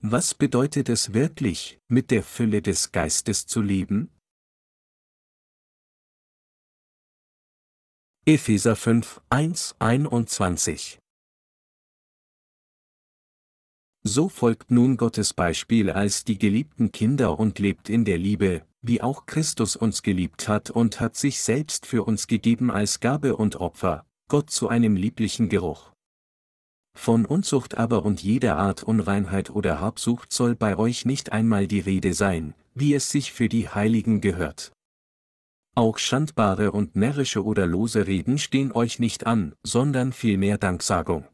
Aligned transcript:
Was 0.00 0.34
bedeutet 0.34 0.90
es 0.90 1.14
wirklich, 1.14 1.80
mit 1.88 2.10
der 2.10 2.22
Fülle 2.22 2.60
des 2.60 2.92
Geistes 2.92 3.46
zu 3.46 3.62
leben? 3.62 4.10
Epheser 8.26 8.76
5, 8.76 9.22
1, 9.30 9.76
21 9.78 10.98
So 14.02 14.28
folgt 14.28 14.70
nun 14.70 14.98
Gottes 14.98 15.32
Beispiel 15.32 15.90
als 15.90 16.24
die 16.24 16.38
geliebten 16.38 16.92
Kinder 16.92 17.38
und 17.38 17.58
lebt 17.58 17.88
in 17.88 18.04
der 18.04 18.18
Liebe, 18.18 18.66
wie 18.82 19.00
auch 19.00 19.24
Christus 19.24 19.76
uns 19.76 20.02
geliebt 20.02 20.46
hat 20.46 20.70
und 20.70 21.00
hat 21.00 21.16
sich 21.16 21.40
selbst 21.40 21.86
für 21.86 22.04
uns 22.04 22.26
gegeben 22.26 22.70
als 22.70 23.00
Gabe 23.00 23.34
und 23.34 23.56
Opfer, 23.56 24.04
Gott 24.28 24.50
zu 24.50 24.68
einem 24.68 24.94
lieblichen 24.94 25.48
Geruch. 25.48 25.95
Von 26.96 27.26
Unzucht 27.26 27.76
aber 27.76 28.04
und 28.04 28.22
jeder 28.22 28.56
Art 28.56 28.82
Unreinheit 28.82 29.50
oder 29.50 29.80
Habsucht 29.80 30.32
soll 30.32 30.56
bei 30.56 30.76
euch 30.76 31.04
nicht 31.04 31.30
einmal 31.30 31.68
die 31.68 31.78
Rede 31.78 32.14
sein, 32.14 32.54
wie 32.74 32.94
es 32.94 33.10
sich 33.10 33.32
für 33.32 33.48
die 33.48 33.68
Heiligen 33.68 34.20
gehört. 34.20 34.72
Auch 35.76 35.98
schandbare 35.98 36.72
und 36.72 36.96
närrische 36.96 37.44
oder 37.44 37.66
lose 37.66 38.06
Reden 38.06 38.38
stehen 38.38 38.72
euch 38.72 38.98
nicht 38.98 39.26
an, 39.26 39.54
sondern 39.62 40.12
vielmehr 40.12 40.58
Danksagung. 40.58 41.28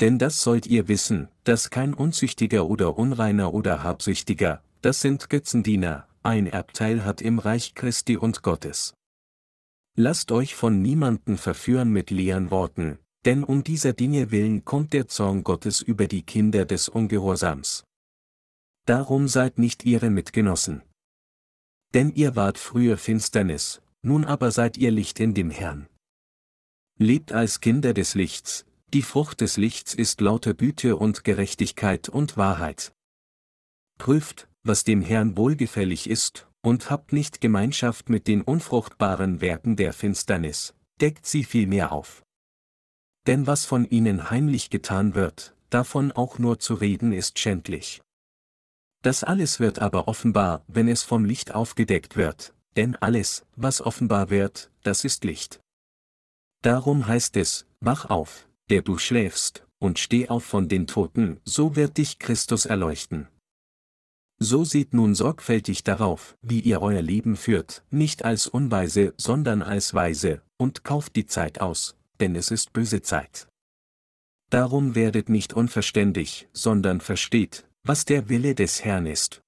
Denn 0.00 0.18
das 0.18 0.42
sollt 0.42 0.66
ihr 0.66 0.88
wissen, 0.88 1.28
dass 1.44 1.70
kein 1.70 1.94
Unzüchtiger 1.94 2.66
oder 2.66 2.98
Unreiner 2.98 3.54
oder 3.54 3.82
Habsüchtiger, 3.82 4.62
das 4.80 5.00
sind 5.00 5.30
Götzendiener, 5.30 6.08
ein 6.22 6.46
Erbteil 6.46 7.04
hat 7.04 7.20
im 7.20 7.38
Reich 7.38 7.74
Christi 7.74 8.16
und 8.16 8.42
Gottes. 8.42 8.94
Lasst 9.96 10.32
euch 10.32 10.54
von 10.54 10.82
niemanden 10.82 11.36
verführen 11.36 11.90
mit 11.90 12.10
leeren 12.10 12.50
Worten, 12.50 12.98
denn 13.26 13.42
um 13.42 13.64
dieser 13.64 13.92
Dinge 13.92 14.30
willen 14.30 14.64
kommt 14.64 14.92
der 14.92 15.08
Zorn 15.08 15.42
Gottes 15.42 15.82
über 15.82 16.06
die 16.06 16.22
Kinder 16.22 16.64
des 16.64 16.88
Ungehorsams. 16.88 17.84
Darum 18.86 19.26
seid 19.26 19.58
nicht 19.58 19.84
ihre 19.84 20.10
Mitgenossen. 20.10 20.82
Denn 21.92 22.12
ihr 22.14 22.36
wart 22.36 22.56
früher 22.56 22.96
Finsternis, 22.96 23.82
nun 24.02 24.24
aber 24.24 24.52
seid 24.52 24.76
ihr 24.76 24.92
Licht 24.92 25.18
in 25.18 25.34
dem 25.34 25.50
Herrn. 25.50 25.88
Lebt 26.98 27.32
als 27.32 27.60
Kinder 27.60 27.94
des 27.94 28.14
Lichts, 28.14 28.64
die 28.94 29.02
Frucht 29.02 29.40
des 29.40 29.56
Lichts 29.56 29.92
ist 29.92 30.20
lauter 30.20 30.54
Güte 30.54 30.96
und 30.96 31.24
Gerechtigkeit 31.24 32.08
und 32.08 32.36
Wahrheit. 32.36 32.92
Prüft, 33.98 34.48
was 34.62 34.84
dem 34.84 35.02
Herrn 35.02 35.36
wohlgefällig 35.36 36.08
ist, 36.08 36.48
und 36.62 36.90
habt 36.90 37.12
nicht 37.12 37.40
Gemeinschaft 37.40 38.08
mit 38.08 38.28
den 38.28 38.42
unfruchtbaren 38.42 39.40
Werken 39.40 39.74
der 39.74 39.92
Finsternis, 39.92 40.74
deckt 41.00 41.26
sie 41.26 41.42
vielmehr 41.42 41.90
auf. 41.90 42.25
Denn 43.26 43.46
was 43.46 43.64
von 43.64 43.84
ihnen 43.84 44.30
heimlich 44.30 44.70
getan 44.70 45.14
wird, 45.14 45.54
davon 45.70 46.12
auch 46.12 46.38
nur 46.38 46.58
zu 46.58 46.74
reden 46.74 47.12
ist 47.12 47.38
schändlich. 47.38 48.00
Das 49.02 49.24
alles 49.24 49.60
wird 49.60 49.80
aber 49.80 50.08
offenbar, 50.08 50.64
wenn 50.68 50.88
es 50.88 51.02
vom 51.02 51.24
Licht 51.24 51.54
aufgedeckt 51.54 52.16
wird, 52.16 52.54
denn 52.76 52.96
alles, 52.96 53.44
was 53.56 53.80
offenbar 53.80 54.30
wird, 54.30 54.70
das 54.82 55.04
ist 55.04 55.24
Licht. 55.24 55.60
Darum 56.62 57.06
heißt 57.06 57.36
es, 57.36 57.66
wach 57.80 58.06
auf, 58.06 58.48
der 58.70 58.82
du 58.82 58.98
schläfst, 58.98 59.64
und 59.78 59.98
steh 59.98 60.28
auf 60.28 60.44
von 60.44 60.68
den 60.68 60.86
Toten, 60.86 61.40
so 61.44 61.76
wird 61.76 61.98
dich 61.98 62.18
Christus 62.18 62.66
erleuchten. 62.66 63.28
So 64.38 64.64
seht 64.64 64.92
nun 64.92 65.14
sorgfältig 65.14 65.82
darauf, 65.82 66.36
wie 66.42 66.60
ihr 66.60 66.82
euer 66.82 67.02
Leben 67.02 67.36
führt, 67.36 67.84
nicht 67.90 68.24
als 68.24 68.46
Unweise, 68.46 69.14
sondern 69.16 69.62
als 69.62 69.94
Weise, 69.94 70.42
und 70.58 70.84
kauft 70.84 71.16
die 71.16 71.26
Zeit 71.26 71.60
aus, 71.60 71.96
denn 72.20 72.36
es 72.36 72.50
ist 72.50 72.72
böse 72.72 73.02
Zeit. 73.02 73.48
Darum 74.50 74.94
werdet 74.94 75.28
nicht 75.28 75.54
unverständig, 75.54 76.48
sondern 76.52 77.00
versteht, 77.00 77.66
was 77.82 78.04
der 78.04 78.28
Wille 78.28 78.54
des 78.54 78.84
Herrn 78.84 79.06
ist. 79.06 79.42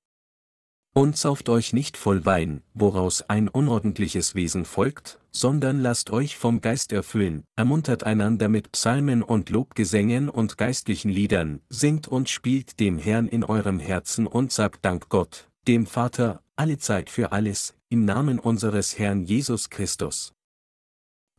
Und 0.94 1.16
sauft 1.16 1.48
euch 1.48 1.72
nicht 1.72 1.96
voll 1.96 2.24
Wein, 2.24 2.62
woraus 2.74 3.22
ein 3.22 3.48
unordentliches 3.48 4.34
Wesen 4.34 4.64
folgt, 4.64 5.20
sondern 5.30 5.80
lasst 5.80 6.10
euch 6.10 6.36
vom 6.36 6.60
Geist 6.60 6.92
erfüllen, 6.92 7.44
ermuntert 7.54 8.02
einander 8.02 8.48
mit 8.48 8.72
Psalmen 8.72 9.22
und 9.22 9.50
Lobgesängen 9.50 10.28
und 10.28 10.58
geistlichen 10.58 11.10
Liedern, 11.10 11.60
singt 11.68 12.08
und 12.08 12.28
spielt 12.28 12.80
dem 12.80 12.98
Herrn 12.98 13.28
in 13.28 13.44
eurem 13.44 13.78
Herzen 13.78 14.26
und 14.26 14.50
sagt 14.50 14.84
Dank 14.84 15.08
Gott, 15.08 15.48
dem 15.68 15.86
Vater, 15.86 16.42
alle 16.56 16.78
Zeit 16.78 17.10
für 17.10 17.30
alles, 17.30 17.74
im 17.88 18.04
Namen 18.04 18.40
unseres 18.40 18.98
Herrn 18.98 19.24
Jesus 19.24 19.70
Christus. 19.70 20.32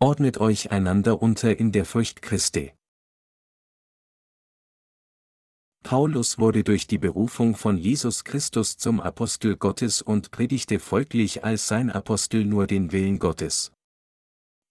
Ordnet 0.02 0.38
euch 0.38 0.72
einander 0.72 1.22
unter 1.22 1.60
in 1.60 1.74
der 1.74 1.84
Furcht 1.84 2.22
Christi. 2.22 2.72
Paulus 5.84 6.40
wurde 6.40 6.64
durch 6.64 6.88
die 6.88 6.98
Berufung 6.98 7.54
von 7.54 7.78
Jesus 7.78 8.24
Christus 8.24 8.78
zum 8.78 9.02
Apostel 9.02 9.58
Gottes 9.58 10.02
und 10.02 10.32
predigte 10.32 10.80
folglich 10.80 11.44
als 11.44 11.68
sein 11.68 11.90
Apostel 11.90 12.46
nur 12.46 12.66
den 12.66 12.94
Willen 12.94 13.20
Gottes. 13.20 13.74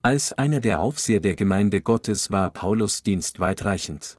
Als 0.00 0.32
einer 0.32 0.60
der 0.60 0.80
Aufseher 0.80 1.20
der 1.20 1.36
Gemeinde 1.36 1.82
Gottes 1.82 2.30
war 2.30 2.50
Paulus 2.50 3.02
Dienst 3.02 3.38
weitreichend. 3.38 4.16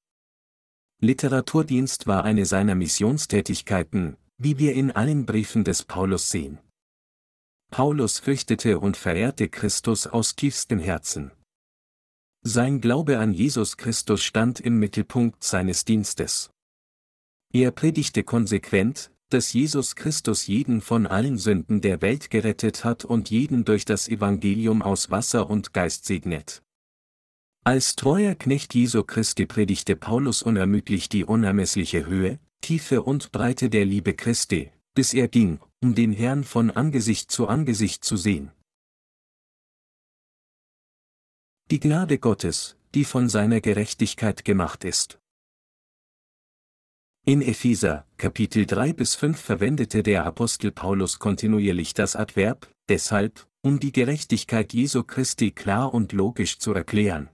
Literaturdienst 1.01 2.05
war 2.05 2.23
eine 2.23 2.45
seiner 2.45 2.75
Missionstätigkeiten, 2.75 4.15
wie 4.37 4.59
wir 4.59 4.75
in 4.75 4.91
allen 4.91 5.25
Briefen 5.25 5.63
des 5.63 5.81
Paulus 5.81 6.29
sehen. 6.29 6.59
Paulus 7.71 8.19
fürchtete 8.19 8.79
und 8.79 8.97
verehrte 8.97 9.47
Christus 9.47 10.07
aus 10.07 10.35
tiefstem 10.35 10.79
Herzen. 10.79 11.31
Sein 12.41 12.81
Glaube 12.81 13.19
an 13.19 13.33
Jesus 13.33 13.77
Christus 13.77 14.23
stand 14.23 14.59
im 14.59 14.79
Mittelpunkt 14.79 15.43
seines 15.43 15.85
Dienstes. 15.85 16.51
Er 17.51 17.71
predigte 17.71 18.23
konsequent, 18.23 19.11
dass 19.29 19.53
Jesus 19.53 19.95
Christus 19.95 20.47
jeden 20.47 20.81
von 20.81 21.05
allen 21.05 21.37
Sünden 21.37 21.81
der 21.81 22.01
Welt 22.01 22.29
gerettet 22.29 22.83
hat 22.83 23.05
und 23.05 23.29
jeden 23.29 23.65
durch 23.65 23.85
das 23.85 24.07
Evangelium 24.07 24.81
aus 24.81 25.11
Wasser 25.11 25.49
und 25.49 25.73
Geist 25.73 26.05
segnet. 26.05 26.63
Als 27.63 27.95
treuer 27.95 28.35
Knecht 28.35 28.73
Jesu 28.73 29.03
Christi 29.03 29.45
predigte 29.45 29.95
Paulus 29.95 30.41
unermüdlich 30.41 31.09
die 31.09 31.25
unermessliche 31.25 32.05
Höhe, 32.05 32.39
Tiefe 32.61 33.03
und 33.03 33.31
Breite 33.31 33.69
der 33.69 33.85
Liebe 33.85 34.13
Christi, 34.13 34.71
bis 34.95 35.13
er 35.13 35.27
ging, 35.27 35.59
um 35.81 35.95
den 35.95 36.11
Herrn 36.11 36.43
von 36.43 36.71
Angesicht 36.71 37.31
zu 37.31 37.47
Angesicht 37.47 38.03
zu 38.03 38.17
sehen. 38.17 38.51
Die 41.71 41.79
Gnade 41.79 42.17
Gottes, 42.17 42.77
die 42.95 43.05
von 43.05 43.29
seiner 43.29 43.61
Gerechtigkeit 43.61 44.43
gemacht 44.43 44.83
ist. 44.83 45.19
In 47.25 47.41
Epheser, 47.41 48.07
Kapitel 48.17 48.65
3 48.65 48.93
bis 48.93 49.15
5 49.15 49.39
verwendete 49.39 50.01
der 50.03 50.25
Apostel 50.25 50.71
Paulus 50.71 51.19
kontinuierlich 51.19 51.93
das 51.93 52.15
Adverb, 52.15 52.73
deshalb, 52.87 53.47
um 53.61 53.79
die 53.79 53.91
Gerechtigkeit 53.91 54.73
Jesu 54.73 55.03
Christi 55.03 55.51
klar 55.51 55.93
und 55.93 56.11
logisch 56.11 56.59
zu 56.59 56.73
erklären. 56.73 57.29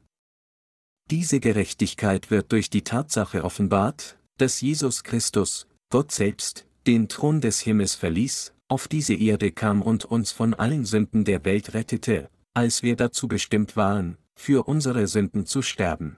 Diese 1.10 1.40
Gerechtigkeit 1.40 2.32
wird 2.32 2.52
durch 2.52 2.70
die 2.70 2.84
Tatsache 2.84 3.44
offenbart, 3.44 4.18
dass 4.38 4.60
Jesus 4.60 5.04
Christus, 5.04 5.68
Gott 5.90 6.12
selbst, 6.12 6.68
den 6.88 7.08
Thron 7.08 7.42
des 7.42 7.60
Himmels 7.60 7.96
verließ, 7.96 8.54
auf 8.68 8.88
diese 8.88 9.14
Erde 9.14 9.52
kam 9.52 9.82
und 9.82 10.06
uns 10.06 10.32
von 10.32 10.54
allen 10.54 10.86
Sünden 10.86 11.24
der 11.24 11.46
Welt 11.46 11.74
rettete, 11.74 12.30
als 12.54 12.84
wir 12.84 12.96
dazu 12.96 13.28
bestimmt 13.28 13.76
waren, 13.76 14.18
für 14.36 14.68
unsere 14.68 15.08
Sünden 15.08 15.46
zu 15.46 15.62
sterben. 15.62 16.18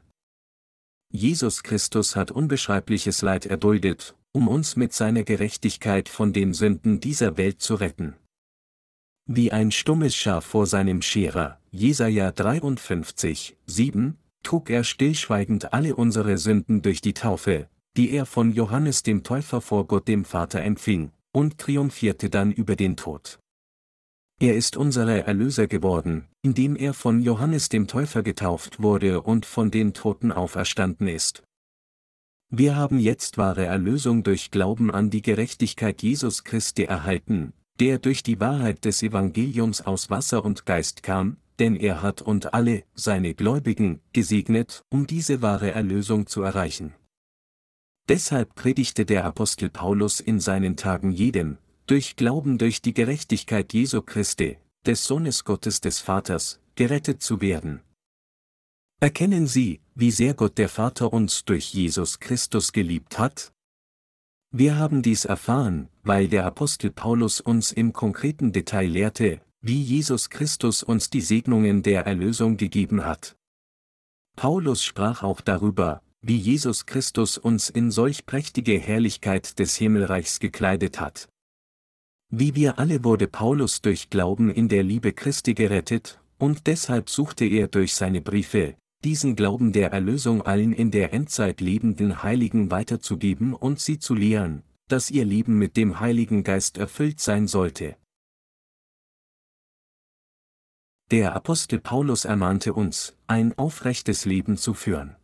Jesus 1.11 1.63
Christus 1.63 2.15
hat 2.15 2.31
unbeschreibliches 2.31 3.21
Leid 3.21 3.45
erduldet, 3.45 4.15
um 4.33 4.47
uns 4.47 4.75
mit 4.75 4.93
seiner 4.93 5.23
Gerechtigkeit 5.23 6.09
von 6.09 6.33
den 6.33 6.53
Sünden 6.53 6.99
dieser 6.99 7.37
Welt 7.37 7.61
zu 7.61 7.75
retten. 7.75 8.15
Wie 9.25 9.51
ein 9.51 9.71
stummes 9.71 10.15
Schaf 10.15 10.45
vor 10.45 10.67
seinem 10.67 11.01
Scherer, 11.01 11.59
Jesaja 11.71 12.31
53, 12.31 13.57
7, 13.65 14.17
trug 14.43 14.69
er 14.69 14.83
stillschweigend 14.83 15.73
alle 15.73 15.95
unsere 15.95 16.37
Sünden 16.37 16.81
durch 16.81 17.01
die 17.01 17.13
Taufe, 17.13 17.69
die 17.97 18.11
er 18.11 18.27
von 18.27 18.53
Johannes 18.53 19.03
dem 19.03 19.23
Täufer 19.23 19.59
vor 19.59 19.87
Gott 19.87 20.07
dem 20.07 20.23
Vater 20.23 20.61
empfing, 20.61 21.11
und 21.33 21.57
triumphierte 21.57 22.29
dann 22.29 22.51
über 22.51 22.75
den 22.75 22.95
Tod. 22.95 23.39
Er 24.39 24.55
ist 24.55 24.77
unser 24.77 25.07
Erlöser 25.07 25.65
geworden, 25.65 26.27
indem 26.43 26.75
er 26.75 26.93
von 26.93 27.21
Johannes 27.21 27.69
dem 27.69 27.87
Täufer 27.87 28.21
getauft 28.21 28.83
wurde 28.83 29.21
und 29.21 29.47
von 29.47 29.71
den 29.71 29.93
Toten 29.93 30.31
auferstanden 30.31 31.07
ist. 31.07 31.41
Wir 32.49 32.75
haben 32.75 32.99
jetzt 32.99 33.39
wahre 33.39 33.65
Erlösung 33.65 34.23
durch 34.23 34.51
Glauben 34.51 34.91
an 34.91 35.09
die 35.09 35.23
Gerechtigkeit 35.23 36.03
Jesus 36.03 36.43
Christi 36.43 36.83
erhalten, 36.83 37.53
der 37.79 37.97
durch 37.97 38.21
die 38.21 38.39
Wahrheit 38.39 38.85
des 38.85 39.01
Evangeliums 39.01 39.81
aus 39.81 40.11
Wasser 40.11 40.45
und 40.45 40.67
Geist 40.67 41.01
kam, 41.01 41.37
denn 41.57 41.75
er 41.75 42.03
hat 42.03 42.21
und 42.21 42.53
alle, 42.53 42.83
seine 42.93 43.33
Gläubigen, 43.33 44.01
gesegnet, 44.13 44.83
um 44.89 45.07
diese 45.07 45.41
wahre 45.41 45.71
Erlösung 45.71 46.27
zu 46.27 46.43
erreichen. 46.43 46.93
Deshalb 48.09 48.55
predigte 48.55 49.05
der 49.05 49.25
Apostel 49.25 49.69
Paulus 49.69 50.19
in 50.21 50.39
seinen 50.39 50.77
Tagen 50.77 51.11
jedem, 51.11 51.57
durch 51.87 52.15
Glauben 52.15 52.57
durch 52.57 52.81
die 52.81 52.93
Gerechtigkeit 52.93 53.73
Jesu 53.73 54.01
Christi, 54.01 54.57
des 54.85 55.05
Sohnes 55.05 55.43
Gottes 55.43 55.81
des 55.81 55.99
Vaters, 55.99 56.61
gerettet 56.75 57.21
zu 57.21 57.41
werden. 57.41 57.81
Erkennen 58.99 59.45
Sie, 59.45 59.81
wie 59.93 60.11
sehr 60.11 60.33
Gott 60.33 60.57
der 60.57 60.69
Vater 60.69 61.11
uns 61.11 61.43
durch 61.45 61.73
Jesus 61.73 62.19
Christus 62.19 62.71
geliebt 62.71 63.19
hat? 63.19 63.51
Wir 64.51 64.77
haben 64.77 65.01
dies 65.01 65.25
erfahren, 65.25 65.89
weil 66.03 66.29
der 66.29 66.45
Apostel 66.45 66.91
Paulus 66.91 67.41
uns 67.41 67.71
im 67.71 67.91
konkreten 67.91 68.53
Detail 68.53 68.87
lehrte, 68.87 69.41
wie 69.61 69.81
Jesus 69.81 70.29
Christus 70.29 70.81
uns 70.81 71.09
die 71.09 71.21
Segnungen 71.21 71.83
der 71.83 72.05
Erlösung 72.05 72.55
gegeben 72.55 73.05
hat. 73.05 73.35
Paulus 74.37 74.83
sprach 74.83 75.23
auch 75.23 75.41
darüber, 75.41 76.01
wie 76.21 76.37
Jesus 76.37 76.85
Christus 76.85 77.37
uns 77.37 77.69
in 77.69 77.91
solch 77.91 78.25
prächtige 78.25 78.77
Herrlichkeit 78.77 79.59
des 79.59 79.75
Himmelreichs 79.75 80.39
gekleidet 80.39 80.99
hat. 80.99 81.29
Wie 82.29 82.55
wir 82.55 82.79
alle 82.79 83.03
wurde 83.03 83.27
Paulus 83.27 83.81
durch 83.81 84.09
Glauben 84.09 84.49
in 84.49 84.67
der 84.67 84.83
Liebe 84.83 85.13
Christi 85.13 85.53
gerettet, 85.53 86.19
und 86.37 86.67
deshalb 86.67 87.09
suchte 87.09 87.45
er 87.45 87.67
durch 87.67 87.95
seine 87.95 88.21
Briefe, 88.21 88.75
diesen 89.03 89.35
Glauben 89.35 89.71
der 89.71 89.91
Erlösung 89.91 90.41
allen 90.41 90.73
in 90.73 90.91
der 90.91 91.13
Endzeit 91.13 91.61
lebenden 91.61 92.23
Heiligen 92.23 92.71
weiterzugeben 92.71 93.53
und 93.53 93.79
sie 93.79 93.99
zu 93.99 94.15
lehren, 94.15 94.63
dass 94.87 95.09
ihr 95.09 95.25
Leben 95.25 95.57
mit 95.57 95.77
dem 95.77 95.99
Heiligen 95.99 96.43
Geist 96.43 96.77
erfüllt 96.77 97.19
sein 97.19 97.47
sollte. 97.47 97.95
Der 101.11 101.35
Apostel 101.35 101.79
Paulus 101.79 102.25
ermahnte 102.25 102.73
uns, 102.73 103.15
ein 103.27 103.57
aufrechtes 103.57 104.25
Leben 104.25 104.57
zu 104.57 104.73
führen. 104.73 105.15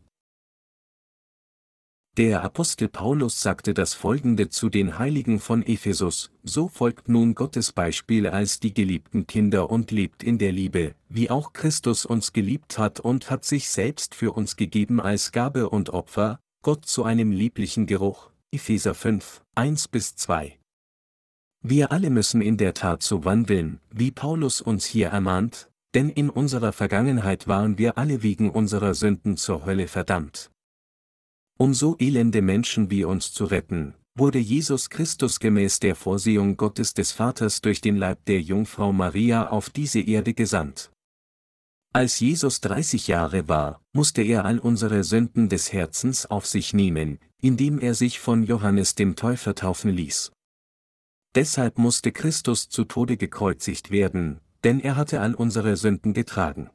Der 2.16 2.44
Apostel 2.44 2.90
Paulus 2.90 3.42
sagte 3.42 3.74
das 3.74 3.96
folgende 3.96 4.48
zu 4.50 4.70
den 4.70 5.00
Heiligen 5.00 5.40
von 5.40 5.64
Ephesus, 5.64 6.30
so 6.44 6.68
folgt 6.68 7.10
nun 7.10 7.34
Gottes 7.34 7.72
Beispiel 7.72 8.28
als 8.28 8.60
die 8.60 8.72
geliebten 8.72 9.26
Kinder 9.26 9.72
und 9.72 9.90
lebt 9.90 10.22
in 10.22 10.38
der 10.38 10.52
Liebe, 10.52 10.94
wie 11.10 11.32
auch 11.32 11.54
Christus 11.54 12.06
uns 12.06 12.32
geliebt 12.32 12.78
hat 12.78 13.00
und 13.00 13.32
hat 13.32 13.46
sich 13.46 13.68
selbst 13.68 14.14
für 14.14 14.32
uns 14.32 14.58
gegeben 14.58 15.02
als 15.02 15.32
Gabe 15.32 15.72
und 15.72 15.90
Opfer, 15.90 16.40
Gott 16.62 16.86
zu 16.86 17.04
einem 17.04 17.32
lieblichen 17.32 17.88
Geruch. 17.88 18.30
Epheser 18.52 18.94
5, 18.94 19.42
1 19.56 19.88
bis 19.88 20.16
2. 20.16 20.60
Wir 21.64 21.92
alle 21.92 22.12
müssen 22.12 22.44
in 22.44 22.58
der 22.58 22.76
Tat 22.76 23.02
so 23.02 23.26
wandeln, 23.26 23.80
wie 23.90 24.12
Paulus 24.12 24.62
uns 24.62 24.86
hier 24.86 25.08
ermahnt, 25.08 25.72
denn 25.96 26.12
in 26.12 26.30
unserer 26.30 26.74
Vergangenheit 26.74 27.48
waren 27.48 27.80
wir 27.80 27.98
alle 27.98 28.22
wegen 28.22 28.52
unserer 28.52 28.94
Sünden 28.94 29.36
zur 29.36 29.66
Hölle 29.66 29.88
verdammt. 29.88 30.52
Um 31.60 31.74
so 31.74 31.96
elende 32.00 32.42
Menschen 32.42 32.90
wie 32.90 33.04
uns 33.04 33.32
zu 33.32 33.46
retten, 33.46 33.94
wurde 34.16 34.40
Jesus 34.40 34.90
Christus 34.90 35.40
gemäß 35.40 35.80
der 35.80 35.96
Vorsehung 35.96 36.58
Gottes 36.58 36.94
des 36.94 37.12
Vaters 37.12 37.62
durch 37.62 37.82
den 37.82 37.98
Leib 37.98 38.26
der 38.26 38.42
Jungfrau 38.42 38.92
Maria 38.92 39.50
auf 39.50 39.70
diese 39.70 40.00
Erde 40.00 40.34
gesandt. 40.34 40.92
Als 41.96 42.20
Jesus 42.20 42.60
30 42.62 43.08
Jahre 43.08 43.48
war, 43.48 43.80
musste 43.94 44.24
er 44.24 44.46
all 44.46 44.58
unsere 44.58 45.04
Sünden 45.04 45.48
des 45.48 45.72
Herzens 45.72 46.26
auf 46.26 46.48
sich 46.48 46.74
nehmen, 46.74 47.20
indem 47.40 47.80
er 47.80 47.94
sich 47.94 48.20
von 48.20 48.44
Johannes 48.44 48.96
dem 48.96 49.16
Täufer 49.16 49.54
taufen 49.54 49.92
ließ. 49.92 50.32
Deshalb 51.36 51.78
musste 51.78 52.12
Christus 52.12 52.70
zu 52.70 52.86
Tode 52.86 53.18
gekreuzigt 53.18 53.92
werden, 53.92 54.40
denn 54.64 54.80
er 54.80 54.96
hatte 54.96 55.22
all 55.22 55.36
unsere 55.36 55.78
Sünden 55.78 56.14
getragen. 56.14 56.72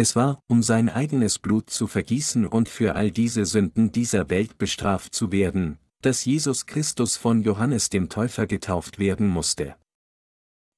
Es 0.00 0.14
war, 0.14 0.40
um 0.46 0.62
sein 0.62 0.88
eigenes 0.88 1.40
Blut 1.40 1.70
zu 1.70 1.88
vergießen 1.88 2.46
und 2.46 2.68
für 2.68 2.94
all 2.94 3.10
diese 3.10 3.44
Sünden 3.44 3.90
dieser 3.90 4.30
Welt 4.30 4.56
bestraft 4.56 5.12
zu 5.12 5.32
werden, 5.32 5.78
dass 6.02 6.24
Jesus 6.24 6.66
Christus 6.66 7.16
von 7.16 7.42
Johannes 7.42 7.90
dem 7.90 8.08
Täufer 8.08 8.46
getauft 8.46 9.00
werden 9.00 9.26
musste. 9.26 9.74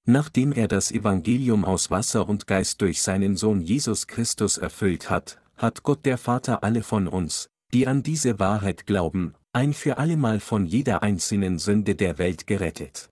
Nachdem 0.06 0.52
er 0.52 0.68
das 0.68 0.90
Evangelium 0.90 1.66
aus 1.66 1.90
Wasser 1.90 2.30
und 2.30 2.46
Geist 2.46 2.80
durch 2.80 3.02
seinen 3.02 3.36
Sohn 3.36 3.60
Jesus 3.60 4.06
Christus 4.06 4.56
erfüllt 4.56 5.10
hat, 5.10 5.38
hat 5.54 5.82
Gott 5.82 6.06
der 6.06 6.16
Vater 6.16 6.64
alle 6.64 6.82
von 6.82 7.06
uns, 7.06 7.50
die 7.74 7.86
an 7.86 8.02
diese 8.02 8.38
Wahrheit 8.38 8.86
glauben, 8.86 9.34
ein 9.52 9.74
für 9.74 9.98
allemal 9.98 10.40
von 10.40 10.64
jeder 10.64 11.02
einzelnen 11.02 11.58
Sünde 11.58 11.94
der 11.94 12.16
Welt 12.16 12.46
gerettet. 12.46 13.10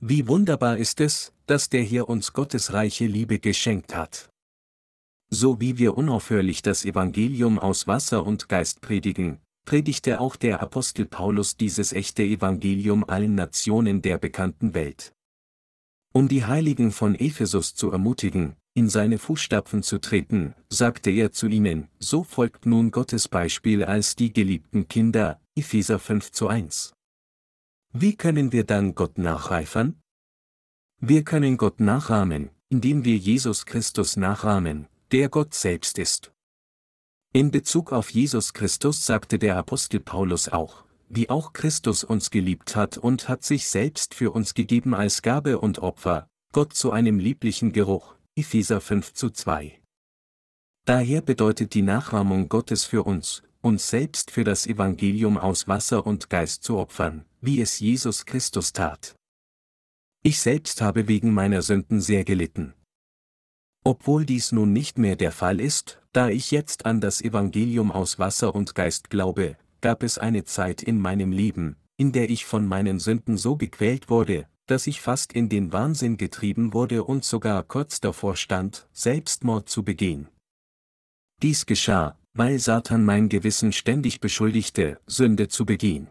Wie 0.00 0.26
wunderbar 0.28 0.78
ist 0.78 1.02
es, 1.02 1.34
dass 1.44 1.68
der 1.68 1.82
hier 1.82 2.08
uns 2.08 2.32
Gottes 2.32 2.72
reiche 2.72 3.04
Liebe 3.04 3.38
geschenkt 3.38 3.94
hat. 3.94 4.30
So 5.36 5.60
wie 5.60 5.78
wir 5.78 5.96
unaufhörlich 5.96 6.62
das 6.62 6.84
Evangelium 6.84 7.58
aus 7.58 7.88
Wasser 7.88 8.24
und 8.24 8.48
Geist 8.48 8.80
predigen, 8.80 9.40
predigte 9.66 10.20
auch 10.20 10.36
der 10.36 10.62
Apostel 10.62 11.06
Paulus 11.06 11.56
dieses 11.56 11.92
echte 11.92 12.22
Evangelium 12.22 13.02
allen 13.02 13.34
Nationen 13.34 14.00
der 14.00 14.18
bekannten 14.18 14.74
Welt. 14.74 15.12
Um 16.12 16.28
die 16.28 16.44
Heiligen 16.44 16.92
von 16.92 17.16
Ephesus 17.16 17.74
zu 17.74 17.90
ermutigen, 17.90 18.54
in 18.74 18.88
seine 18.88 19.18
Fußstapfen 19.18 19.82
zu 19.82 19.98
treten, 20.00 20.54
sagte 20.68 21.10
er 21.10 21.32
zu 21.32 21.48
ihnen, 21.48 21.88
so 21.98 22.22
folgt 22.22 22.64
nun 22.64 22.92
Gottes 22.92 23.26
Beispiel 23.26 23.82
als 23.82 24.14
die 24.14 24.32
geliebten 24.32 24.86
Kinder, 24.86 25.40
Epheser 25.56 25.98
5 25.98 26.30
zu 26.30 26.46
1. 26.46 26.92
Wie 27.92 28.14
können 28.14 28.52
wir 28.52 28.62
dann 28.62 28.94
Gott 28.94 29.18
nacheifern? 29.18 30.00
Wir 31.00 31.24
können 31.24 31.56
Gott 31.56 31.80
nachahmen, 31.80 32.50
indem 32.68 33.04
wir 33.04 33.16
Jesus 33.16 33.66
Christus 33.66 34.16
nachahmen, 34.16 34.86
der 35.14 35.28
Gott 35.28 35.54
selbst 35.54 36.00
ist. 36.00 36.32
In 37.32 37.52
Bezug 37.52 37.92
auf 37.92 38.10
Jesus 38.10 38.52
Christus 38.52 39.06
sagte 39.06 39.38
der 39.38 39.56
Apostel 39.56 40.00
Paulus 40.00 40.48
auch, 40.48 40.82
wie 41.08 41.30
auch 41.30 41.52
Christus 41.52 42.02
uns 42.02 42.32
geliebt 42.32 42.74
hat 42.74 42.98
und 42.98 43.28
hat 43.28 43.44
sich 43.44 43.68
selbst 43.68 44.12
für 44.12 44.32
uns 44.32 44.54
gegeben 44.54 44.92
als 44.92 45.22
Gabe 45.22 45.60
und 45.60 45.78
Opfer, 45.78 46.28
Gott 46.52 46.74
zu 46.74 46.90
einem 46.90 47.20
lieblichen 47.20 47.70
Geruch, 47.70 48.16
Epheser 48.34 48.80
5 48.80 49.12
zu 49.12 49.30
2. 49.30 49.80
Daher 50.84 51.22
bedeutet 51.22 51.74
die 51.74 51.82
Nachahmung 51.82 52.48
Gottes 52.48 52.84
für 52.84 53.04
uns, 53.04 53.44
uns 53.60 53.88
selbst 53.88 54.32
für 54.32 54.42
das 54.42 54.66
Evangelium 54.66 55.38
aus 55.38 55.68
Wasser 55.68 56.04
und 56.04 56.28
Geist 56.28 56.64
zu 56.64 56.76
opfern, 56.76 57.24
wie 57.40 57.60
es 57.60 57.78
Jesus 57.78 58.26
Christus 58.26 58.72
tat. 58.72 59.14
Ich 60.24 60.40
selbst 60.40 60.82
habe 60.82 61.06
wegen 61.06 61.32
meiner 61.32 61.62
Sünden 61.62 62.00
sehr 62.00 62.24
gelitten. 62.24 62.74
Obwohl 63.84 64.24
dies 64.24 64.50
nun 64.50 64.72
nicht 64.72 64.96
mehr 64.96 65.14
der 65.14 65.30
Fall 65.30 65.60
ist, 65.60 66.00
da 66.12 66.30
ich 66.30 66.50
jetzt 66.50 66.86
an 66.86 67.02
das 67.02 67.20
Evangelium 67.20 67.92
aus 67.92 68.18
Wasser 68.18 68.54
und 68.54 68.74
Geist 68.74 69.10
glaube, 69.10 69.58
gab 69.82 70.02
es 70.02 70.16
eine 70.16 70.44
Zeit 70.44 70.82
in 70.82 70.98
meinem 70.98 71.32
Leben, 71.32 71.76
in 71.98 72.10
der 72.10 72.30
ich 72.30 72.46
von 72.46 72.66
meinen 72.66 72.98
Sünden 72.98 73.36
so 73.36 73.56
gequält 73.56 74.08
wurde, 74.08 74.46
dass 74.66 74.86
ich 74.86 75.02
fast 75.02 75.34
in 75.34 75.50
den 75.50 75.72
Wahnsinn 75.72 76.16
getrieben 76.16 76.72
wurde 76.72 77.04
und 77.04 77.26
sogar 77.26 77.62
kurz 77.62 78.00
davor 78.00 78.36
stand, 78.36 78.88
Selbstmord 78.92 79.68
zu 79.68 79.82
begehen. 79.84 80.28
Dies 81.42 81.66
geschah, 81.66 82.18
weil 82.32 82.58
Satan 82.58 83.04
mein 83.04 83.28
Gewissen 83.28 83.72
ständig 83.72 84.20
beschuldigte, 84.20 84.98
Sünde 85.06 85.48
zu 85.48 85.66
begehen. 85.66 86.08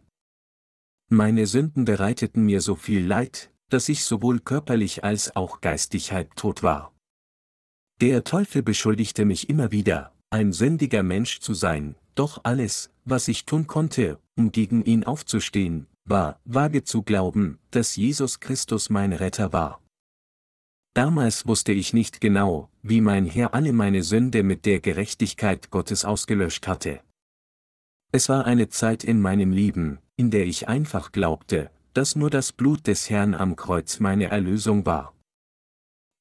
Meine 1.09 1.48
Sünden 1.48 1.86
bereiteten 1.86 2.45
mir 2.45 2.62
so 2.62 2.75
viel 2.75 3.03
Leid, 3.03 3.51
dass 3.69 3.89
ich 3.89 4.05
sowohl 4.05 4.39
körperlich 4.39 5.03
als 5.03 5.36
auch 5.36 5.62
geistig 5.62 6.12
halbtot 6.12 6.62
war. 6.62 6.92
Der 8.03 8.25
Teufel 8.25 8.63
beschuldigte 8.63 9.24
mich 9.24 9.48
immer 9.48 9.72
wieder, 9.72 10.12
ein 10.29 10.51
sündiger 10.51 11.03
Mensch 11.03 11.39
zu 11.39 11.53
sein, 11.53 11.95
doch 12.15 12.41
alles, 12.43 12.89
was 13.05 13.29
ich 13.29 13.45
tun 13.45 13.65
konnte, 13.65 14.19
um 14.36 14.51
gegen 14.51 14.83
ihn 14.83 15.05
aufzustehen, 15.05 15.88
war, 16.03 16.38
vage 16.43 16.83
zu 16.83 17.03
glauben, 17.03 17.60
dass 17.72 17.95
Jesus 17.95 18.41
Christus 18.41 18.89
mein 18.89 19.13
Retter 19.13 19.53
war. 19.53 19.81
Damals 20.93 21.48
wusste 21.48 21.72
ich 21.72 21.93
nicht 21.93 22.19
genau, 22.19 22.67
wie 22.81 23.00
mein 23.00 23.25
Herr 23.25 23.53
alle 23.53 23.72
meine 23.72 24.03
Sünde 24.03 24.43
mit 24.43 24.65
der 24.65 24.81
Gerechtigkeit 24.81 25.72
Gottes 25.72 26.03
ausgelöscht 26.03 26.67
hatte. 26.67 27.00
Es 28.12 28.27
war 28.27 28.43
eine 28.43 28.67
Zeit 28.67 29.05
in 29.05 29.22
meinem 29.22 29.53
Leben, 29.53 30.00
in 30.17 30.29
der 30.29 30.45
ich 30.45 30.67
einfach 30.67 31.13
glaubte, 31.13 31.72
dass 31.93 32.17
nur 32.17 32.29
das 32.29 32.51
Blut 32.51 32.86
des 32.86 33.10
Herrn 33.10 33.33
am 33.33 33.55
Kreuz 33.55 34.01
meine 34.01 34.25
Erlösung 34.25 34.86
war. 34.86 35.13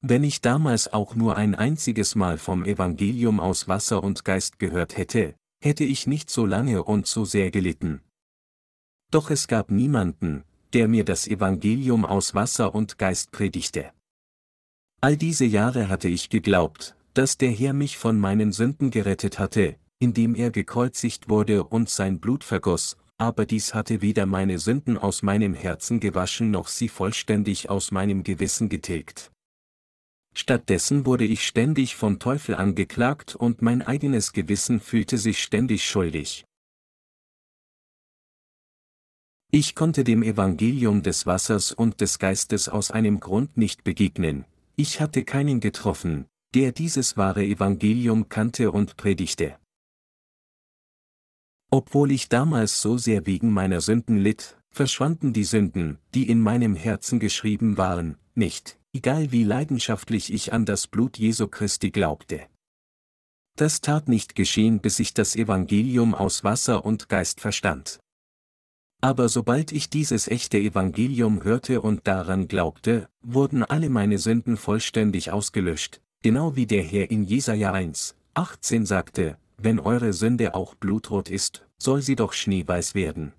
Wenn 0.05 0.25
ich 0.25 0.41
damals 0.41 0.91
auch 0.91 1.15
nur 1.15 1.37
ein 1.37 1.55
einziges 1.55 2.15
Mal 2.15 2.37
vom 2.37 2.65
Evangelium 2.65 3.39
aus 3.39 3.69
Wasser 3.69 4.03
und 4.03 4.25
Geist 4.25 4.59
gehört 4.59 4.97
hätte, 4.97 5.33
hätte 5.63 5.85
ich 5.85 6.07
nicht 6.07 6.29
so 6.29 6.45
lange 6.45 6.83
und 6.83 7.07
so 7.07 7.23
sehr 7.23 7.51
gelitten. 7.51 8.01
Doch 9.11 9.31
es 9.31 9.47
gab 9.47 9.71
niemanden, 9.71 10.43
der 10.73 10.89
mir 10.89 11.05
das 11.05 11.25
Evangelium 11.25 12.03
aus 12.03 12.35
Wasser 12.35 12.75
und 12.75 12.99
Geist 12.99 13.31
predigte. 13.31 13.93
All 14.99 15.15
diese 15.15 15.45
Jahre 15.45 15.87
hatte 15.87 16.09
ich 16.09 16.29
geglaubt, 16.29 16.97
dass 17.13 17.37
der 17.37 17.51
Herr 17.51 17.71
mich 17.71 17.97
von 17.97 18.19
meinen 18.19 18.51
Sünden 18.51 18.91
gerettet 18.91 19.39
hatte, 19.39 19.77
indem 19.99 20.35
er 20.35 20.51
gekreuzigt 20.51 21.29
wurde 21.29 21.63
und 21.63 21.89
sein 21.89 22.19
Blut 22.19 22.43
vergoss, 22.43 22.97
aber 23.17 23.45
dies 23.45 23.73
hatte 23.73 24.01
weder 24.01 24.25
meine 24.25 24.59
Sünden 24.59 24.97
aus 24.97 25.23
meinem 25.23 25.53
Herzen 25.53 26.01
gewaschen 26.01 26.51
noch 26.51 26.67
sie 26.67 26.89
vollständig 26.89 27.69
aus 27.69 27.91
meinem 27.91 28.23
Gewissen 28.23 28.67
getilgt. 28.67 29.32
Stattdessen 30.33 31.05
wurde 31.05 31.25
ich 31.25 31.45
ständig 31.45 31.95
vom 31.95 32.19
Teufel 32.19 32.55
angeklagt 32.55 33.35
und 33.35 33.61
mein 33.61 33.81
eigenes 33.81 34.33
Gewissen 34.33 34.79
fühlte 34.79 35.17
sich 35.17 35.41
ständig 35.41 35.85
schuldig. 35.85 36.45
Ich 39.51 39.75
konnte 39.75 40.03
dem 40.03 40.23
Evangelium 40.23 41.03
des 41.03 41.27
Wassers 41.27 41.71
und 41.71 42.01
des 42.01 42.17
Geistes 42.17 42.67
aus 42.67 42.89
einem 42.89 43.19
Grund 43.19 43.55
nicht 43.55 43.83
begegnen, 43.83 44.45
ich 44.75 44.99
hatte 44.99 45.23
keinen 45.23 45.59
getroffen, 45.59 46.25
der 46.55 46.71
dieses 46.71 47.17
wahre 47.17 47.43
Evangelium 47.43 48.29
kannte 48.29 48.71
und 48.71 48.97
predigte. 48.97 49.59
Obwohl 51.69 52.11
ich 52.11 52.29
damals 52.29 52.81
so 52.81 52.97
sehr 52.97 53.27
wegen 53.27 53.51
meiner 53.51 53.81
Sünden 53.81 54.17
litt, 54.17 54.57
verschwanden 54.71 55.33
die 55.33 55.43
Sünden, 55.43 55.99
die 56.15 56.27
in 56.27 56.39
meinem 56.39 56.75
Herzen 56.75 57.19
geschrieben 57.19 57.77
waren, 57.77 58.17
nicht, 58.33 58.79
egal 58.93 59.31
wie 59.31 59.43
leidenschaftlich 59.43 60.31
ich 60.31 60.53
an 60.53 60.65
das 60.65 60.87
Blut 60.87 61.17
Jesu 61.17 61.47
Christi 61.47 61.91
glaubte. 61.91 62.41
Das 63.55 63.81
tat 63.81 64.07
nicht 64.07 64.35
geschehen, 64.35 64.79
bis 64.79 64.99
ich 64.99 65.13
das 65.13 65.35
Evangelium 65.35 66.15
aus 66.15 66.43
Wasser 66.43 66.85
und 66.85 67.09
Geist 67.09 67.41
verstand. 67.41 67.99
Aber 69.01 69.27
sobald 69.29 69.71
ich 69.71 69.89
dieses 69.89 70.27
echte 70.27 70.57
Evangelium 70.57 71.43
hörte 71.43 71.81
und 71.81 72.07
daran 72.07 72.47
glaubte, 72.47 73.09
wurden 73.21 73.63
alle 73.63 73.89
meine 73.89 74.17
Sünden 74.17 74.57
vollständig 74.57 75.31
ausgelöscht, 75.31 76.01
genau 76.21 76.55
wie 76.55 76.65
der 76.65 76.83
Herr 76.83 77.11
in 77.11 77.25
Jesaja 77.25 77.73
1, 77.73 78.15
18 78.35 78.85
sagte, 78.85 79.37
wenn 79.57 79.79
eure 79.79 80.13
Sünde 80.13 80.55
auch 80.55 80.73
blutrot 80.75 81.29
ist, 81.29 81.65
soll 81.77 82.01
sie 82.01 82.15
doch 82.15 82.33
schneeweiß 82.33 82.95
werden. 82.95 83.33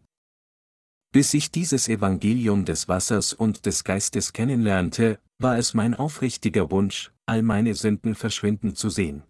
Bis 1.12 1.32
ich 1.32 1.50
dieses 1.50 1.88
Evangelium 1.88 2.64
des 2.64 2.88
Wassers 2.88 3.32
und 3.32 3.66
des 3.66 3.84
Geistes 3.84 4.32
kennenlernte, 4.32 5.18
war 5.44 5.58
es 5.58 5.74
mein 5.74 5.94
aufrichtiger 5.94 6.70
Wunsch, 6.70 7.12
all 7.26 7.42
meine 7.42 7.74
Sünden 7.74 8.14
verschwinden 8.14 8.74
zu 8.74 8.88
sehen. 8.88 9.22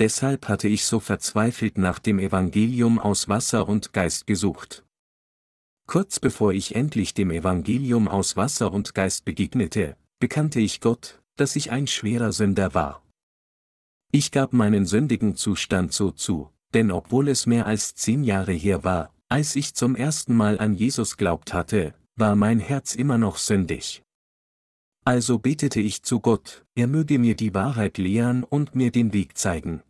Deshalb 0.00 0.48
hatte 0.48 0.66
ich 0.66 0.84
so 0.84 0.98
verzweifelt 0.98 1.78
nach 1.78 2.00
dem 2.00 2.18
Evangelium 2.18 2.98
aus 2.98 3.28
Wasser 3.28 3.68
und 3.68 3.92
Geist 3.92 4.26
gesucht. 4.26 4.84
Kurz 5.86 6.18
bevor 6.18 6.52
ich 6.52 6.74
endlich 6.74 7.14
dem 7.14 7.30
Evangelium 7.30 8.08
aus 8.08 8.36
Wasser 8.36 8.72
und 8.72 8.96
Geist 8.96 9.24
begegnete, 9.24 9.96
bekannte 10.18 10.58
ich 10.58 10.80
Gott, 10.80 11.22
dass 11.36 11.54
ich 11.54 11.70
ein 11.70 11.86
schwerer 11.86 12.32
Sünder 12.32 12.74
war. 12.74 13.04
Ich 14.10 14.32
gab 14.32 14.52
meinen 14.52 14.86
sündigen 14.86 15.36
Zustand 15.36 15.92
so 15.92 16.10
zu, 16.10 16.50
denn 16.74 16.90
obwohl 16.90 17.28
es 17.28 17.46
mehr 17.46 17.66
als 17.66 17.94
zehn 17.94 18.24
Jahre 18.24 18.52
her 18.52 18.82
war, 18.82 19.14
als 19.28 19.54
ich 19.54 19.74
zum 19.74 19.94
ersten 19.94 20.34
Mal 20.34 20.58
an 20.58 20.74
Jesus 20.74 21.16
glaubt 21.16 21.54
hatte, 21.54 21.94
war 22.16 22.34
mein 22.34 22.58
Herz 22.58 22.96
immer 22.96 23.18
noch 23.18 23.36
sündig. 23.36 24.02
Also 25.06 25.38
betete 25.38 25.78
ich 25.78 26.02
zu 26.02 26.18
Gott, 26.18 26.66
er 26.74 26.88
möge 26.88 27.20
mir 27.20 27.36
die 27.36 27.54
Wahrheit 27.54 27.96
lehren 27.96 28.42
und 28.42 28.74
mir 28.74 28.90
den 28.90 29.12
Weg 29.12 29.38
zeigen. 29.38 29.84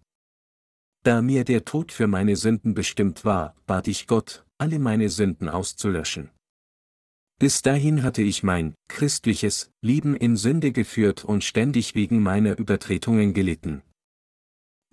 Da 1.05 1.23
mir 1.23 1.45
der 1.45 1.65
Tod 1.65 1.91
für 1.91 2.07
meine 2.07 2.37
Sünden 2.37 2.75
bestimmt 2.75 3.25
war, 3.25 3.57
bat 3.67 3.89
ich 3.89 4.07
Gott, 4.07 4.45
alle 4.59 4.79
meine 4.79 5.09
Sünden 5.09 5.49
auszulöschen. 5.49 6.29
Bis 7.39 7.63
dahin 7.63 8.03
hatte 8.03 8.21
ich 8.21 8.43
mein 8.43 8.75
christliches 8.89 9.71
Leben 9.81 10.15
in 10.15 10.37
Sünde 10.37 10.71
geführt 10.71 11.25
und 11.25 11.45
ständig 11.45 11.95
wegen 11.95 12.23
meiner 12.23 12.59
Übertretungen 12.59 13.33
gelitten. 13.33 13.81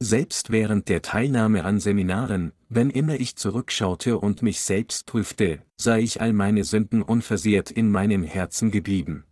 Selbst 0.01 0.51
während 0.51 0.87
der 0.87 1.01
Teilnahme 1.01 1.65
an 1.65 1.81
Seminaren, 1.81 2.53
wenn 2.69 2.89
immer 2.89 3.15
ich 3.15 3.35
zurückschaute 3.35 4.17
und 4.19 4.41
mich 4.41 4.61
selbst 4.61 5.05
prüfte, 5.05 5.63
sah 5.75 5.97
ich 5.97 6.21
all 6.21 6.31
meine 6.31 6.63
Sünden 6.63 7.01
unversehrt 7.01 7.71
in 7.71 7.91
meinem 7.91 8.23
Herzen 8.23 8.71
geblieben. 8.71 9.25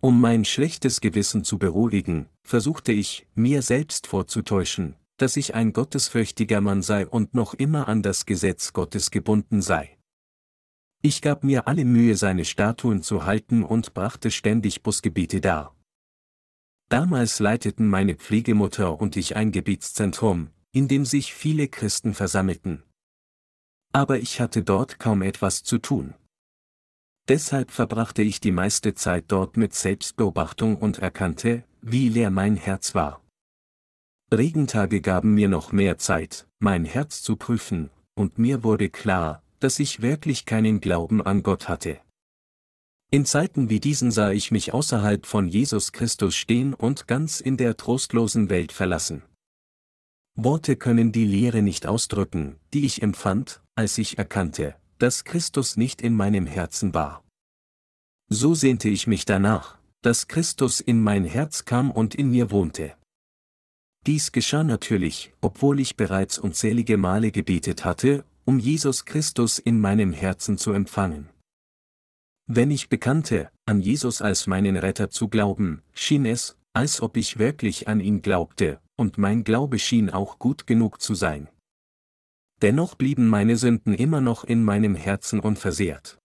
Um 0.00 0.20
mein 0.20 0.44
schlechtes 0.44 1.00
Gewissen 1.00 1.42
zu 1.42 1.58
beruhigen, 1.58 2.28
versuchte 2.42 2.92
ich, 2.92 3.26
mir 3.34 3.62
selbst 3.62 4.06
vorzutäuschen, 4.06 4.94
dass 5.16 5.36
ich 5.36 5.54
ein 5.54 5.72
gottesfürchtiger 5.72 6.60
Mann 6.60 6.82
sei 6.82 7.06
und 7.06 7.34
noch 7.34 7.54
immer 7.54 7.88
an 7.88 8.02
das 8.02 8.26
Gesetz 8.26 8.72
Gottes 8.72 9.10
gebunden 9.10 9.62
sei. 9.62 9.96
Ich 11.02 11.22
gab 11.22 11.44
mir 11.44 11.66
alle 11.66 11.84
Mühe, 11.84 12.16
seine 12.16 12.44
Statuen 12.44 13.02
zu 13.02 13.24
halten 13.24 13.62
und 13.62 13.94
brachte 13.94 14.30
ständig 14.30 14.82
Busgebiete 14.82 15.40
dar. 15.40 15.74
Damals 16.88 17.40
leiteten 17.40 17.88
meine 17.88 18.14
Pflegemutter 18.14 19.00
und 19.00 19.16
ich 19.16 19.34
ein 19.34 19.50
Gebetszentrum, 19.50 20.50
in 20.72 20.88
dem 20.88 21.04
sich 21.04 21.34
viele 21.34 21.68
Christen 21.68 22.14
versammelten. 22.14 22.82
Aber 23.92 24.18
ich 24.18 24.40
hatte 24.40 24.62
dort 24.62 24.98
kaum 24.98 25.22
etwas 25.22 25.62
zu 25.62 25.78
tun. 25.78 26.14
Deshalb 27.28 27.72
verbrachte 27.72 28.22
ich 28.22 28.40
die 28.40 28.52
meiste 28.52 28.94
Zeit 28.94 29.24
dort 29.28 29.56
mit 29.56 29.74
Selbstbeobachtung 29.74 30.76
und 30.76 30.98
erkannte, 30.98 31.64
wie 31.80 32.08
leer 32.08 32.30
mein 32.30 32.56
Herz 32.56 32.94
war. 32.94 33.20
Regentage 34.32 35.00
gaben 35.00 35.34
mir 35.34 35.48
noch 35.48 35.72
mehr 35.72 35.98
Zeit, 35.98 36.46
mein 36.60 36.84
Herz 36.84 37.22
zu 37.22 37.36
prüfen, 37.36 37.90
und 38.14 38.38
mir 38.38 38.62
wurde 38.62 38.90
klar, 38.90 39.42
dass 39.58 39.78
ich 39.80 40.02
wirklich 40.02 40.46
keinen 40.46 40.80
Glauben 40.80 41.20
an 41.20 41.42
Gott 41.42 41.68
hatte. 41.68 42.00
In 43.10 43.24
Zeiten 43.24 43.70
wie 43.70 43.80
diesen 43.80 44.10
sah 44.10 44.30
ich 44.30 44.50
mich 44.50 44.72
außerhalb 44.72 45.26
von 45.26 45.48
Jesus 45.48 45.92
Christus 45.92 46.36
stehen 46.36 46.74
und 46.74 47.06
ganz 47.06 47.40
in 47.40 47.56
der 47.56 47.76
trostlosen 47.76 48.50
Welt 48.50 48.72
verlassen. 48.72 49.22
Worte 50.34 50.76
können 50.76 51.12
die 51.12 51.24
Lehre 51.24 51.62
nicht 51.62 51.86
ausdrücken, 51.86 52.56
die 52.74 52.84
ich 52.84 53.02
empfand, 53.02 53.62
als 53.74 53.96
ich 53.98 54.18
erkannte, 54.18 54.74
dass 54.98 55.24
Christus 55.24 55.76
nicht 55.76 56.02
in 56.02 56.14
meinem 56.14 56.46
Herzen 56.46 56.94
war. 56.94 57.24
So 58.28 58.54
sehnte 58.54 58.88
ich 58.88 59.06
mich 59.06 59.24
danach, 59.24 59.78
dass 60.02 60.28
Christus 60.28 60.80
in 60.80 61.02
mein 61.02 61.24
Herz 61.24 61.64
kam 61.64 61.90
und 61.90 62.14
in 62.14 62.30
mir 62.30 62.50
wohnte. 62.50 62.94
Dies 64.06 64.30
geschah 64.30 64.62
natürlich, 64.62 65.32
obwohl 65.40 65.80
ich 65.80 65.96
bereits 65.96 66.38
unzählige 66.38 66.96
Male 66.96 67.32
gebetet 67.32 67.84
hatte, 67.84 68.24
um 68.44 68.58
Jesus 68.58 69.04
Christus 69.04 69.58
in 69.58 69.80
meinem 69.80 70.12
Herzen 70.12 70.58
zu 70.58 70.72
empfangen. 70.72 71.28
Wenn 72.46 72.70
ich 72.70 72.88
bekannte, 72.88 73.50
an 73.64 73.80
Jesus 73.80 74.22
als 74.22 74.46
meinen 74.46 74.76
Retter 74.76 75.10
zu 75.10 75.26
glauben, 75.26 75.82
schien 75.92 76.24
es, 76.24 76.56
als 76.72 77.00
ob 77.00 77.16
ich 77.16 77.40
wirklich 77.40 77.88
an 77.88 77.98
ihn 77.98 78.22
glaubte, 78.22 78.80
und 78.96 79.18
mein 79.18 79.42
Glaube 79.42 79.80
schien 79.80 80.10
auch 80.10 80.38
gut 80.38 80.68
genug 80.68 81.00
zu 81.00 81.14
sein. 81.14 81.48
Dennoch 82.62 82.94
blieben 82.94 83.28
meine 83.28 83.56
Sünden 83.56 83.94
immer 83.94 84.20
noch 84.20 84.44
in 84.44 84.64
meinem 84.64 84.94
Herzen 84.94 85.40
unversehrt. 85.40 86.18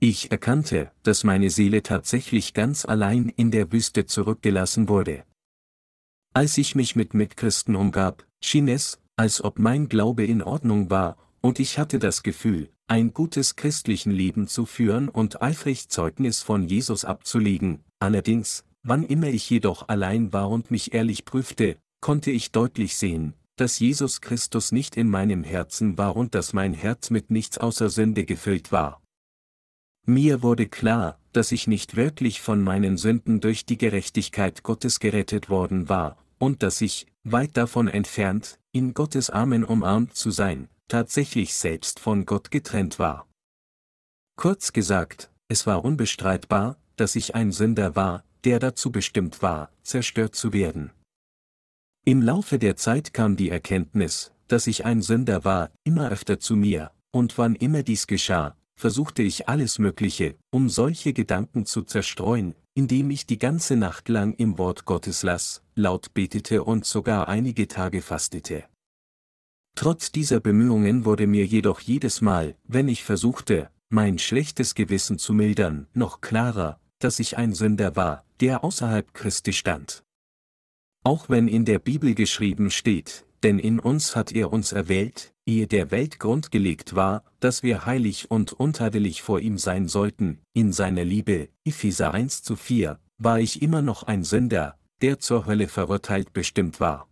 Ich 0.00 0.30
erkannte, 0.30 0.92
dass 1.02 1.24
meine 1.24 1.50
Seele 1.50 1.82
tatsächlich 1.82 2.54
ganz 2.54 2.84
allein 2.84 3.28
in 3.28 3.50
der 3.50 3.72
Wüste 3.72 4.06
zurückgelassen 4.06 4.88
wurde. 4.88 5.24
Als 6.34 6.58
ich 6.58 6.74
mich 6.74 6.94
mit 6.94 7.14
Mitchristen 7.14 7.74
umgab, 7.74 8.26
schien 8.40 8.68
es, 8.68 9.00
als 9.16 9.42
ob 9.42 9.58
mein 9.58 9.88
Glaube 9.88 10.24
in 10.24 10.42
Ordnung 10.42 10.90
war, 10.90 11.16
und 11.40 11.58
ich 11.58 11.78
hatte 11.78 11.98
das 11.98 12.22
Gefühl, 12.22 12.70
ein 12.86 13.12
gutes 13.12 13.56
christlichen 13.56 14.12
Leben 14.12 14.48
zu 14.48 14.66
führen 14.66 15.08
und 15.08 15.42
eifrig 15.42 15.88
Zeugnis 15.88 16.42
von 16.42 16.66
Jesus 16.66 17.04
abzulegen, 17.04 17.84
allerdings, 17.98 18.64
wann 18.82 19.02
immer 19.02 19.28
ich 19.28 19.48
jedoch 19.50 19.88
allein 19.88 20.32
war 20.32 20.50
und 20.50 20.70
mich 20.70 20.94
ehrlich 20.94 21.24
prüfte, 21.24 21.76
konnte 22.00 22.30
ich 22.30 22.52
deutlich 22.52 22.96
sehen, 22.96 23.34
dass 23.60 23.78
Jesus 23.78 24.20
Christus 24.20 24.72
nicht 24.72 24.96
in 24.96 25.10
meinem 25.10 25.44
Herzen 25.44 25.98
war 25.98 26.16
und 26.16 26.34
dass 26.34 26.52
mein 26.52 26.74
Herz 26.74 27.10
mit 27.10 27.30
nichts 27.30 27.58
außer 27.58 27.90
Sünde 27.90 28.24
gefüllt 28.24 28.72
war. 28.72 29.02
Mir 30.06 30.42
wurde 30.42 30.66
klar, 30.66 31.18
dass 31.32 31.52
ich 31.52 31.66
nicht 31.66 31.96
wirklich 31.96 32.40
von 32.40 32.62
meinen 32.62 32.96
Sünden 32.96 33.40
durch 33.40 33.66
die 33.66 33.76
Gerechtigkeit 33.76 34.62
Gottes 34.62 35.00
gerettet 35.00 35.50
worden 35.50 35.88
war, 35.88 36.16
und 36.38 36.62
dass 36.62 36.80
ich, 36.80 37.06
weit 37.24 37.56
davon 37.56 37.88
entfernt, 37.88 38.58
in 38.72 38.94
Gottes 38.94 39.28
Armen 39.28 39.64
umarmt 39.64 40.14
zu 40.14 40.30
sein, 40.30 40.68
tatsächlich 40.88 41.54
selbst 41.54 42.00
von 42.00 42.26
Gott 42.26 42.50
getrennt 42.50 42.98
war. 42.98 43.26
Kurz 44.36 44.72
gesagt, 44.72 45.30
es 45.48 45.66
war 45.66 45.84
unbestreitbar, 45.84 46.78
dass 46.96 47.16
ich 47.16 47.34
ein 47.34 47.52
Sünder 47.52 47.96
war, 47.96 48.24
der 48.44 48.60
dazu 48.60 48.90
bestimmt 48.92 49.42
war, 49.42 49.70
zerstört 49.82 50.34
zu 50.34 50.52
werden. 50.52 50.90
Im 52.04 52.22
Laufe 52.22 52.58
der 52.58 52.76
Zeit 52.76 53.12
kam 53.12 53.36
die 53.36 53.50
Erkenntnis, 53.50 54.32
dass 54.46 54.66
ich 54.66 54.84
ein 54.84 55.02
Sünder 55.02 55.44
war, 55.44 55.70
immer 55.84 56.10
öfter 56.10 56.40
zu 56.40 56.56
mir, 56.56 56.90
und 57.10 57.36
wann 57.38 57.54
immer 57.54 57.82
dies 57.82 58.06
geschah, 58.06 58.56
versuchte 58.76 59.22
ich 59.22 59.48
alles 59.48 59.78
Mögliche, 59.78 60.36
um 60.50 60.68
solche 60.68 61.12
Gedanken 61.12 61.66
zu 61.66 61.82
zerstreuen, 61.82 62.54
indem 62.74 63.10
ich 63.10 63.26
die 63.26 63.38
ganze 63.38 63.76
Nacht 63.76 64.08
lang 64.08 64.34
im 64.34 64.56
Wort 64.56 64.84
Gottes 64.84 65.22
las, 65.22 65.62
laut 65.74 66.14
betete 66.14 66.62
und 66.62 66.84
sogar 66.86 67.28
einige 67.28 67.66
Tage 67.66 68.02
fastete. 68.02 68.64
Trotz 69.74 70.12
dieser 70.12 70.40
Bemühungen 70.40 71.04
wurde 71.04 71.26
mir 71.26 71.44
jedoch 71.44 71.80
jedes 71.80 72.20
Mal, 72.20 72.56
wenn 72.64 72.88
ich 72.88 73.04
versuchte, 73.04 73.70
mein 73.90 74.18
schlechtes 74.18 74.74
Gewissen 74.74 75.18
zu 75.18 75.32
mildern, 75.32 75.86
noch 75.94 76.20
klarer, 76.20 76.80
dass 76.98 77.18
ich 77.18 77.36
ein 77.36 77.52
Sünder 77.54 77.96
war, 77.96 78.24
der 78.40 78.64
außerhalb 78.64 79.12
Christi 79.14 79.52
stand. 79.52 80.04
Auch 81.08 81.30
wenn 81.30 81.48
in 81.48 81.64
der 81.64 81.78
Bibel 81.78 82.14
geschrieben 82.14 82.70
steht, 82.70 83.24
denn 83.42 83.58
in 83.58 83.78
uns 83.78 84.14
hat 84.14 84.30
er 84.30 84.52
uns 84.52 84.72
erwählt, 84.72 85.32
ehe 85.46 85.66
der 85.66 85.90
Welt 85.90 86.18
Grund 86.18 86.50
gelegt 86.50 86.96
war, 86.96 87.24
dass 87.40 87.62
wir 87.62 87.86
heilig 87.86 88.30
und 88.30 88.52
untadelig 88.52 89.22
vor 89.22 89.40
ihm 89.40 89.56
sein 89.56 89.88
sollten, 89.88 90.42
in 90.52 90.70
seiner 90.70 91.06
Liebe, 91.06 91.48
Epheser 91.64 92.12
1 92.12 92.42
zu 92.42 92.56
4, 92.56 92.98
war 93.16 93.40
ich 93.40 93.62
immer 93.62 93.80
noch 93.80 94.02
ein 94.02 94.22
Sünder, 94.22 94.76
der 95.00 95.18
zur 95.18 95.46
Hölle 95.46 95.68
verurteilt 95.68 96.34
bestimmt 96.34 96.78
war. 96.78 97.08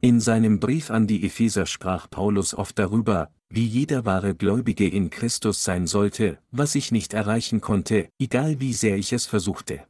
In 0.00 0.18
seinem 0.18 0.58
Brief 0.58 0.90
an 0.90 1.06
die 1.06 1.24
Epheser 1.24 1.66
sprach 1.66 2.10
Paulus 2.10 2.54
oft 2.54 2.76
darüber, 2.76 3.30
wie 3.48 3.66
jeder 3.66 4.04
wahre 4.04 4.34
Gläubige 4.34 4.88
in 4.88 5.10
Christus 5.10 5.62
sein 5.62 5.86
sollte, 5.86 6.38
was 6.50 6.74
ich 6.74 6.90
nicht 6.90 7.14
erreichen 7.14 7.60
konnte, 7.60 8.08
egal 8.18 8.58
wie 8.58 8.72
sehr 8.72 8.98
ich 8.98 9.12
es 9.12 9.26
versuchte. 9.26 9.86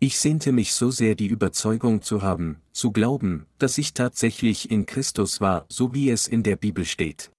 Ich 0.00 0.20
sehnte 0.20 0.52
mich 0.52 0.74
so 0.74 0.92
sehr 0.92 1.16
die 1.16 1.26
Überzeugung 1.26 2.02
zu 2.02 2.22
haben, 2.22 2.62
zu 2.70 2.92
glauben, 2.92 3.46
dass 3.58 3.78
ich 3.78 3.94
tatsächlich 3.94 4.70
in 4.70 4.86
Christus 4.86 5.40
war, 5.40 5.66
so 5.68 5.92
wie 5.92 6.10
es 6.10 6.28
in 6.28 6.44
der 6.44 6.54
Bibel 6.54 6.84
steht. 6.84 7.32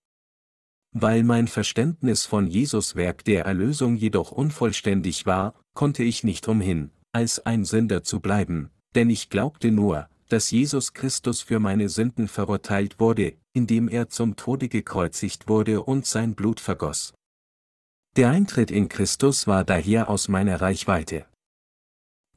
Weil 0.92 1.24
mein 1.24 1.48
Verständnis 1.48 2.26
von 2.26 2.48
Jesus 2.48 2.96
Werk 2.96 3.24
der 3.24 3.46
Erlösung 3.46 3.96
jedoch 3.96 4.34
unvollständig 4.34 5.26
war, 5.26 5.54
konnte 5.74 6.04
ich 6.04 6.26
nicht 6.26 6.50
umhin, 6.50 6.92
als 7.14 7.46
ein 7.46 7.64
Sünder 7.64 8.04
zu 8.04 8.20
bleiben, 8.20 8.72
denn 8.94 9.10
ich 9.10 9.30
glaubte 9.30 9.72
nur, 9.72 10.10
dass 10.28 10.52
Jesus 10.52 10.94
Christus 10.94 11.42
für 11.42 11.60
meine 11.60 11.88
Sünden 11.88 12.28
verurteilt 12.28 13.00
wurde, 13.00 13.38
indem 13.54 13.88
er 13.88 14.10
zum 14.10 14.36
Tode 14.36 14.68
gekreuzigt 14.68 15.48
wurde 15.48 15.82
und 15.82 16.06
sein 16.06 16.36
Blut 16.36 16.60
vergoss. 16.60 17.14
Der 18.18 18.32
Eintritt 18.32 18.70
in 18.70 18.90
Christus 18.90 19.48
war 19.48 19.64
daher 19.64 20.10
aus 20.10 20.28
meiner 20.28 20.60
Reichweite. 20.60 21.26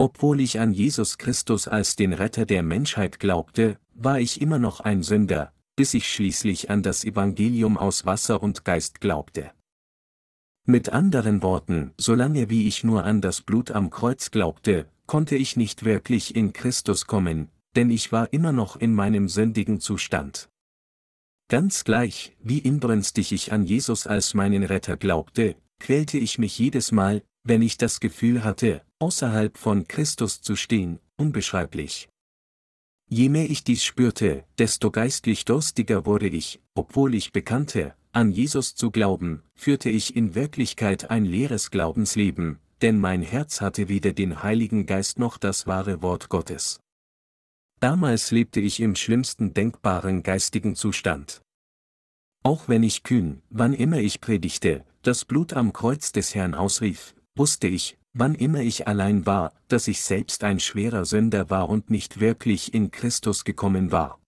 Obwohl 0.03 0.41
ich 0.41 0.59
an 0.59 0.73
Jesus 0.73 1.17
Christus 1.17 1.69
als 1.69 1.95
den 1.95 2.13
Retter 2.13 2.45
der 2.45 2.65
Menschheit 2.65 3.21
glaubte, 3.21 3.79
war 3.95 4.19
ich 4.19 4.41
immer 4.41 4.59
noch 4.59 4.81
ein 4.81 5.05
Sünder, 5.05 5.53
bis 5.77 5.95
ich 5.95 6.13
schließlich 6.13 6.71
an 6.71 6.83
das 6.83 7.05
Evangelium 7.05 7.79
aus 7.79 8.05
Wasser 8.05 8.43
und 8.43 8.65
Geist 8.65 9.01
glaubte. 9.01 9.53
Mit 10.67 10.89
anderen 10.89 11.41
Worten, 11.45 11.93
solange 11.99 12.51
wie 12.51 12.67
ich 12.67 12.83
nur 12.83 13.05
an 13.05 13.21
das 13.21 13.43
Blut 13.43 13.71
am 13.71 13.91
Kreuz 13.91 14.33
glaubte, 14.33 14.89
konnte 15.07 15.37
ich 15.37 15.57
nicht 15.57 15.85
wirklich 15.85 16.35
in 16.35 16.53
Christus 16.53 17.07
kommen, 17.07 17.49
denn 17.77 17.89
ich 17.89 18.11
war 18.11 18.33
immer 18.33 18.51
noch 18.51 18.75
in 18.75 18.97
meinem 18.97 19.29
sündigen 19.29 19.79
Zustand. 19.79 20.49
Ganz 21.49 21.85
gleich, 21.85 22.37
wie 22.43 22.59
inbrünstig 22.59 23.31
ich 23.31 23.53
an 23.53 23.65
Jesus 23.65 24.09
als 24.09 24.35
meinen 24.35 24.65
Retter 24.65 24.97
glaubte, 24.97 25.55
quälte 25.79 26.19
ich 26.19 26.39
mich 26.39 26.59
jedes 26.59 26.91
Mal, 26.91 27.23
wenn 27.45 27.63
ich 27.63 27.77
das 27.79 28.01
Gefühl 28.01 28.45
hatte, 28.45 28.83
außerhalb 28.99 29.57
von 29.59 29.89
Christus 29.89 30.43
zu 30.43 30.57
stehen, 30.57 30.99
unbeschreiblich. 31.17 32.09
Je 33.09 33.29
mehr 33.29 33.51
ich 33.51 33.65
dies 33.65 33.85
spürte, 33.85 34.45
desto 34.59 34.91
geistlich 34.91 35.45
durstiger 35.45 36.07
wurde 36.07 36.29
ich, 36.29 36.61
obwohl 36.75 37.15
ich 37.15 37.33
bekannte, 37.33 37.95
an 38.13 38.31
Jesus 38.31 38.75
zu 38.75 38.91
glauben, 38.91 39.43
führte 39.55 39.91
ich 39.91 40.17
in 40.17 40.35
Wirklichkeit 40.35 41.11
ein 41.11 41.25
leeres 41.25 41.71
Glaubensleben, 41.71 42.59
denn 42.81 42.99
mein 42.99 43.23
Herz 43.23 43.61
hatte 43.61 43.89
weder 43.89 44.13
den 44.13 44.43
Heiligen 44.43 44.87
Geist 44.87 45.19
noch 45.19 45.39
das 45.39 45.67
wahre 45.67 46.03
Wort 46.03 46.29
Gottes. 46.29 46.81
Damals 47.81 48.31
lebte 48.31 48.61
ich 48.61 48.81
im 48.81 48.95
schlimmsten 48.95 49.55
denkbaren 49.55 50.23
geistigen 50.23 50.77
Zustand. 50.77 51.43
Auch 52.45 52.69
wenn 52.69 52.83
ich 52.83 53.03
kühn, 53.03 53.43
wann 53.51 53.73
immer 53.73 53.99
ich 53.99 54.21
predigte, 54.21 54.85
das 55.03 55.25
Blut 55.25 55.53
am 55.53 55.73
Kreuz 55.73 56.13
des 56.13 56.35
Herrn 56.35 56.55
ausrief, 56.55 57.15
wusste 57.37 57.67
ich, 57.69 57.99
wann 58.12 58.35
immer 58.35 58.61
ich 58.61 58.87
allein 58.87 59.27
war, 59.27 59.53
dass 59.69 59.89
ich 59.89 60.03
selbst 60.03 60.45
ein 60.45 60.61
schwerer 60.61 61.05
Sünder 61.05 61.51
war 61.51 61.69
und 61.69 61.91
nicht 61.91 62.21
wirklich 62.21 62.75
in 62.75 62.91
Christus 62.91 63.45
gekommen 63.45 63.93
war. 63.93 64.21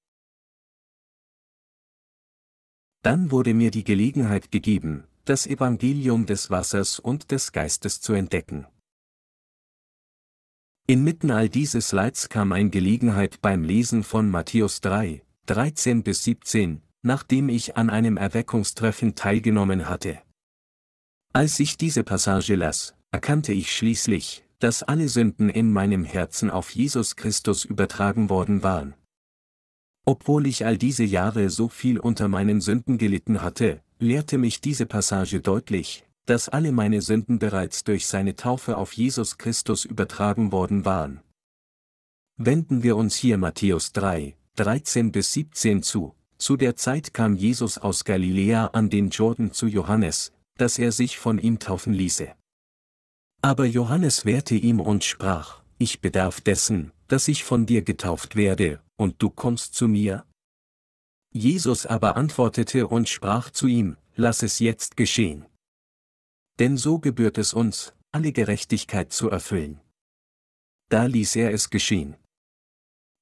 Dann 3.03 3.31
wurde 3.31 3.53
mir 3.53 3.71
die 3.71 3.85
Gelegenheit 3.85 4.51
gegeben, 4.51 5.05
das 5.27 5.47
Evangelium 5.47 6.25
des 6.25 6.51
Wassers 6.51 6.99
und 6.99 7.31
des 7.31 7.53
Geistes 7.53 8.01
zu 8.01 8.15
entdecken. 8.15 8.67
Inmitten 10.87 11.31
all 11.31 11.49
dieses 11.49 11.93
Leids 11.93 12.29
kam 12.29 12.53
ein 12.53 12.71
Gelegenheit 12.71 13.41
beim 13.41 13.65
Lesen 13.65 14.05
von 14.05 14.31
Matthäus 14.31 14.81
3, 14.83 15.23
13 15.47 16.03
bis 16.03 16.25
17, 16.25 16.83
nachdem 17.03 17.49
ich 17.49 17.77
an 17.77 17.91
einem 17.91 18.17
Erweckungstreffen 18.17 19.15
teilgenommen 19.15 19.89
hatte. 19.89 20.21
Als 21.37 21.59
ich 21.59 21.77
diese 21.77 22.05
Passage 22.05 22.55
las, 22.55 22.95
erkannte 23.11 23.53
ich 23.53 23.75
schließlich, 23.75 24.45
dass 24.61 24.85
alle 24.85 25.09
Sünden 25.09 25.49
in 25.49 25.73
meinem 25.73 26.05
Herzen 26.05 26.49
auf 26.49 26.71
Jesus 26.71 27.17
Christus 27.17 27.65
übertragen 27.65 28.31
worden 28.31 28.63
waren. 28.63 28.95
Obwohl 30.05 30.47
ich 30.47 30.65
all 30.65 30.79
diese 30.79 31.03
Jahre 31.03 31.51
so 31.51 31.69
viel 31.69 31.99
unter 31.99 32.29
meinen 32.29 32.61
Sünden 32.61 32.99
gelitten 32.99 33.43
hatte, 33.43 33.83
lehrte 33.99 34.39
mich 34.39 34.61
diese 34.61 34.87
Passage 34.87 35.41
deutlich, 35.41 36.05
dass 36.25 36.49
alle 36.49 36.71
meine 36.71 37.03
Sünden 37.03 37.41
bereits 37.41 37.83
durch 37.83 38.07
seine 38.07 38.37
Taufe 38.37 38.77
auf 38.77 38.93
Jesus 38.93 39.37
Christus 39.37 39.85
übertragen 39.85 40.53
worden 40.53 40.85
waren. 40.85 41.21
Wenden 42.37 42.85
wir 42.85 42.97
uns 42.97 43.17
hier 43.17 43.39
Matthäus 43.39 43.93
3, 43.93 44.37
13 44.55 45.11
bis 45.11 45.33
17 45.33 45.83
zu. 45.83 46.15
Zu 46.39 46.57
der 46.57 46.77
Zeit 46.77 47.13
kam 47.13 47.35
Jesus 47.35 47.77
aus 47.77 48.05
Galiläa 48.05 48.67
an 48.67 48.89
den 48.89 49.11
Jordan 49.11 49.51
zu 49.51 49.67
Johannes, 49.67 50.34
dass 50.57 50.79
er 50.79 50.93
sich 50.93 51.19
von 51.19 51.39
ihm 51.39 51.59
taufen 51.59 51.93
ließe. 51.93 52.35
Aber 53.43 53.67
Johannes 53.67 54.25
wehrte 54.25 54.55
ihm 54.55 54.81
und 54.81 55.05
sprach, 55.05 55.63
ich 55.79 56.01
bedarf 56.01 56.41
dessen, 56.41 56.93
dass 57.09 57.29
ich 57.29 57.45
von 57.45 57.67
dir 57.67 57.83
getauft 57.83 58.37
werde, 58.37 58.81
und 58.97 59.21
du 59.23 59.31
kommst 59.31 59.75
zu 59.75 59.89
mir? 59.89 60.27
Jesus 61.33 61.85
aber 61.85 62.17
antwortete 62.17 62.87
und 62.87 63.09
sprach 63.09 63.51
zu 63.51 63.67
ihm, 63.67 63.97
lass 64.15 64.43
es 64.43 64.61
jetzt 64.61 64.97
geschehen. 64.97 65.47
Denn 66.59 66.77
so 66.77 66.99
gebührt 66.99 67.39
es 67.39 67.53
uns, 67.53 67.93
alle 68.13 68.33
Gerechtigkeit 68.33 69.13
zu 69.13 69.29
erfüllen. 69.29 69.81
Da 70.89 71.07
ließ 71.07 71.37
er 71.37 71.53
es 71.53 71.71
geschehen. 71.71 72.17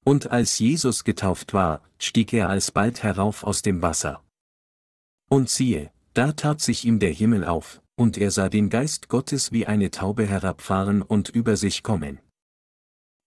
Und 0.04 0.30
als 0.30 0.58
Jesus 0.58 1.04
getauft 1.04 1.54
war, 1.54 1.82
stieg 1.98 2.32
er 2.32 2.48
alsbald 2.48 3.02
herauf 3.02 3.44
aus 3.44 3.62
dem 3.62 3.80
Wasser. 3.82 4.22
Und 5.30 5.48
siehe, 5.48 5.91
da 6.14 6.32
tat 6.32 6.60
sich 6.60 6.84
ihm 6.84 6.98
der 6.98 7.12
Himmel 7.12 7.44
auf, 7.44 7.82
und 7.96 8.18
er 8.18 8.30
sah 8.30 8.48
den 8.48 8.70
Geist 8.70 9.08
Gottes 9.08 9.52
wie 9.52 9.66
eine 9.66 9.90
Taube 9.90 10.26
herabfahren 10.26 11.02
und 11.02 11.28
über 11.28 11.56
sich 11.56 11.82
kommen. 11.82 12.20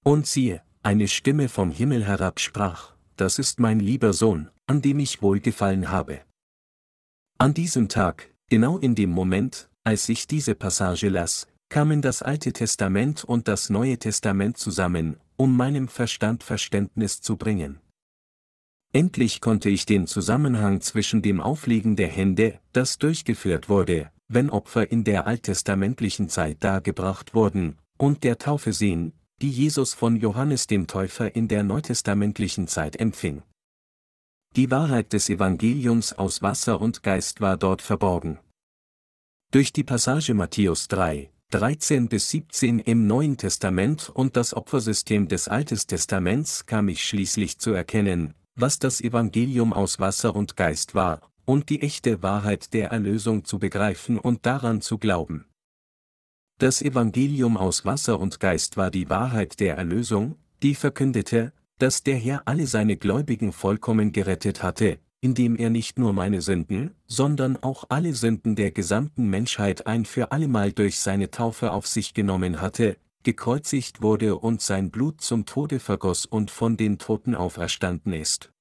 Und 0.03 0.27
siehe, 0.27 0.61
eine 0.83 1.07
Stimme 1.07 1.49
vom 1.49 1.71
Himmel 1.71 2.05
herab 2.05 2.39
sprach, 2.39 2.93
das 3.15 3.39
ist 3.39 3.59
mein 3.59 3.79
lieber 3.79 4.13
Sohn, 4.13 4.49
an 4.67 4.81
dem 4.81 4.99
ich 4.99 5.21
wohlgefallen 5.21 5.89
habe. 5.89 6.21
An 7.37 7.53
diesem 7.53 7.89
Tag, 7.89 8.33
genau 8.49 8.77
in 8.77 8.95
dem 8.95 9.09
Moment, 9.09 9.69
als 9.83 10.07
ich 10.09 10.27
diese 10.27 10.55
Passage 10.55 11.09
las, 11.09 11.47
kamen 11.69 12.01
das 12.01 12.21
Alte 12.21 12.53
Testament 12.53 13.23
und 13.23 13.47
das 13.47 13.69
Neue 13.69 13.97
Testament 13.97 14.57
zusammen, 14.57 15.17
um 15.37 15.55
meinem 15.57 15.87
Verstand 15.87 16.43
Verständnis 16.43 17.21
zu 17.21 17.37
bringen. 17.37 17.79
Endlich 18.95 19.41
konnte 19.41 19.69
ich 19.69 19.85
den 19.85 20.07
Zusammenhang 20.07 20.79
zwischen 20.79 21.21
dem 21.21 21.41
Auflegen 21.41 21.97
der 21.97 22.07
Hände, 22.07 22.61
das 22.71 22.97
durchgeführt 22.97 23.67
wurde, 23.67 24.09
wenn 24.29 24.49
Opfer 24.49 24.89
in 24.89 25.03
der 25.03 25.27
alttestamentlichen 25.27 26.29
Zeit 26.29 26.63
dargebracht 26.63 27.33
wurden, 27.33 27.77
und 27.97 28.23
der 28.23 28.37
Taufe 28.37 28.71
sehen, 28.71 29.11
die 29.41 29.49
Jesus 29.49 29.93
von 29.93 30.15
Johannes 30.15 30.67
dem 30.67 30.87
Täufer 30.87 31.35
in 31.35 31.49
der 31.49 31.63
neutestamentlichen 31.63 32.69
Zeit 32.69 32.95
empfing. 32.95 33.43
Die 34.55 34.71
Wahrheit 34.71 35.11
des 35.11 35.27
Evangeliums 35.27 36.13
aus 36.13 36.41
Wasser 36.41 36.79
und 36.79 37.03
Geist 37.03 37.41
war 37.41 37.57
dort 37.57 37.81
verborgen. 37.81 38.39
Durch 39.51 39.73
die 39.73 39.83
Passage 39.83 40.33
Matthäus 40.33 40.87
3, 40.87 41.31
13 41.51 42.07
bis 42.07 42.29
17 42.29 42.79
im 42.79 43.07
Neuen 43.07 43.35
Testament 43.35 44.09
und 44.09 44.37
das 44.37 44.53
Opfersystem 44.53 45.27
des 45.27 45.49
Alten 45.49 45.79
Testaments 45.85 46.65
kam 46.65 46.87
ich 46.87 47.03
schließlich 47.03 47.59
zu 47.59 47.73
erkennen, 47.73 48.33
was 48.55 48.79
das 48.79 49.01
Evangelium 49.01 49.73
aus 49.73 49.99
Wasser 49.99 50.35
und 50.35 50.55
Geist 50.55 50.95
war, 50.95 51.21
und 51.45 51.69
die 51.69 51.81
echte 51.81 52.23
Wahrheit 52.23 52.73
der 52.73 52.89
Erlösung 52.89 53.45
zu 53.45 53.59
begreifen 53.59 54.17
und 54.17 54.45
daran 54.45 54.81
zu 54.81 54.97
glauben. 54.97 55.45
Das 56.57 56.81
Evangelium 56.81 57.57
aus 57.57 57.85
Wasser 57.85 58.19
und 58.19 58.39
Geist 58.39 58.77
war 58.77 58.89
die 58.89 59.09
Wahrheit 59.09 59.59
der 59.59 59.75
Erlösung, 59.77 60.35
die 60.63 60.73
verkündete, 60.73 61.51
dass 61.79 62.03
der 62.03 62.15
Herr 62.15 62.43
alle 62.45 62.65
seine 62.65 62.95
Gläubigen 62.95 63.51
vollkommen 63.51 64.13
gerettet 64.13 64.63
hatte, 64.63 64.99
indem 65.19 65.57
er 65.57 65.69
nicht 65.69 65.99
nur 65.99 66.13
meine 66.13 66.41
Sünden, 66.41 66.95
sondern 67.07 67.57
auch 67.57 67.85
alle 67.89 68.13
Sünden 68.13 68.55
der 68.55 68.71
gesamten 68.71 69.29
Menschheit 69.29 69.85
ein 69.85 70.05
für 70.05 70.31
allemal 70.31 70.71
durch 70.71 70.99
seine 70.99 71.29
Taufe 71.29 71.71
auf 71.71 71.87
sich 71.87 72.13
genommen 72.13 72.61
hatte, 72.61 72.97
gekreuzigt 73.25 74.01
wurde 74.01 74.37
und 74.37 74.61
sein 74.61 74.89
Blut 74.89 75.19
zum 75.19 75.45
Tode 75.45 75.81
vergoss 75.81 76.25
und 76.25 76.49
von 76.49 76.77
den 76.77 76.97
Toten 76.97 77.35
auferstanden 77.35 78.13
ist. 78.13 78.53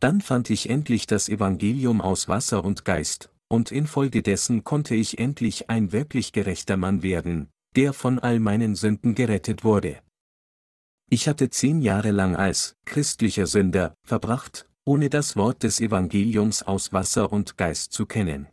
Dann 0.00 0.22
fand 0.22 0.48
ich 0.48 0.70
endlich 0.70 1.06
das 1.06 1.28
Evangelium 1.28 2.00
aus 2.00 2.28
Wasser 2.28 2.64
und 2.64 2.86
Geist, 2.86 3.30
und 3.48 3.70
infolgedessen 3.70 4.64
konnte 4.64 4.94
ich 4.94 5.18
endlich 5.18 5.68
ein 5.68 5.92
wirklich 5.92 6.32
gerechter 6.32 6.76
Mann 6.76 7.02
werden, 7.02 7.48
der 7.76 7.92
von 7.92 8.18
all 8.18 8.40
meinen 8.40 8.74
Sünden 8.74 9.14
gerettet 9.14 9.64
wurde. 9.64 10.00
Ich 11.10 11.28
hatte 11.28 11.50
zehn 11.50 11.82
Jahre 11.82 12.10
lang 12.10 12.34
als 12.34 12.76
christlicher 12.86 13.46
Sünder 13.46 13.94
verbracht, 14.06 14.68
ohne 14.84 15.10
das 15.10 15.36
Wort 15.36 15.62
des 15.62 15.80
Evangeliums 15.80 16.62
aus 16.62 16.92
Wasser 16.92 17.32
und 17.32 17.56
Geist 17.56 17.92
zu 17.92 18.06
kennen. 18.06 18.46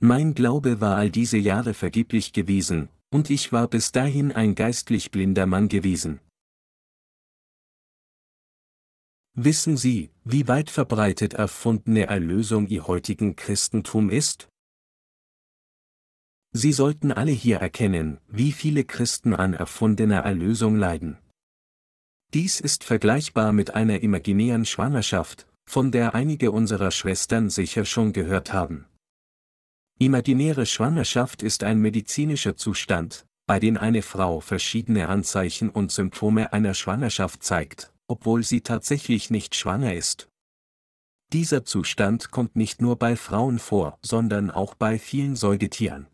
Mein 0.00 0.34
Glaube 0.34 0.80
war 0.80 0.96
all 0.96 1.10
diese 1.10 1.38
Jahre 1.38 1.72
vergeblich 1.72 2.32
gewesen, 2.32 2.88
und 3.14 3.30
ich 3.30 3.52
war 3.52 3.68
bis 3.68 3.92
dahin 3.92 4.32
ein 4.32 4.56
geistlich 4.56 5.12
blinder 5.12 5.46
Mann 5.46 5.68
gewesen. 5.68 6.18
Wissen 9.34 9.76
Sie, 9.76 10.10
wie 10.24 10.48
weit 10.48 10.68
verbreitet 10.68 11.34
erfundene 11.34 12.06
Erlösung 12.06 12.66
ihr 12.66 12.88
heutigen 12.88 13.36
Christentum 13.36 14.10
ist? 14.10 14.48
Sie 16.50 16.72
sollten 16.72 17.12
alle 17.12 17.30
hier 17.30 17.58
erkennen, 17.58 18.18
wie 18.26 18.50
viele 18.50 18.82
Christen 18.82 19.32
an 19.32 19.54
erfundener 19.54 20.22
Erlösung 20.22 20.74
leiden. 20.74 21.16
Dies 22.32 22.58
ist 22.58 22.82
vergleichbar 22.82 23.52
mit 23.52 23.76
einer 23.76 24.00
imaginären 24.00 24.64
Schwangerschaft, 24.64 25.46
von 25.70 25.92
der 25.92 26.16
einige 26.16 26.50
unserer 26.50 26.90
Schwestern 26.90 27.48
sicher 27.48 27.84
schon 27.84 28.12
gehört 28.12 28.52
haben. 28.52 28.86
Imaginäre 29.98 30.66
Schwangerschaft 30.66 31.42
ist 31.42 31.62
ein 31.62 31.78
medizinischer 31.78 32.56
Zustand, 32.56 33.26
bei 33.46 33.60
dem 33.60 33.76
eine 33.76 34.02
Frau 34.02 34.40
verschiedene 34.40 35.08
Anzeichen 35.08 35.70
und 35.70 35.92
Symptome 35.92 36.52
einer 36.52 36.74
Schwangerschaft 36.74 37.44
zeigt, 37.44 37.92
obwohl 38.08 38.42
sie 38.42 38.62
tatsächlich 38.62 39.30
nicht 39.30 39.54
schwanger 39.54 39.94
ist. 39.94 40.28
Dieser 41.32 41.64
Zustand 41.64 42.32
kommt 42.32 42.56
nicht 42.56 42.82
nur 42.82 42.96
bei 42.96 43.14
Frauen 43.14 43.60
vor, 43.60 43.98
sondern 44.02 44.50
auch 44.50 44.74
bei 44.74 44.98
vielen 44.98 45.36
Säugetieren. 45.36 46.06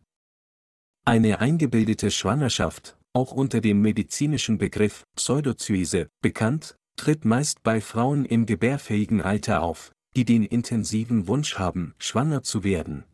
Eine 1.06 1.40
eingebildete 1.40 2.10
Schwangerschaft, 2.10 2.98
auch 3.14 3.32
unter 3.32 3.62
dem 3.62 3.80
medizinischen 3.80 4.58
Begriff 4.58 5.04
Pseudozyse 5.16 6.08
bekannt, 6.20 6.76
tritt 6.96 7.24
meist 7.24 7.62
bei 7.62 7.80
Frauen 7.80 8.26
im 8.26 8.44
gebärfähigen 8.44 9.22
Alter 9.22 9.62
auf, 9.62 9.92
die 10.16 10.26
den 10.26 10.44
intensiven 10.44 11.26
Wunsch 11.28 11.58
haben, 11.58 11.94
schwanger 11.98 12.42
zu 12.42 12.62
werden. 12.62 13.04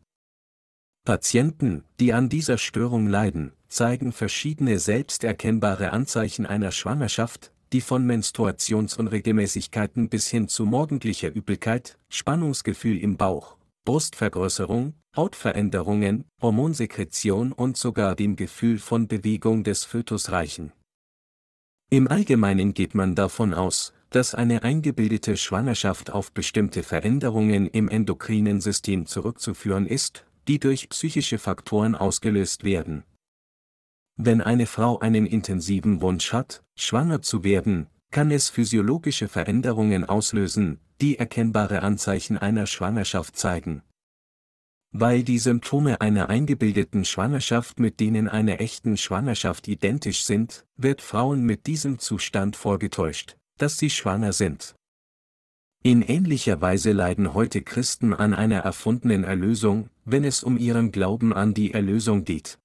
Patienten, 1.07 1.85
die 2.01 2.11
an 2.11 2.27
dieser 2.27 2.57
Störung 2.57 3.07
leiden, 3.07 3.53
zeigen 3.69 4.11
verschiedene 4.11 4.77
selbsterkennbare 4.77 5.93
Anzeichen 5.93 6.45
einer 6.45 6.73
Schwangerschaft, 6.73 7.53
die 7.71 7.79
von 7.79 8.05
Menstruationsunregelmäßigkeiten 8.05 10.09
bis 10.09 10.27
hin 10.27 10.49
zu 10.49 10.65
morgendlicher 10.65 11.33
Übelkeit, 11.33 11.97
Spannungsgefühl 12.09 12.97
im 12.97 13.15
Bauch, 13.15 13.55
Brustvergrößerung, 13.85 14.95
Hautveränderungen, 15.15 16.25
Hormonsekretion 16.41 17.53
und 17.53 17.77
sogar 17.77 18.13
dem 18.13 18.35
Gefühl 18.35 18.77
von 18.77 19.07
Bewegung 19.07 19.63
des 19.63 19.85
Fötus 19.85 20.33
reichen. 20.33 20.73
Im 21.89 22.09
Allgemeinen 22.09 22.73
geht 22.73 22.95
man 22.95 23.15
davon 23.15 23.53
aus, 23.53 23.93
dass 24.09 24.35
eine 24.35 24.63
eingebildete 24.63 25.37
Schwangerschaft 25.37 26.11
auf 26.11 26.33
bestimmte 26.33 26.83
Veränderungen 26.83 27.67
im 27.67 27.87
endokrinen 27.87 28.59
System 28.59 29.05
zurückzuführen 29.05 29.85
ist, 29.85 30.26
die 30.47 30.59
durch 30.59 30.89
psychische 30.89 31.37
Faktoren 31.37 31.95
ausgelöst 31.95 32.63
werden. 32.63 33.03
Wenn 34.15 34.41
eine 34.41 34.65
Frau 34.65 34.99
einen 34.99 35.25
intensiven 35.25 36.01
Wunsch 36.01 36.33
hat, 36.33 36.63
schwanger 36.75 37.21
zu 37.21 37.43
werden, 37.43 37.87
kann 38.11 38.31
es 38.31 38.49
physiologische 38.49 39.27
Veränderungen 39.27 40.05
auslösen, 40.05 40.79
die 41.01 41.19
erkennbare 41.19 41.83
Anzeichen 41.83 42.37
einer 42.37 42.65
Schwangerschaft 42.65 43.37
zeigen. 43.37 43.83
Weil 44.91 45.23
die 45.23 45.37
Symptome 45.37 46.01
einer 46.01 46.29
eingebildeten 46.29 47.03
Schwangerschaft 47.05 47.79
mit 47.79 47.99
denen 47.99 48.27
einer 48.29 48.61
echten 48.61 48.97
Schwangerschaft 48.97 49.67
identisch 49.67 50.23
sind, 50.23 50.65
wird 50.77 51.01
Frauen 51.01 51.43
mit 51.43 51.67
diesem 51.67 51.99
Zustand 51.99 52.55
vorgetäuscht, 52.55 53.37
dass 53.57 53.77
sie 53.77 53.89
schwanger 53.89 54.33
sind. 54.33 54.75
In 55.87 56.01
ähnlicher 56.01 56.59
Weise 56.59 56.91
leiden 56.91 57.33
heute 57.33 57.61
Christen 57.61 58.13
an 58.13 58.33
einer 58.33 58.57
erfundenen 58.57 59.23
Erlösung, 59.23 59.89
wenn 60.03 60.25
es 60.25 60.43
um 60.43 60.57
ihren 60.57 60.91
Glauben 60.91 61.31
an 61.31 61.53
die 61.53 61.73
Erlösung 61.73 62.25
geht. 62.25 62.59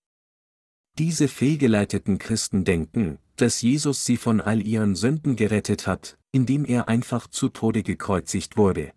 Diese 0.98 1.28
fehlgeleiteten 1.28 2.18
Christen 2.18 2.64
denken, 2.64 3.18
dass 3.36 3.62
Jesus 3.62 4.04
sie 4.04 4.16
von 4.16 4.40
all 4.40 4.66
ihren 4.66 4.96
Sünden 4.96 5.36
gerettet 5.36 5.86
hat, 5.86 6.18
indem 6.32 6.64
er 6.64 6.88
einfach 6.88 7.28
zu 7.28 7.48
Tode 7.48 7.84
gekreuzigt 7.84 8.56
wurde. 8.56 8.92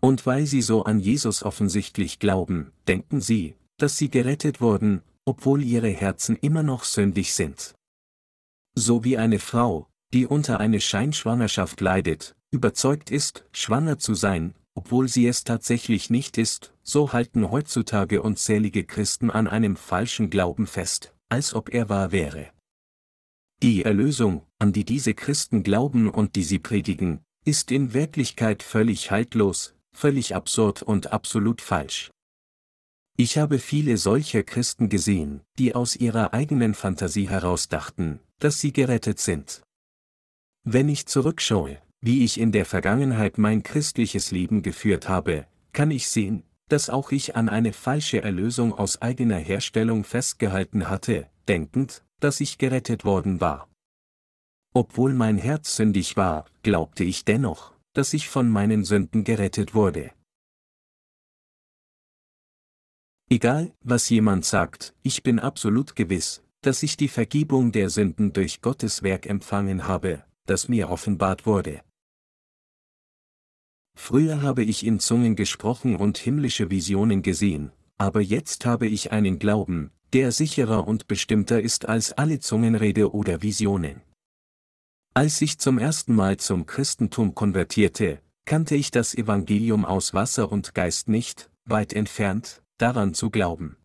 Und 0.00 0.26
weil 0.26 0.46
sie 0.46 0.60
so 0.60 0.82
an 0.82 0.98
Jesus 0.98 1.44
offensichtlich 1.44 2.18
glauben, 2.18 2.72
denken 2.88 3.20
sie, 3.20 3.54
dass 3.76 3.96
sie 3.96 4.10
gerettet 4.10 4.60
wurden, 4.60 5.00
obwohl 5.24 5.62
ihre 5.62 5.90
Herzen 5.90 6.34
immer 6.34 6.64
noch 6.64 6.82
sündig 6.82 7.34
sind. 7.34 7.76
So 8.74 9.04
wie 9.04 9.16
eine 9.16 9.38
Frau, 9.38 9.86
die 10.12 10.26
unter 10.26 10.58
eine 10.58 10.80
Scheinschwangerschaft 10.80 11.80
leidet, 11.80 12.34
überzeugt 12.52 13.10
ist, 13.10 13.44
schwanger 13.52 13.98
zu 13.98 14.14
sein, 14.14 14.54
obwohl 14.74 15.08
sie 15.08 15.26
es 15.26 15.42
tatsächlich 15.42 16.10
nicht 16.10 16.38
ist, 16.38 16.72
so 16.82 17.12
halten 17.12 17.50
heutzutage 17.50 18.22
unzählige 18.22 18.84
Christen 18.84 19.30
an 19.30 19.48
einem 19.48 19.76
falschen 19.76 20.30
Glauben 20.30 20.66
fest, 20.66 21.14
als 21.28 21.54
ob 21.54 21.74
er 21.74 21.88
wahr 21.88 22.12
wäre. 22.12 22.50
Die 23.62 23.84
Erlösung, 23.84 24.42
an 24.58 24.72
die 24.72 24.84
diese 24.84 25.14
Christen 25.14 25.62
glauben 25.62 26.08
und 26.08 26.36
die 26.36 26.42
sie 26.42 26.58
predigen, 26.58 27.20
ist 27.44 27.70
in 27.70 27.92
Wirklichkeit 27.92 28.62
völlig 28.62 29.10
haltlos, 29.10 29.74
völlig 29.92 30.34
absurd 30.34 30.82
und 30.82 31.12
absolut 31.12 31.60
falsch. 31.60 32.10
Ich 33.16 33.38
habe 33.38 33.58
viele 33.58 33.98
solcher 33.98 34.42
Christen 34.42 34.88
gesehen, 34.88 35.42
die 35.58 35.74
aus 35.74 35.96
ihrer 35.96 36.32
eigenen 36.32 36.74
Fantasie 36.74 37.28
heraus 37.28 37.68
dachten, 37.68 38.20
dass 38.38 38.58
sie 38.58 38.72
gerettet 38.72 39.20
sind. 39.20 39.62
Wenn 40.64 40.88
ich 40.88 41.06
zurückschaue, 41.06 41.80
wie 42.02 42.24
ich 42.24 42.38
in 42.38 42.50
der 42.50 42.66
Vergangenheit 42.66 43.38
mein 43.38 43.62
christliches 43.62 44.32
Leben 44.32 44.62
geführt 44.62 45.08
habe, 45.08 45.46
kann 45.72 45.90
ich 45.92 46.08
sehen, 46.08 46.42
dass 46.68 46.90
auch 46.90 47.12
ich 47.12 47.36
an 47.36 47.48
eine 47.48 47.72
falsche 47.72 48.22
Erlösung 48.22 48.74
aus 48.74 49.00
eigener 49.00 49.38
Herstellung 49.38 50.02
festgehalten 50.04 50.90
hatte, 50.90 51.30
denkend, 51.46 52.04
dass 52.18 52.40
ich 52.40 52.58
gerettet 52.58 53.04
worden 53.04 53.40
war. 53.40 53.68
Obwohl 54.74 55.14
mein 55.14 55.38
Herz 55.38 55.76
sündig 55.76 56.16
war, 56.16 56.46
glaubte 56.62 57.04
ich 57.04 57.24
dennoch, 57.24 57.72
dass 57.92 58.14
ich 58.14 58.28
von 58.28 58.48
meinen 58.48 58.84
Sünden 58.84 59.22
gerettet 59.22 59.74
wurde. 59.74 60.10
Egal, 63.30 63.72
was 63.80 64.08
jemand 64.08 64.44
sagt, 64.44 64.94
ich 65.02 65.22
bin 65.22 65.38
absolut 65.38 65.94
gewiss, 65.94 66.42
dass 66.62 66.82
ich 66.82 66.96
die 66.96 67.08
Vergebung 67.08 67.70
der 67.70 67.90
Sünden 67.90 68.32
durch 68.32 68.60
Gottes 68.60 69.02
Werk 69.02 69.26
empfangen 69.26 69.86
habe, 69.86 70.24
das 70.46 70.68
mir 70.68 70.90
offenbart 70.90 71.46
wurde. 71.46 71.82
Früher 73.94 74.42
habe 74.42 74.64
ich 74.64 74.84
in 74.84 75.00
Zungen 75.00 75.36
gesprochen 75.36 75.96
und 75.96 76.18
himmlische 76.18 76.70
Visionen 76.70 77.22
gesehen, 77.22 77.72
aber 77.98 78.20
jetzt 78.20 78.64
habe 78.64 78.86
ich 78.86 79.12
einen 79.12 79.38
Glauben, 79.38 79.90
der 80.12 80.32
sicherer 80.32 80.86
und 80.86 81.06
bestimmter 81.06 81.60
ist 81.60 81.88
als 81.88 82.12
alle 82.12 82.40
Zungenrede 82.40 83.12
oder 83.12 83.42
Visionen. 83.42 84.02
Als 85.14 85.40
ich 85.42 85.58
zum 85.58 85.78
ersten 85.78 86.14
Mal 86.14 86.38
zum 86.38 86.66
Christentum 86.66 87.34
konvertierte, 87.34 88.20
kannte 88.44 88.74
ich 88.74 88.90
das 88.90 89.14
Evangelium 89.14 89.84
aus 89.84 90.14
Wasser 90.14 90.50
und 90.50 90.74
Geist 90.74 91.08
nicht, 91.08 91.50
weit 91.64 91.92
entfernt, 91.92 92.62
daran 92.78 93.14
zu 93.14 93.30
glauben. 93.30 93.76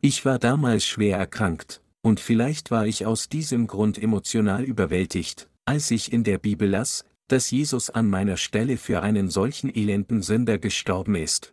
Ich 0.00 0.24
war 0.24 0.38
damals 0.38 0.86
schwer 0.86 1.18
erkrankt, 1.18 1.82
und 2.02 2.20
vielleicht 2.20 2.70
war 2.70 2.86
ich 2.86 3.04
aus 3.04 3.28
diesem 3.28 3.66
Grund 3.66 4.00
emotional 4.00 4.64
überwältigt, 4.64 5.48
als 5.64 5.90
ich 5.90 6.12
in 6.12 6.24
der 6.24 6.38
Bibel 6.38 6.68
las, 6.68 7.04
dass 7.28 7.50
Jesus 7.50 7.90
an 7.90 8.08
meiner 8.08 8.36
Stelle 8.36 8.76
für 8.76 9.02
einen 9.02 9.30
solchen 9.30 9.74
elenden 9.74 10.22
Sünder 10.22 10.58
gestorben 10.58 11.14
ist. 11.14 11.52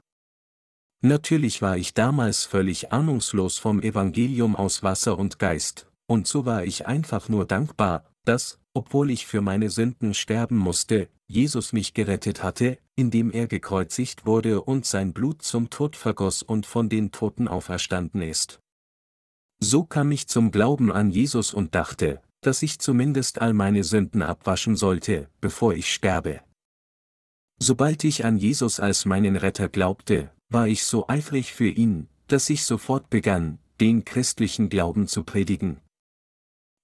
Natürlich 1.02 1.62
war 1.62 1.78
ich 1.78 1.94
damals 1.94 2.46
völlig 2.46 2.92
ahnungslos 2.92 3.58
vom 3.58 3.82
Evangelium 3.82 4.56
aus 4.56 4.82
Wasser 4.82 5.20
und 5.20 5.38
Geist, 5.38 5.88
und 6.08 6.28
so 6.28 6.46
war 6.46 6.64
ich 6.64 6.88
einfach 6.88 7.30
nur 7.30 7.46
dankbar, 7.46 8.06
dass, 8.26 8.60
obwohl 8.74 9.12
ich 9.12 9.28
für 9.28 9.42
meine 9.42 9.70
Sünden 9.70 10.14
sterben 10.14 10.58
musste, 10.58 11.10
Jesus 11.28 11.74
mich 11.74 11.94
gerettet 11.94 12.44
hatte, 12.44 12.78
indem 12.96 13.32
er 13.32 13.48
gekreuzigt 13.48 14.26
wurde 14.26 14.62
und 14.62 14.86
sein 14.86 15.14
Blut 15.14 15.42
zum 15.42 15.70
Tod 15.70 15.96
vergoss 15.96 16.44
und 16.44 16.66
von 16.66 16.90
den 16.90 17.12
Toten 17.12 17.48
auferstanden 17.48 18.22
ist. 18.22 18.60
So 19.60 19.84
kam 19.84 20.12
ich 20.12 20.28
zum 20.28 20.52
Glauben 20.52 20.92
an 20.92 21.10
Jesus 21.10 21.54
und 21.54 21.74
dachte, 21.74 22.22
dass 22.46 22.62
ich 22.62 22.78
zumindest 22.78 23.42
all 23.42 23.54
meine 23.54 23.84
Sünden 23.84 24.22
abwaschen 24.22 24.76
sollte, 24.76 25.30
bevor 25.42 25.74
ich 25.74 25.92
sterbe. 25.92 26.42
Sobald 27.58 28.04
ich 28.04 28.24
an 28.24 28.38
Jesus 28.38 28.80
als 28.80 29.06
meinen 29.06 29.36
Retter 29.36 29.68
glaubte, 29.68 30.32
war 30.50 30.68
ich 30.68 30.84
so 30.84 31.08
eifrig 31.08 31.54
für 31.54 31.68
ihn, 31.68 32.08
dass 32.28 32.50
ich 32.52 32.64
sofort 32.64 33.10
begann, 33.10 33.58
den 33.80 34.06
christlichen 34.06 34.70
Glauben 34.70 35.08
zu 35.08 35.24
predigen. 35.24 35.82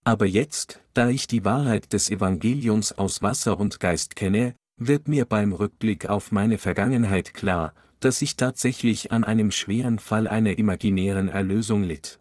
Aber 0.04 0.26
jetzt, 0.26 0.82
da 0.95 1.10
ich 1.10 1.28
die 1.28 1.45
Wahrheit 1.45 1.93
des 1.93 2.10
Evangeliums 2.10 2.91
aus 2.93 3.21
Wasser 3.21 3.60
und 3.60 3.80
Geist 3.80 4.15
kenne, 4.15 4.56
wird 4.78 5.08
mir 5.08 5.26
beim 5.26 5.54
Rückblick 5.54 6.08
auf 6.08 6.32
meine 6.32 6.58
Vergangenheit 6.58 7.36
klar, 7.36 7.76
dass 8.00 8.24
ich 8.24 8.36
tatsächlich 8.36 9.12
an 9.12 9.24
einem 9.24 9.52
schweren 9.52 10.00
Fall 10.00 10.28
einer 10.28 10.58
imaginären 10.58 11.30
Erlösung 11.30 11.84
litt. 11.84 12.19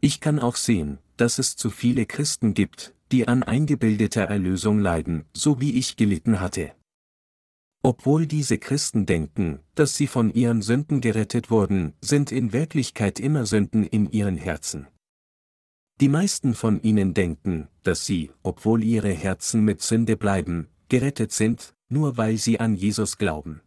Ich 0.00 0.20
kann 0.20 0.40
auch 0.40 0.56
sehen, 0.56 0.98
dass 1.22 1.38
es 1.38 1.54
zu 1.54 1.70
viele 1.70 2.04
Christen 2.04 2.52
gibt, 2.52 2.96
die 3.12 3.28
an 3.28 3.44
eingebildeter 3.44 4.24
Erlösung 4.24 4.80
leiden, 4.80 5.24
so 5.32 5.60
wie 5.60 5.78
ich 5.78 5.94
gelitten 5.94 6.40
hatte. 6.40 6.72
Obwohl 7.84 8.26
diese 8.26 8.58
Christen 8.58 9.06
denken, 9.06 9.60
dass 9.76 9.96
sie 9.96 10.08
von 10.08 10.34
ihren 10.34 10.62
Sünden 10.62 11.00
gerettet 11.00 11.48
wurden, 11.48 11.92
sind 12.00 12.32
in 12.32 12.52
Wirklichkeit 12.52 13.20
immer 13.20 13.46
Sünden 13.46 13.84
in 13.84 14.10
ihren 14.10 14.36
Herzen. 14.36 14.88
Die 16.00 16.08
meisten 16.08 16.54
von 16.54 16.82
ihnen 16.82 17.14
denken, 17.14 17.68
dass 17.84 18.04
sie, 18.04 18.32
obwohl 18.42 18.82
ihre 18.82 19.12
Herzen 19.12 19.64
mit 19.64 19.80
Sünde 19.80 20.16
bleiben, 20.16 20.66
gerettet 20.88 21.30
sind, 21.30 21.72
nur 21.88 22.16
weil 22.16 22.36
sie 22.36 22.58
an 22.58 22.74
Jesus 22.74 23.16
glauben. 23.16 23.60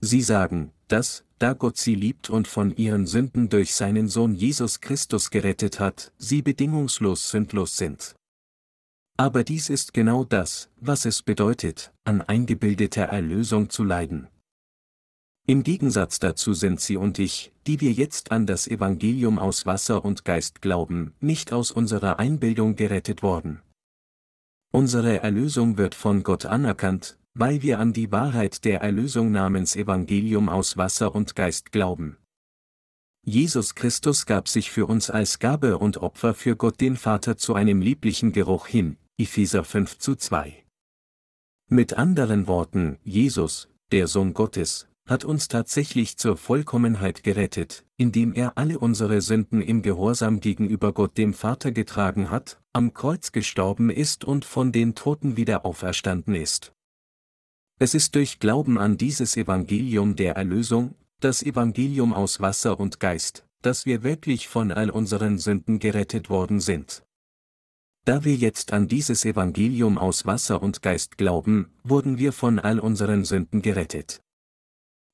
Sie 0.00 0.20
sagen, 0.20 0.70
dass, 0.92 1.24
da 1.38 1.54
Gott 1.54 1.78
sie 1.78 1.94
liebt 1.94 2.28
und 2.28 2.46
von 2.46 2.76
ihren 2.76 3.06
Sünden 3.06 3.48
durch 3.48 3.74
seinen 3.74 4.08
Sohn 4.08 4.34
Jesus 4.34 4.80
Christus 4.80 5.30
gerettet 5.30 5.80
hat, 5.80 6.12
sie 6.18 6.42
bedingungslos 6.42 7.30
sündlos 7.30 7.76
sind. 7.76 8.14
Aber 9.16 9.42
dies 9.42 9.70
ist 9.70 9.94
genau 9.94 10.24
das, 10.24 10.70
was 10.76 11.04
es 11.04 11.22
bedeutet, 11.22 11.92
an 12.04 12.20
eingebildeter 12.20 13.04
Erlösung 13.04 13.70
zu 13.70 13.84
leiden. 13.84 14.28
Im 15.46 15.64
Gegensatz 15.64 16.20
dazu 16.20 16.54
sind 16.54 16.80
Sie 16.80 16.96
und 16.96 17.18
ich, 17.18 17.52
die 17.66 17.80
wir 17.80 17.92
jetzt 17.92 18.30
an 18.30 18.46
das 18.46 18.68
Evangelium 18.68 19.40
aus 19.40 19.66
Wasser 19.66 20.04
und 20.04 20.24
Geist 20.24 20.62
glauben, 20.62 21.14
nicht 21.20 21.52
aus 21.52 21.72
unserer 21.72 22.20
Einbildung 22.20 22.76
gerettet 22.76 23.24
worden. 23.24 23.60
Unsere 24.72 25.20
Erlösung 25.20 25.78
wird 25.78 25.96
von 25.96 26.22
Gott 26.22 26.46
anerkannt, 26.46 27.18
weil 27.34 27.62
wir 27.62 27.78
an 27.78 27.92
die 27.92 28.12
Wahrheit 28.12 28.64
der 28.64 28.80
Erlösung 28.80 29.30
namens 29.30 29.76
Evangelium 29.76 30.48
aus 30.48 30.76
Wasser 30.76 31.14
und 31.14 31.34
Geist 31.34 31.72
glauben. 31.72 32.18
Jesus 33.24 33.74
Christus 33.74 34.26
gab 34.26 34.48
sich 34.48 34.70
für 34.70 34.86
uns 34.86 35.08
als 35.08 35.38
Gabe 35.38 35.78
und 35.78 35.98
Opfer 35.98 36.34
für 36.34 36.56
Gott 36.56 36.80
den 36.80 36.96
Vater 36.96 37.36
zu 37.36 37.54
einem 37.54 37.80
lieblichen 37.80 38.32
Geruch 38.32 38.66
hin, 38.66 38.96
Epheser 39.16 39.62
5 39.62 39.98
zu 39.98 40.16
2. 40.16 40.64
Mit 41.68 41.94
anderen 41.94 42.48
Worten, 42.48 42.98
Jesus, 43.04 43.68
der 43.92 44.08
Sohn 44.08 44.34
Gottes, 44.34 44.88
hat 45.06 45.24
uns 45.24 45.48
tatsächlich 45.48 46.16
zur 46.16 46.36
Vollkommenheit 46.36 47.22
gerettet, 47.22 47.84
indem 47.96 48.34
er 48.34 48.58
alle 48.58 48.78
unsere 48.78 49.20
Sünden 49.20 49.62
im 49.62 49.82
Gehorsam 49.82 50.40
gegenüber 50.40 50.92
Gott 50.92 51.16
dem 51.16 51.32
Vater 51.32 51.72
getragen 51.72 52.30
hat, 52.30 52.60
am 52.72 52.92
Kreuz 52.92 53.32
gestorben 53.32 53.90
ist 53.90 54.24
und 54.24 54.44
von 54.44 54.72
den 54.72 54.94
Toten 54.94 55.36
wieder 55.36 55.64
auferstanden 55.64 56.34
ist. 56.34 56.72
Es 57.82 57.94
ist 57.94 58.14
durch 58.14 58.38
Glauben 58.38 58.78
an 58.78 58.96
dieses 58.96 59.36
Evangelium 59.36 60.14
der 60.14 60.36
Erlösung, 60.36 60.94
das 61.18 61.42
Evangelium 61.42 62.12
aus 62.12 62.40
Wasser 62.40 62.78
und 62.78 63.00
Geist, 63.00 63.44
dass 63.60 63.86
wir 63.86 64.04
wirklich 64.04 64.46
von 64.46 64.70
all 64.70 64.88
unseren 64.88 65.36
Sünden 65.36 65.80
gerettet 65.80 66.30
worden 66.30 66.60
sind. 66.60 67.02
Da 68.04 68.22
wir 68.22 68.36
jetzt 68.36 68.72
an 68.72 68.86
dieses 68.86 69.24
Evangelium 69.24 69.98
aus 69.98 70.26
Wasser 70.26 70.62
und 70.62 70.80
Geist 70.80 71.18
glauben, 71.18 71.72
wurden 71.82 72.18
wir 72.18 72.32
von 72.32 72.60
all 72.60 72.78
unseren 72.78 73.24
Sünden 73.24 73.62
gerettet. 73.62 74.22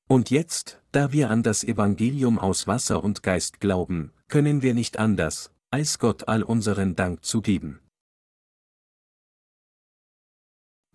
Und 0.07 0.29
jetzt, 0.29 0.79
da 0.91 1.11
wir 1.11 1.31
an 1.31 1.41
das 1.41 1.63
Evangelium 1.63 2.37
aus 2.37 2.67
Wasser 2.67 3.03
und 3.03 3.23
Geist 3.23 3.59
glauben, 3.59 4.11
können 4.27 4.61
wir 4.61 4.75
nicht 4.75 4.99
anders, 4.99 5.49
als 5.71 5.97
Gott 5.97 6.27
all 6.27 6.43
unseren 6.43 6.95
Dank 6.95 7.25
zu 7.25 7.41
geben. 7.41 7.79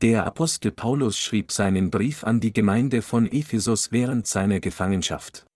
Der 0.05 0.27
Apostel 0.27 0.71
Paulus 0.71 1.19
schrieb 1.19 1.51
seinen 1.51 1.91
Brief 1.91 2.25
an 2.25 2.39
die 2.39 2.53
Gemeinde 2.53 3.01
von 3.01 3.25
Ephesus 3.27 3.91
während 3.91 4.27
seiner 4.27 4.61
Gefangenschaft. 4.61 5.47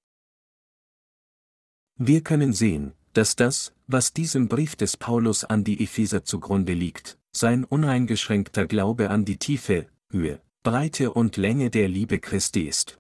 Wir 1.99 2.23
können 2.23 2.55
sehen, 2.55 2.95
dass 3.13 3.37
das, 3.37 3.75
was 3.89 4.15
diesem 4.15 4.49
Brief 4.49 4.75
des 4.75 4.97
Paulus 4.97 5.45
an 5.45 5.65
die 5.65 5.85
Epheser 5.85 6.25
zugrunde 6.25 6.73
liegt, 6.73 7.19
sein 7.31 7.63
uneingeschränkter 7.63 8.67
Glaube 8.67 9.11
an 9.11 9.27
die 9.27 9.37
Tiefe, 9.37 9.87
Höhe, 10.09 10.41
Breite 10.63 11.13
und 11.13 11.37
Länge 11.37 11.69
der 11.69 11.91
Liebe 11.91 12.19
Christi 12.19 12.63
ist. 12.63 12.97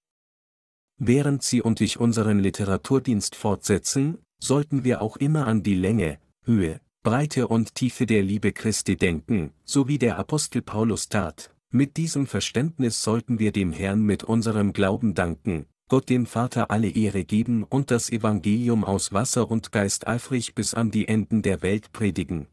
Während 0.98 1.42
Sie 1.42 1.62
und 1.62 1.80
ich 1.80 1.98
unseren 1.98 2.40
Literaturdienst 2.40 3.34
fortsetzen, 3.34 4.18
sollten 4.38 4.84
wir 4.84 5.00
auch 5.00 5.16
immer 5.16 5.46
an 5.46 5.62
die 5.62 5.76
Länge, 5.76 6.18
Höhe, 6.44 6.82
Breite 7.08 7.48
und 7.48 7.74
Tiefe 7.74 8.04
der 8.04 8.22
Liebe 8.22 8.52
Christi 8.52 8.94
denken, 8.94 9.54
so 9.64 9.88
wie 9.88 9.96
der 9.96 10.18
Apostel 10.18 10.60
Paulus 10.60 11.08
tat. 11.08 11.54
Mit 11.70 11.96
diesem 11.96 12.26
Verständnis 12.26 13.02
sollten 13.02 13.38
wir 13.38 13.50
dem 13.50 13.72
Herrn 13.72 14.02
mit 14.02 14.24
unserem 14.24 14.74
Glauben 14.74 15.14
danken, 15.14 15.64
Gott 15.88 16.10
dem 16.10 16.26
Vater 16.26 16.70
alle 16.70 16.90
Ehre 16.90 17.24
geben 17.24 17.64
und 17.64 17.90
das 17.90 18.10
Evangelium 18.10 18.84
aus 18.84 19.14
Wasser 19.14 19.50
und 19.50 19.72
Geist 19.72 20.06
eifrig 20.06 20.54
bis 20.54 20.74
an 20.74 20.90
die 20.90 21.08
Enden 21.08 21.40
der 21.40 21.62
Welt 21.62 21.92
predigen. 21.92 22.46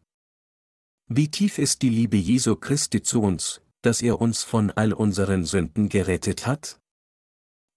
Wie 1.10 1.30
tief 1.30 1.58
ist 1.58 1.82
die 1.82 1.90
Liebe 1.90 2.16
Jesu 2.16 2.56
Christi 2.56 3.04
zu 3.04 3.24
uns, 3.24 3.60
dass 3.82 4.02
er 4.02 4.22
uns 4.22 4.44
von 4.44 4.72
all 4.72 4.94
unseren 4.94 5.44
Sünden 5.44 5.90
gerettet 5.90 6.48
hat? 6.48 6.80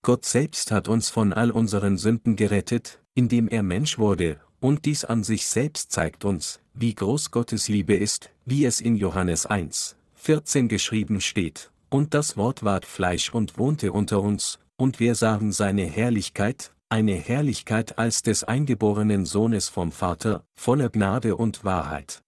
Gott 0.02 0.24
selbst 0.24 0.70
hat 0.70 0.86
uns 0.86 1.10
von 1.10 1.32
all 1.32 1.50
unseren 1.50 1.98
Sünden 1.98 2.36
gerettet, 2.36 3.02
indem 3.14 3.48
er 3.48 3.64
Mensch 3.64 3.98
wurde, 3.98 4.40
und 4.60 4.84
dies 4.84 5.04
an 5.04 5.24
sich 5.24 5.46
selbst 5.46 5.92
zeigt 5.92 6.24
uns, 6.24 6.60
wie 6.80 6.94
groß 6.94 7.32
Gottes 7.32 7.68
Liebe 7.68 7.94
ist, 7.94 8.30
wie 8.44 8.64
es 8.64 8.80
in 8.80 8.94
Johannes 8.96 9.46
1, 9.46 9.96
14 10.14 10.68
geschrieben 10.68 11.20
steht, 11.20 11.72
und 11.90 12.14
das 12.14 12.36
Wort 12.36 12.62
ward 12.62 12.86
Fleisch 12.86 13.34
und 13.34 13.58
wohnte 13.58 13.92
unter 13.92 14.22
uns, 14.22 14.60
und 14.76 15.00
wir 15.00 15.16
sahen 15.16 15.50
seine 15.50 15.84
Herrlichkeit, 15.84 16.72
eine 16.88 17.14
Herrlichkeit 17.14 17.98
als 17.98 18.22
des 18.22 18.44
eingeborenen 18.44 19.26
Sohnes 19.26 19.68
vom 19.68 19.90
Vater, 19.90 20.44
voller 20.54 20.88
Gnade 20.88 21.34
und 21.34 21.64
Wahrheit. 21.64 22.22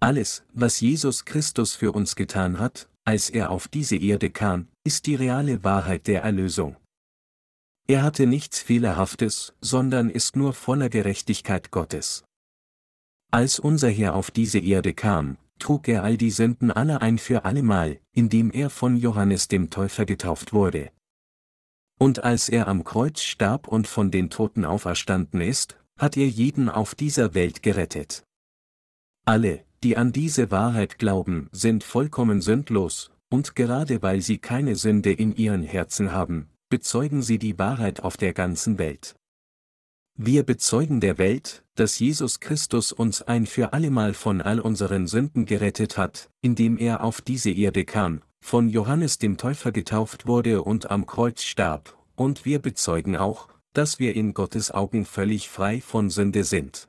Alles, 0.00 0.44
was 0.52 0.80
Jesus 0.80 1.24
Christus 1.24 1.74
für 1.74 1.92
uns 1.92 2.14
getan 2.14 2.58
hat, 2.58 2.88
als 3.04 3.30
er 3.30 3.50
auf 3.50 3.68
diese 3.68 3.96
Erde 3.96 4.30
kam, 4.30 4.68
ist 4.84 5.06
die 5.06 5.14
reale 5.14 5.64
Wahrheit 5.64 6.06
der 6.06 6.22
Erlösung. 6.22 6.76
Er 7.88 8.02
hatte 8.02 8.26
nichts 8.26 8.60
Fehlerhaftes, 8.60 9.54
sondern 9.62 10.10
ist 10.10 10.36
nur 10.36 10.52
voller 10.52 10.90
Gerechtigkeit 10.90 11.70
Gottes. 11.70 12.25
Als 13.30 13.58
unser 13.58 13.90
Herr 13.90 14.14
auf 14.14 14.30
diese 14.30 14.58
Erde 14.58 14.94
kam, 14.94 15.36
trug 15.58 15.88
er 15.88 16.04
all 16.04 16.16
die 16.16 16.30
Sünden 16.30 16.70
aller 16.70 17.02
ein 17.02 17.18
für 17.18 17.44
allemal, 17.44 17.98
indem 18.12 18.50
er 18.50 18.70
von 18.70 18.96
Johannes 18.96 19.48
dem 19.48 19.70
Täufer 19.70 20.06
getauft 20.06 20.52
wurde. 20.52 20.90
Und 21.98 22.24
als 22.24 22.48
er 22.48 22.68
am 22.68 22.84
Kreuz 22.84 23.22
starb 23.22 23.68
und 23.68 23.86
von 23.86 24.10
den 24.10 24.30
Toten 24.30 24.64
auferstanden 24.64 25.40
ist, 25.40 25.78
hat 25.98 26.16
er 26.16 26.28
jeden 26.28 26.68
auf 26.68 26.94
dieser 26.94 27.34
Welt 27.34 27.62
gerettet. 27.62 28.24
Alle, 29.24 29.64
die 29.82 29.96
an 29.96 30.12
diese 30.12 30.50
Wahrheit 30.50 30.98
glauben, 30.98 31.48
sind 31.52 31.84
vollkommen 31.84 32.42
sündlos, 32.42 33.10
und 33.30 33.56
gerade 33.56 34.02
weil 34.02 34.20
sie 34.20 34.38
keine 34.38 34.76
Sünde 34.76 35.12
in 35.12 35.34
ihren 35.34 35.62
Herzen 35.62 36.12
haben, 36.12 36.48
bezeugen 36.68 37.22
sie 37.22 37.38
die 37.38 37.58
Wahrheit 37.58 38.00
auf 38.00 38.16
der 38.16 38.34
ganzen 38.34 38.78
Welt. 38.78 39.16
Wir 40.18 40.44
bezeugen 40.44 41.00
der 41.00 41.18
Welt, 41.18 41.62
dass 41.74 41.98
Jesus 41.98 42.40
Christus 42.40 42.90
uns 42.90 43.20
ein 43.20 43.44
für 43.44 43.74
allemal 43.74 44.14
von 44.14 44.40
all 44.40 44.60
unseren 44.60 45.06
Sünden 45.06 45.44
gerettet 45.44 45.98
hat, 45.98 46.30
indem 46.40 46.78
er 46.78 47.04
auf 47.04 47.20
diese 47.20 47.50
Erde 47.50 47.84
kam, 47.84 48.22
von 48.40 48.70
Johannes 48.70 49.18
dem 49.18 49.36
Täufer 49.36 49.72
getauft 49.72 50.26
wurde 50.26 50.62
und 50.62 50.90
am 50.90 51.04
Kreuz 51.04 51.42
starb, 51.42 51.98
und 52.14 52.46
wir 52.46 52.60
bezeugen 52.60 53.14
auch, 53.14 53.48
dass 53.74 53.98
wir 53.98 54.16
in 54.16 54.32
Gottes 54.32 54.70
Augen 54.70 55.04
völlig 55.04 55.50
frei 55.50 55.82
von 55.82 56.08
Sünde 56.08 56.44
sind. 56.44 56.88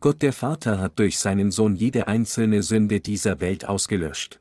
Gott 0.00 0.22
der 0.22 0.32
Vater 0.32 0.78
hat 0.78 1.00
durch 1.00 1.18
seinen 1.18 1.50
Sohn 1.50 1.74
jede 1.74 2.06
einzelne 2.06 2.62
Sünde 2.62 3.00
dieser 3.00 3.40
Welt 3.40 3.64
ausgelöscht. 3.64 4.38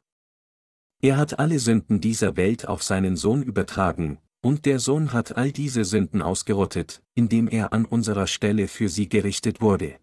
Er 1.02 1.17
hat 1.17 1.39
alle 1.39 1.58
Sünden 1.58 2.00
dieser 2.00 2.38
Welt 2.38 2.67
auf 2.67 2.84
seinen 2.84 3.17
Sohn 3.17 3.41
übertragen, 3.41 4.20
und 4.41 4.65
der 4.65 4.80
Sohn 4.80 5.13
hat 5.13 5.38
all 5.38 5.51
diese 5.51 5.86
Sünden 5.86 6.21
ausgerottet, 6.21 7.01
indem 7.13 7.47
er 7.47 7.73
an 7.73 7.86
unserer 7.86 8.27
Stelle 8.27 8.67
für 8.67 8.89
sie 8.89 9.08
gerichtet 9.08 9.62
wurde. 9.62 9.97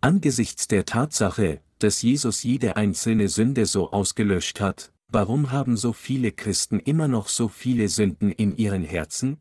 Angesichts 0.00 0.68
der 0.68 0.84
Tatsache, 0.84 1.60
dass 1.78 2.02
Jesus 2.02 2.42
jede 2.42 2.76
einzelne 2.76 3.28
Sünde 3.28 3.66
so 3.66 3.90
ausgelöscht 3.90 4.60
hat, 4.60 4.92
warum 5.08 5.50
haben 5.50 5.76
so 5.76 5.92
viele 5.92 6.32
Christen 6.32 6.78
immer 6.78 7.08
noch 7.08 7.28
so 7.28 7.48
viele 7.48 7.88
Sünden 7.88 8.30
in 8.30 8.56
ihren 8.56 8.84
Herzen? 8.84 9.38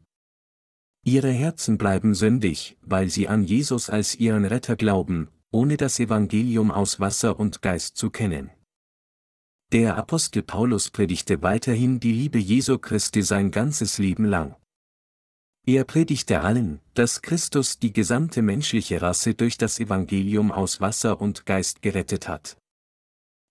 Ihre 1.05 1.31
Herzen 1.31 1.77
bleiben 1.77 2.15
sündig, 2.15 2.77
weil 2.81 3.09
sie 3.09 3.27
an 3.27 3.43
Jesus 3.43 3.89
als 3.89 4.15
ihren 4.15 4.45
Retter 4.45 4.77
glauben, 4.77 5.27
ohne 5.51 5.77
das 5.77 5.99
Evangelium 5.99 6.71
aus 6.71 6.99
Wasser 6.99 7.39
und 7.39 7.61
Geist 7.61 7.97
zu 7.97 8.09
kennen. 8.09 8.49
Der 9.73 9.97
Apostel 9.97 10.43
Paulus 10.43 10.91
predigte 10.91 11.41
weiterhin 11.41 11.99
die 11.99 12.11
Liebe 12.11 12.37
Jesu 12.37 12.77
Christi 12.77 13.23
sein 13.23 13.49
ganzes 13.49 13.97
Leben 13.97 14.23
lang. 14.23 14.55
Er 15.65 15.83
predigte 15.83 16.41
allen, 16.41 16.79
dass 16.93 17.23
Christus 17.23 17.79
die 17.79 17.91
gesamte 17.91 18.43
menschliche 18.43 19.01
Rasse 19.01 19.33
durch 19.33 19.57
das 19.57 19.79
Evangelium 19.79 20.51
aus 20.51 20.79
Wasser 20.79 21.19
und 21.19 21.47
Geist 21.47 21.81
gerettet 21.81 22.27
hat. 22.27 22.55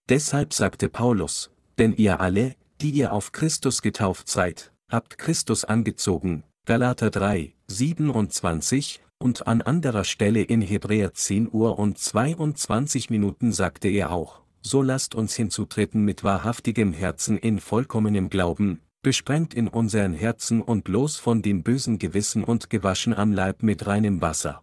Deshalb 0.08 0.54
sagte 0.54 0.88
Paulus, 0.88 1.50
denn 1.78 1.92
ihr 1.92 2.20
alle, 2.20 2.54
die 2.80 2.90
ihr 2.90 3.12
auf 3.12 3.32
Christus 3.32 3.82
getauft 3.82 4.28
seid, 4.28 4.72
habt 4.88 5.18
Christus 5.18 5.64
angezogen, 5.64 6.44
Galater 6.66 7.10
3, 7.10 7.52
27, 7.66 9.02
und 9.18 9.48
an 9.48 9.60
anderer 9.60 10.04
Stelle 10.04 10.42
in 10.42 10.62
Hebräer 10.62 11.14
10 11.14 11.48
Uhr 11.52 11.80
und 11.80 11.98
22 11.98 13.10
Minuten 13.10 13.50
sagte 13.50 13.88
er 13.88 14.12
auch, 14.12 14.41
so 14.62 14.80
lasst 14.80 15.14
uns 15.14 15.34
hinzutreten 15.34 16.04
mit 16.04 16.24
wahrhaftigem 16.24 16.92
Herzen 16.92 17.36
in 17.36 17.60
vollkommenem 17.60 18.30
Glauben, 18.30 18.80
besprengt 19.02 19.52
in 19.52 19.68
unseren 19.68 20.14
Herzen 20.14 20.62
und 20.62 20.88
los 20.88 21.16
von 21.16 21.42
dem 21.42 21.62
bösen 21.62 21.98
Gewissen 21.98 22.44
und 22.44 22.70
gewaschen 22.70 23.12
am 23.12 23.32
Leib 23.32 23.62
mit 23.62 23.86
reinem 23.86 24.20
Wasser. 24.20 24.62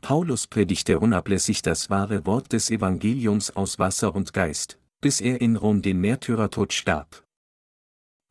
Paulus 0.00 0.46
predigte 0.46 1.00
unablässig 1.00 1.62
das 1.62 1.90
wahre 1.90 2.26
Wort 2.26 2.52
des 2.52 2.70
Evangeliums 2.70 3.56
aus 3.56 3.78
Wasser 3.78 4.14
und 4.14 4.32
Geist, 4.32 4.78
bis 5.00 5.20
er 5.20 5.40
in 5.40 5.56
Rom 5.56 5.82
den 5.82 6.00
Märtyrertod 6.00 6.72
starb. 6.72 7.24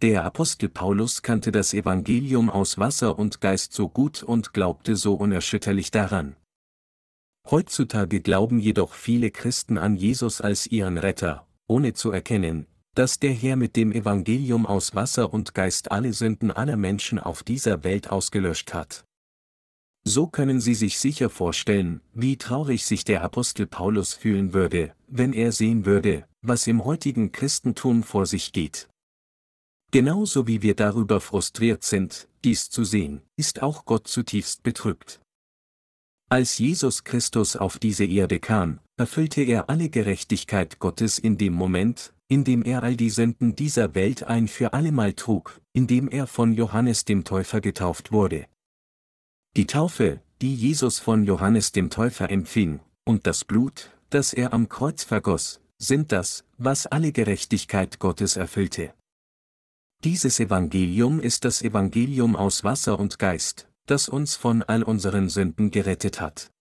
Der 0.02 0.24
Apostel 0.24 0.70
Paulus 0.70 1.22
kannte 1.22 1.52
das 1.52 1.74
Evangelium 1.74 2.50
aus 2.50 2.78
Wasser 2.78 3.18
und 3.18 3.42
Geist 3.42 3.74
so 3.74 3.90
gut 3.90 4.22
und 4.22 4.54
glaubte 4.54 4.96
so 4.96 5.16
unerschütterlich 5.16 5.92
daran. 5.92 6.36
Heutzutage 7.50 8.22
glauben 8.22 8.60
jedoch 8.60 8.94
viele 8.94 9.30
Christen 9.30 9.78
an 9.78 9.96
Jesus 9.96 10.42
als 10.42 10.68
ihren 10.68 10.98
Retter, 10.98 11.46
ohne 11.68 11.94
zu 11.94 12.12
erkennen, 12.12 12.68
dass 12.96 13.20
der 13.20 13.34
Herr 13.34 13.56
mit 13.56 13.76
dem 13.76 13.92
Evangelium 13.92 14.66
aus 14.66 14.96
Wasser 14.96 15.34
und 15.34 15.54
Geist 15.54 15.92
alle 15.92 16.14
Sünden 16.14 16.52
aller 16.52 16.78
Menschen 16.78 17.20
auf 17.20 17.44
dieser 17.44 17.84
Welt 17.84 18.12
ausgelöscht 18.12 18.74
hat. 18.74 19.06
So 20.06 20.28
können 20.28 20.60
Sie 20.60 20.76
sich 20.76 21.00
sicher 21.00 21.30
vorstellen, 21.30 22.02
wie 22.14 22.38
traurig 22.38 22.86
sich 22.86 23.06
der 23.06 23.24
Apostel 23.24 23.68
Paulus 23.68 24.14
fühlen 24.14 24.54
würde, 24.54 24.94
wenn 25.08 25.32
er 25.32 25.54
sehen 25.54 25.86
würde, 25.86 26.26
was 26.42 26.68
im 26.68 26.84
heutigen 26.84 27.32
Christentum 27.32 28.04
vor 28.04 28.26
sich 28.26 28.52
geht. 28.52 28.90
Genauso 29.92 30.48
wie 30.48 30.62
wir 30.62 30.76
darüber 30.76 31.22
frustriert 31.22 31.84
sind, 31.84 32.28
dies 32.44 32.70
zu 32.70 32.84
sehen, 32.84 33.22
ist 33.38 33.62
auch 33.62 33.86
Gott 33.86 34.08
zutiefst 34.08 34.64
betrübt. 34.64 35.22
Als 36.34 36.58
Jesus 36.58 37.04
Christus 37.04 37.56
auf 37.56 37.78
diese 37.78 38.06
Erde 38.06 38.40
kam, 38.40 38.80
erfüllte 38.98 39.44
er 39.44 39.70
alle 39.70 39.90
Gerechtigkeit 39.90 40.80
Gottes 40.80 41.20
in 41.20 41.38
dem 41.38 41.54
Moment, 41.54 42.12
in 42.28 42.44
dem 42.44 42.64
er 42.64 42.82
all 42.82 42.96
die 42.96 43.12
Sünden 43.12 43.56
dieser 43.56 43.94
Welt 43.94 44.24
ein 44.24 44.48
für 44.48 44.74
allemal 44.74 45.14
trug, 45.14 45.62
indem 45.74 46.10
er 46.10 46.26
von 46.26 46.56
Johannes 46.56 47.06
dem 47.06 47.24
Täufer 47.24 47.62
getauft 47.62 48.12
wurde. 48.12 48.48
Die 49.56 49.68
Taufe, 49.68 50.22
die 50.42 50.56
Jesus 50.56 50.98
von 50.98 51.24
Johannes 51.24 51.72
dem 51.72 51.92
Täufer 51.92 52.32
empfing, 52.32 52.80
und 53.06 53.28
das 53.28 53.46
Blut, 53.46 53.92
das 54.10 54.34
er 54.34 54.54
am 54.54 54.70
Kreuz 54.70 55.04
vergoss, 55.04 55.62
sind 55.78 56.12
das, 56.12 56.46
was 56.58 56.88
alle 56.88 57.12
Gerechtigkeit 57.12 58.00
Gottes 58.00 58.38
erfüllte. 58.38 58.96
Dieses 60.04 60.40
Evangelium 60.40 61.20
ist 61.20 61.46
das 61.46 61.62
Evangelium 61.62 62.36
aus 62.36 62.64
Wasser 62.64 62.98
und 62.98 63.20
Geist, 63.20 63.68
das 63.86 64.10
uns 64.10 64.36
von 64.36 64.64
all 64.64 64.84
unseren 64.84 65.30
Sünden 65.30 65.72
gerettet 65.72 66.22
hat. 66.22 66.52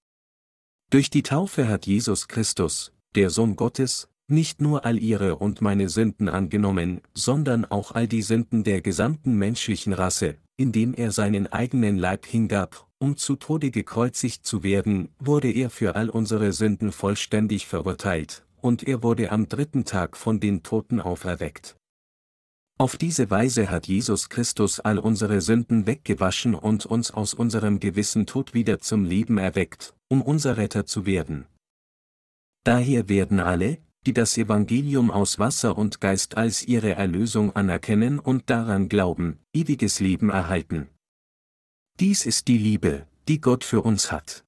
Durch 0.91 1.11
die 1.11 1.23
Taufe 1.23 1.69
hat 1.69 1.87
Jesus 1.87 2.29
Christus, 2.29 2.93
der 3.15 3.31
Sohn 3.31 3.57
Gottes, 3.57 4.09
nicht 4.29 4.61
nur 4.61 4.85
all 4.85 4.99
ihre 4.99 5.37
und 5.37 5.61
meine 5.61 5.89
Sünden 5.89 6.29
angenommen, 6.29 7.01
sondern 7.15 7.65
auch 7.65 7.93
all 7.93 8.09
die 8.09 8.23
Sünden 8.23 8.65
der 8.65 8.81
gesamten 8.81 9.35
menschlichen 9.35 9.93
Rasse, 9.93 10.37
indem 10.57 10.95
er 10.95 11.13
seinen 11.13 11.47
eigenen 11.47 11.97
Leib 11.99 12.27
hingab, 12.27 12.87
um 12.99 13.17
zu 13.17 13.37
Tode 13.37 13.71
gekreuzigt 13.71 14.47
zu 14.47 14.63
werden, 14.63 15.09
wurde 15.19 15.51
er 15.51 15.71
für 15.71 15.97
all 15.97 16.09
unsere 16.09 16.53
Sünden 16.53 16.93
vollständig 16.93 17.67
verurteilt, 17.67 18.45
und 18.61 18.87
er 18.87 19.03
wurde 19.03 19.33
am 19.33 19.49
dritten 19.49 19.85
Tag 19.85 20.17
von 20.17 20.41
den 20.41 20.63
Toten 20.63 21.01
auferweckt. 21.01 21.77
Auf 22.79 22.97
diese 22.97 23.31
Weise 23.31 23.71
hat 23.71 23.87
Jesus 23.87 24.29
Christus 24.29 24.81
all 24.81 24.99
unsere 24.99 25.41
Sünden 25.41 25.87
weggewaschen 25.87 26.55
und 26.55 26.87
uns 26.87 27.11
aus 27.11 27.35
unserem 27.35 27.81
gewissen 27.81 28.27
Tod 28.27 28.55
wieder 28.55 28.81
zum 28.81 29.05
Leben 29.05 29.39
erweckt, 29.39 29.95
um 30.09 30.23
unser 30.23 30.57
Retter 30.57 30.87
zu 30.87 31.07
werden. 31.07 31.47
Daher 32.65 33.09
werden 33.09 33.41
alle, 33.41 33.79
die 34.07 34.13
das 34.13 34.37
Evangelium 34.37 35.11
aus 35.11 35.39
Wasser 35.39 35.79
und 35.79 36.01
Geist 36.01 36.37
als 36.37 36.65
ihre 36.65 36.95
Erlösung 36.95 37.55
anerkennen 37.55 38.19
und 38.19 38.51
daran 38.51 38.89
glauben, 38.89 39.39
ewiges 39.53 40.01
Leben 40.01 40.31
erhalten. 40.31 40.89
Dies 42.01 42.27
ist 42.27 42.49
die 42.49 42.59
Liebe, 42.59 43.07
die 43.29 43.41
Gott 43.41 43.65
für 43.65 43.83
uns 43.83 44.11
hat. 44.11 44.45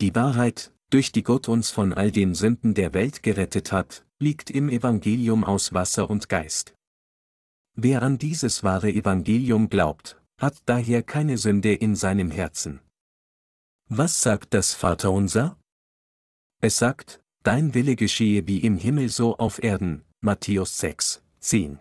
Die 0.00 0.14
Wahrheit, 0.14 0.72
durch 0.90 1.10
die 1.10 1.22
Gott 1.22 1.48
uns 1.48 1.70
von 1.70 1.92
all 1.92 2.12
den 2.12 2.34
Sünden 2.34 2.74
der 2.74 2.94
Welt 2.94 3.22
gerettet 3.22 3.72
hat, 3.72 4.04
liegt 4.20 4.50
im 4.50 4.68
Evangelium 4.68 5.42
aus 5.42 5.72
Wasser 5.72 6.08
und 6.10 6.28
Geist. 6.28 6.73
Wer 7.76 8.02
an 8.02 8.18
dieses 8.18 8.62
wahre 8.62 8.90
Evangelium 8.90 9.68
glaubt, 9.68 10.20
hat 10.38 10.56
daher 10.66 11.02
keine 11.02 11.38
Sünde 11.38 11.74
in 11.74 11.96
seinem 11.96 12.30
Herzen. 12.30 12.80
Was 13.88 14.22
sagt 14.22 14.54
das 14.54 14.74
Vaterunser? 14.74 15.56
Es 16.60 16.78
sagt, 16.78 17.20
Dein 17.44 17.74
Wille 17.74 17.94
geschehe 17.94 18.46
wie 18.46 18.60
im 18.60 18.78
Himmel 18.78 19.10
so 19.10 19.36
auf 19.36 19.62
Erden, 19.62 20.02
Matthäus 20.22 20.78
6, 20.78 21.22
10. 21.40 21.78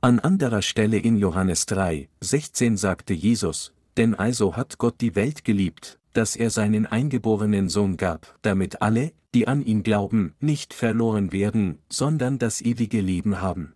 An 0.00 0.20
anderer 0.20 0.62
Stelle 0.62 0.98
in 0.98 1.16
Johannes 1.16 1.66
3, 1.66 2.08
16 2.20 2.76
sagte 2.76 3.12
Jesus, 3.12 3.72
denn 3.96 4.14
also 4.14 4.56
hat 4.56 4.78
Gott 4.78 5.00
die 5.00 5.16
Welt 5.16 5.44
geliebt, 5.44 5.98
dass 6.12 6.36
er 6.36 6.50
seinen 6.50 6.86
eingeborenen 6.86 7.68
Sohn 7.68 7.96
gab, 7.96 8.38
damit 8.42 8.82
alle, 8.82 9.12
die 9.34 9.48
an 9.48 9.64
ihn 9.64 9.82
glauben, 9.82 10.36
nicht 10.38 10.72
verloren 10.72 11.32
werden, 11.32 11.80
sondern 11.90 12.38
das 12.38 12.60
ewige 12.60 13.00
Leben 13.00 13.40
haben. 13.40 13.74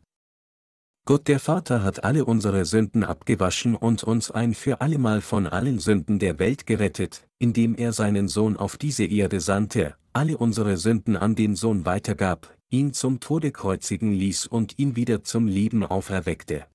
Gott 1.11 1.27
der 1.27 1.40
Vater 1.40 1.83
hat 1.83 2.05
alle 2.05 2.25
unsere 2.25 2.64
Sünden 2.64 3.03
abgewaschen 3.03 3.75
und 3.75 4.05
uns 4.05 4.31
ein 4.31 4.55
für 4.55 4.81
allemal 4.81 5.23
von 5.23 5.49
allen 5.49 5.81
Sünden 5.81 6.20
der 6.20 6.38
Welt 6.38 6.66
gerettet, 6.68 7.27
indem 7.40 7.75
er 7.75 7.92
seinen 7.92 8.29
Sohn 8.29 8.57
auf 8.57 8.77
diese 8.77 9.05
Erde 9.07 9.40
sandte, 9.40 9.96
alle 10.12 10.38
unsere 10.38 10.77
Sünden 10.77 11.16
an 11.16 11.35
den 11.35 11.57
Sohn 11.57 11.85
weitergab, 11.85 12.57
ihn 12.68 12.92
zum 12.92 13.18
Tode 13.18 13.51
kreuzigen 13.51 14.12
ließ 14.12 14.46
und 14.46 14.79
ihn 14.79 14.94
wieder 14.94 15.25
zum 15.25 15.49
Leben 15.49 15.85
auferweckte. 15.85 16.66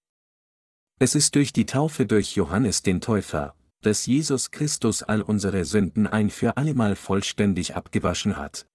Es 1.00 1.16
ist 1.16 1.36
durch 1.36 1.54
die 1.54 1.66
Taufe 1.66 2.06
durch 2.06 2.36
Johannes 2.36 2.84
den 2.84 3.00
Täufer, 3.00 3.56
dass 3.84 4.06
Jesus 4.06 4.52
Christus 4.52 5.02
all 5.02 5.22
unsere 5.22 5.64
Sünden 5.64 6.08
ein 6.08 6.30
für 6.30 6.58
allemal 6.58 6.98
vollständig 6.98 7.78
abgewaschen 7.78 8.36
hat. 8.36 8.68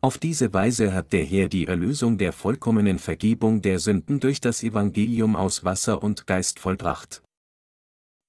Auf 0.00 0.16
diese 0.16 0.54
Weise 0.54 0.92
hat 0.92 1.12
der 1.12 1.24
Herr 1.24 1.48
die 1.48 1.66
Erlösung 1.66 2.18
der 2.18 2.32
vollkommenen 2.32 3.00
Vergebung 3.00 3.62
der 3.62 3.80
Sünden 3.80 4.20
durch 4.20 4.40
das 4.40 4.62
Evangelium 4.62 5.34
aus 5.34 5.64
Wasser 5.64 6.04
und 6.04 6.28
Geist 6.28 6.60
vollbracht. 6.60 7.22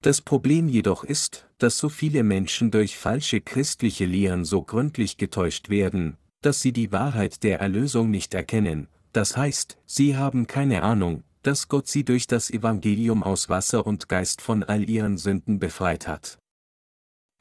Das 0.01 0.21
Problem 0.21 0.67
jedoch 0.67 1.03
ist, 1.03 1.47
dass 1.59 1.77
so 1.77 1.89
viele 1.89 2.23
Menschen 2.23 2.71
durch 2.71 2.97
falsche 2.97 3.39
christliche 3.39 4.05
Lehren 4.05 4.45
so 4.45 4.63
gründlich 4.63 5.17
getäuscht 5.17 5.69
werden, 5.69 6.17
dass 6.41 6.61
sie 6.61 6.71
die 6.71 6.91
Wahrheit 6.91 7.43
der 7.43 7.59
Erlösung 7.59 8.09
nicht 8.09 8.33
erkennen, 8.33 8.87
das 9.13 9.37
heißt, 9.37 9.77
sie 9.85 10.17
haben 10.17 10.47
keine 10.47 10.81
Ahnung, 10.81 11.23
dass 11.43 11.67
Gott 11.67 11.87
sie 11.87 12.03
durch 12.03 12.25
das 12.25 12.49
Evangelium 12.49 13.21
aus 13.21 13.49
Wasser 13.49 13.85
und 13.85 14.09
Geist 14.09 14.41
von 14.41 14.63
all 14.63 14.89
ihren 14.89 15.17
Sünden 15.17 15.59
befreit 15.59 16.07
hat. 16.07 16.39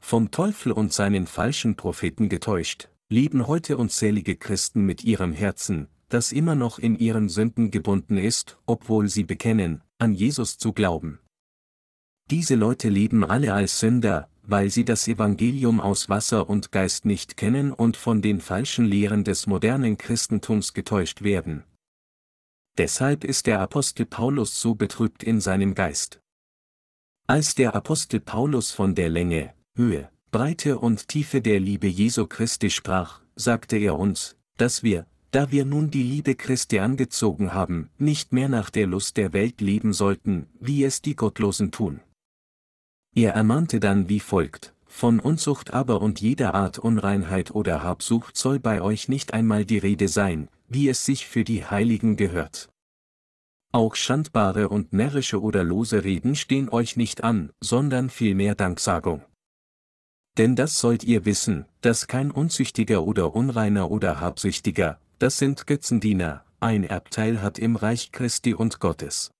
Vom 0.01 0.29
Teufel 0.29 0.71
und 0.71 0.93
seinen 0.93 1.25
falschen 1.25 1.75
Propheten 1.75 2.29
getäuscht, 2.29 2.89
leben 3.09 3.47
heute 3.47 3.77
unzählige 3.77 4.35
Christen 4.35 4.85
mit 4.85 5.03
ihrem 5.03 5.33
Herzen, 5.33 5.87
das 6.09 6.31
immer 6.31 6.55
noch 6.55 6.77
in 6.77 6.97
ihren 6.97 7.27
Sünden 7.27 7.71
gebunden 7.71 8.17
ist, 8.17 8.57
obwohl 8.67 9.09
sie 9.09 9.23
bekennen, 9.23 9.81
an 9.97 10.13
Jesus 10.13 10.57
zu 10.57 10.73
glauben. 10.73 11.19
Diese 12.29 12.53
Leute 12.53 12.89
leben 12.89 13.25
alle 13.25 13.53
als 13.53 13.79
Sünder, 13.79 14.29
weil 14.43 14.69
sie 14.69 14.85
das 14.85 15.07
Evangelium 15.07 15.79
aus 15.79 16.09
Wasser 16.09 16.49
und 16.49 16.71
Geist 16.71 17.05
nicht 17.05 17.37
kennen 17.37 17.71
und 17.71 17.97
von 17.97 18.21
den 18.21 18.41
falschen 18.41 18.85
Lehren 18.85 19.23
des 19.23 19.47
modernen 19.47 19.97
Christentums 19.97 20.73
getäuscht 20.73 21.23
werden. 21.23 21.63
Deshalb 22.77 23.23
ist 23.23 23.47
der 23.47 23.59
Apostel 23.59 24.05
Paulus 24.05 24.61
so 24.61 24.75
betrübt 24.75 25.23
in 25.23 25.41
seinem 25.41 25.73
Geist. 25.73 26.19
Als 27.27 27.55
der 27.55 27.75
Apostel 27.75 28.19
Paulus 28.19 28.71
von 28.71 28.95
der 28.95 29.09
Länge, 29.09 29.53
Höhe, 29.75 30.09
Breite 30.31 30.77
und 30.77 31.07
Tiefe 31.07 31.41
der 31.41 31.59
Liebe 31.59 31.87
Jesu 31.87 32.27
Christi 32.27 32.69
sprach, 32.69 33.21
sagte 33.35 33.77
er 33.77 33.97
uns, 33.97 34.35
dass 34.57 34.83
wir, 34.83 35.07
da 35.31 35.51
wir 35.51 35.65
nun 35.65 35.89
die 35.89 36.03
Liebe 36.03 36.35
Christi 36.35 36.77
angezogen 36.77 37.51
haben, 37.51 37.89
nicht 37.97 38.31
mehr 38.31 38.47
nach 38.47 38.69
der 38.69 38.85
Lust 38.85 39.17
der 39.17 39.33
Welt 39.33 39.59
leben 39.59 39.91
sollten, 39.91 40.45
wie 40.59 40.83
es 40.83 41.01
die 41.01 41.15
Gottlosen 41.15 41.71
tun. 41.71 42.01
Er 43.15 43.33
ermahnte 43.33 43.79
dann 43.79 44.07
wie 44.07 44.19
folgt, 44.19 44.75
von 44.85 45.19
Unzucht 45.19 45.73
aber 45.73 45.99
und 45.99 46.21
jeder 46.21 46.53
Art 46.53 46.77
Unreinheit 46.77 47.49
oder 47.49 47.81
Habsucht 47.81 48.37
soll 48.37 48.59
bei 48.59 48.83
euch 48.83 49.09
nicht 49.09 49.33
einmal 49.33 49.65
die 49.65 49.79
Rede 49.79 50.07
sein, 50.07 50.47
wie 50.67 50.89
es 50.89 51.05
sich 51.05 51.25
für 51.25 51.43
die 51.43 51.65
Heiligen 51.65 52.17
gehört. 52.17 52.69
Auch 53.71 53.95
schandbare 53.95 54.69
und 54.69 54.93
närrische 54.93 55.41
oder 55.41 55.63
lose 55.63 56.03
Reden 56.03 56.35
stehen 56.35 56.69
euch 56.69 56.97
nicht 56.97 57.23
an, 57.23 57.51
sondern 57.61 58.11
vielmehr 58.11 58.53
Danksagung. 58.53 59.23
Denn 60.37 60.55
das 60.55 60.79
sollt 60.79 61.03
ihr 61.03 61.25
wissen, 61.25 61.65
dass 61.81 62.07
kein 62.07 62.31
Unzüchtiger 62.31 63.03
oder 63.03 63.35
Unreiner 63.35 63.91
oder 63.91 64.21
Habsüchtiger, 64.21 64.99
das 65.17 65.37
sind 65.37 65.67
Götzendiener, 65.67 66.45
ein 66.59 66.83
Erbteil 66.83 67.41
hat 67.41 67.59
im 67.59 67.75
Reich 67.75 68.11
Christi 68.11 68.53
und 68.53 68.79
Gottes. 68.79 69.31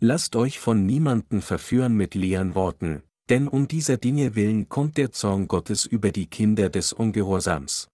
Lasst 0.00 0.36
euch 0.36 0.58
von 0.58 0.84
niemanden 0.84 1.40
verführen 1.40 1.94
mit 1.96 2.14
leeren 2.14 2.54
Worten, 2.54 3.02
denn 3.28 3.48
um 3.48 3.66
dieser 3.66 3.96
Dinge 3.96 4.34
willen 4.34 4.68
kommt 4.68 4.96
der 4.96 5.10
Zorn 5.10 5.48
Gottes 5.48 5.86
über 5.86 6.12
die 6.12 6.26
Kinder 6.26 6.68
des 6.68 6.92
Ungehorsams. 6.92 7.88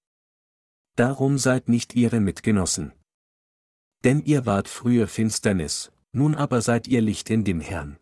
Darum 0.97 1.39
seid 1.39 1.69
nicht 1.69 1.95
ihre 1.95 2.21
Mitgenossen. 2.21 2.93
Denn 4.05 4.23
ihr 4.25 4.45
wart 4.45 4.69
früher 4.69 5.07
Finsternis, 5.07 5.93
nun 6.13 6.35
aber 6.35 6.61
seid 6.61 6.87
ihr 6.89 7.01
Licht 7.01 7.31
in 7.31 7.45
dem 7.45 7.61
Herrn. 7.61 7.99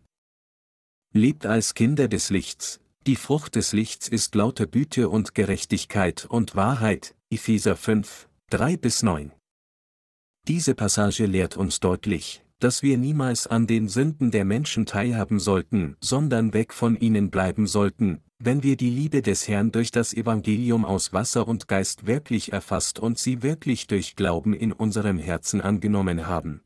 Lebt 1.13 1.45
als 1.45 1.73
Kinder 1.73 2.07
des 2.07 2.29
Lichts, 2.29 2.80
die 3.07 3.15
Frucht 3.15 3.55
des 3.55 3.73
Lichts 3.73 4.07
ist 4.07 4.35
lauter 4.35 4.67
Güte 4.67 5.09
und 5.09 5.33
Gerechtigkeit 5.33 6.25
und 6.29 6.55
Wahrheit, 6.55 7.15
Epheser 7.31 7.75
5, 7.75 8.29
3 8.51 8.77
bis 8.77 9.01
9. 9.01 9.31
Diese 10.47 10.75
Passage 10.75 11.25
lehrt 11.25 11.57
uns 11.57 11.79
deutlich, 11.79 12.43
dass 12.59 12.83
wir 12.83 12.99
niemals 12.99 13.47
an 13.47 13.65
den 13.65 13.89
Sünden 13.89 14.29
der 14.29 14.45
Menschen 14.45 14.85
teilhaben 14.85 15.39
sollten, 15.39 15.97
sondern 15.99 16.53
weg 16.53 16.73
von 16.73 16.95
ihnen 16.95 17.31
bleiben 17.31 17.65
sollten, 17.65 18.21
wenn 18.37 18.61
wir 18.61 18.77
die 18.77 18.91
Liebe 18.91 19.23
des 19.23 19.47
Herrn 19.47 19.71
durch 19.71 19.89
das 19.89 20.13
Evangelium 20.13 20.85
aus 20.85 21.11
Wasser 21.11 21.47
und 21.47 21.67
Geist 21.67 22.05
wirklich 22.05 22.53
erfasst 22.53 22.99
und 22.99 23.17
sie 23.17 23.41
wirklich 23.41 23.87
durch 23.87 24.15
Glauben 24.15 24.53
in 24.53 24.71
unserem 24.71 25.17
Herzen 25.17 25.59
angenommen 25.61 26.27
haben. 26.27 26.61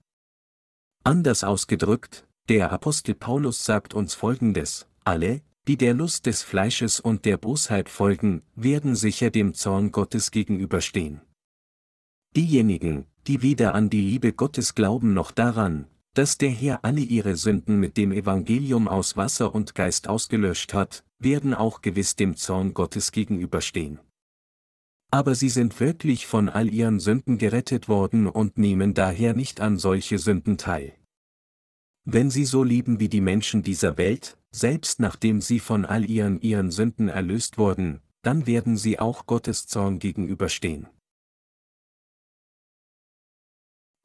Anders 1.06 1.46
ausgedrückt, 1.46 2.28
der 2.50 2.74
Apostel 2.74 3.16
Paulus 3.16 3.64
sagt 3.64 3.94
uns 3.94 4.16
Folgendes, 4.16 4.88
alle, 5.06 5.42
die 5.68 5.78
der 5.78 5.94
Lust 5.94 6.26
des 6.26 6.44
Fleisches 6.44 7.00
und 7.00 7.26
der 7.26 7.38
Bosheit 7.38 7.90
folgen, 7.90 8.44
werden 8.56 8.96
sicher 8.96 9.32
dem 9.32 9.54
Zorn 9.54 9.92
Gottes 9.92 10.32
gegenüberstehen. 10.32 11.22
Diejenigen, 12.36 13.06
die 13.28 13.42
weder 13.42 13.74
an 13.74 13.90
die 13.90 14.02
Liebe 14.02 14.34
Gottes 14.34 14.76
glauben 14.76 15.14
noch 15.14 15.32
daran, 15.32 15.88
dass 16.14 16.38
der 16.38 16.50
Herr 16.50 16.84
alle 16.84 17.02
ihre 17.02 17.36
Sünden 17.36 17.80
mit 17.80 17.98
dem 17.98 18.12
Evangelium 18.12 18.88
aus 18.88 19.18
Wasser 19.18 19.54
und 19.54 19.76
Geist 19.76 20.08
ausgelöscht 20.08 20.74
hat, 20.74 21.04
werden 21.20 21.54
auch 21.54 21.82
gewiss 21.82 22.16
dem 22.16 22.36
Zorn 22.36 22.74
Gottes 22.74 23.12
gegenüberstehen. 23.12 24.00
Aber 25.12 25.36
sie 25.36 25.50
sind 25.50 25.80
wirklich 25.80 26.28
von 26.28 26.50
all 26.50 26.74
ihren 26.74 27.00
Sünden 27.00 27.38
gerettet 27.38 27.88
worden 27.88 28.28
und 28.28 28.58
nehmen 28.58 28.94
daher 28.94 29.34
nicht 29.34 29.62
an 29.62 29.78
solche 29.78 30.20
Sünden 30.20 30.58
teil. 30.58 30.94
Wenn 32.06 32.30
sie 32.30 32.46
so 32.46 32.64
lieben 32.64 33.00
wie 33.00 33.10
die 33.10 33.22
Menschen 33.22 33.64
dieser 33.64 33.98
Welt, 33.98 34.38
selbst 34.52 35.00
nachdem 35.00 35.42
sie 35.42 35.60
von 35.60 35.86
all 35.86 36.08
ihren 36.08 36.40
ihren 36.40 36.70
Sünden 36.70 37.10
erlöst 37.10 37.58
wurden, 37.58 38.00
dann 38.22 38.46
werden 38.46 38.78
sie 38.78 39.00
auch 39.00 39.26
Gottes 39.26 39.66
Zorn 39.66 39.98
gegenüberstehen. 39.98 40.88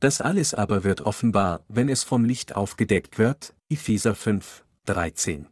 Das 0.00 0.22
alles 0.22 0.54
aber 0.54 0.82
wird 0.82 1.02
offenbar, 1.02 1.62
wenn 1.68 1.90
es 1.90 2.02
vom 2.02 2.24
Licht 2.24 2.56
aufgedeckt 2.56 3.18
wird, 3.18 3.54
Epheser 3.68 4.14
5, 4.14 4.64
13. 4.86 5.46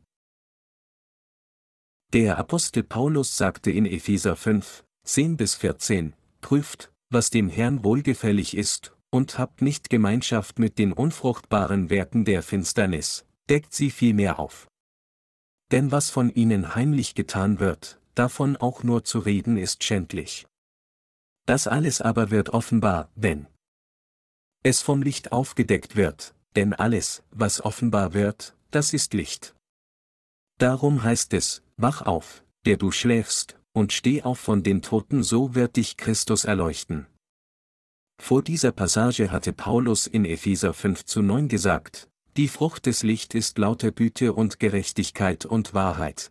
Der 2.14 2.38
Apostel 2.38 2.82
Paulus 2.82 3.36
sagte 3.36 3.70
in 3.70 3.84
Epheser 3.84 4.36
5, 4.36 4.84
10 5.04 5.36
bis 5.36 5.54
14, 5.54 6.14
prüft, 6.40 6.90
was 7.10 7.28
dem 7.28 7.50
Herrn 7.50 7.84
wohlgefällig 7.84 8.56
ist, 8.56 8.96
und 9.10 9.38
habt 9.38 9.62
nicht 9.62 9.90
Gemeinschaft 9.90 10.58
mit 10.58 10.78
den 10.78 10.92
unfruchtbaren 10.92 11.90
Werken 11.90 12.24
der 12.24 12.42
Finsternis, 12.42 13.24
deckt 13.48 13.72
sie 13.72 13.90
vielmehr 13.90 14.38
auf. 14.38 14.68
Denn 15.70 15.92
was 15.92 16.10
von 16.10 16.30
ihnen 16.30 16.74
heimlich 16.74 17.14
getan 17.14 17.60
wird, 17.60 18.00
davon 18.14 18.56
auch 18.56 18.82
nur 18.82 19.04
zu 19.04 19.18
reden 19.18 19.56
ist 19.56 19.84
schändlich. 19.84 20.46
Das 21.46 21.66
alles 21.66 22.00
aber 22.00 22.30
wird 22.30 22.50
offenbar, 22.50 23.10
wenn 23.14 23.46
es 24.62 24.82
vom 24.82 25.02
Licht 25.02 25.32
aufgedeckt 25.32 25.96
wird, 25.96 26.34
denn 26.56 26.74
alles, 26.74 27.22
was 27.30 27.64
offenbar 27.64 28.12
wird, 28.12 28.56
das 28.70 28.92
ist 28.92 29.14
Licht. 29.14 29.54
Darum 30.58 31.02
heißt 31.02 31.32
es, 31.34 31.62
wach 31.76 32.02
auf, 32.02 32.44
der 32.66 32.76
du 32.76 32.90
schläfst, 32.90 33.56
und 33.72 33.92
steh 33.92 34.22
auf 34.22 34.40
von 34.40 34.62
den 34.62 34.82
Toten, 34.82 35.22
so 35.22 35.54
wird 35.54 35.76
dich 35.76 35.96
Christus 35.96 36.44
erleuchten. 36.44 37.06
Vor 38.20 38.42
dieser 38.42 38.72
Passage 38.72 39.30
hatte 39.30 39.52
Paulus 39.52 40.06
in 40.06 40.24
Epheser 40.24 40.74
5 40.74 41.04
zu 41.04 41.22
9 41.22 41.48
gesagt, 41.48 42.08
die 42.36 42.48
Frucht 42.48 42.86
des 42.86 43.02
Licht 43.02 43.34
ist 43.34 43.58
lauter 43.58 43.90
Güte 43.90 44.32
und 44.32 44.60
Gerechtigkeit 44.60 45.46
und 45.46 45.74
Wahrheit. 45.74 46.30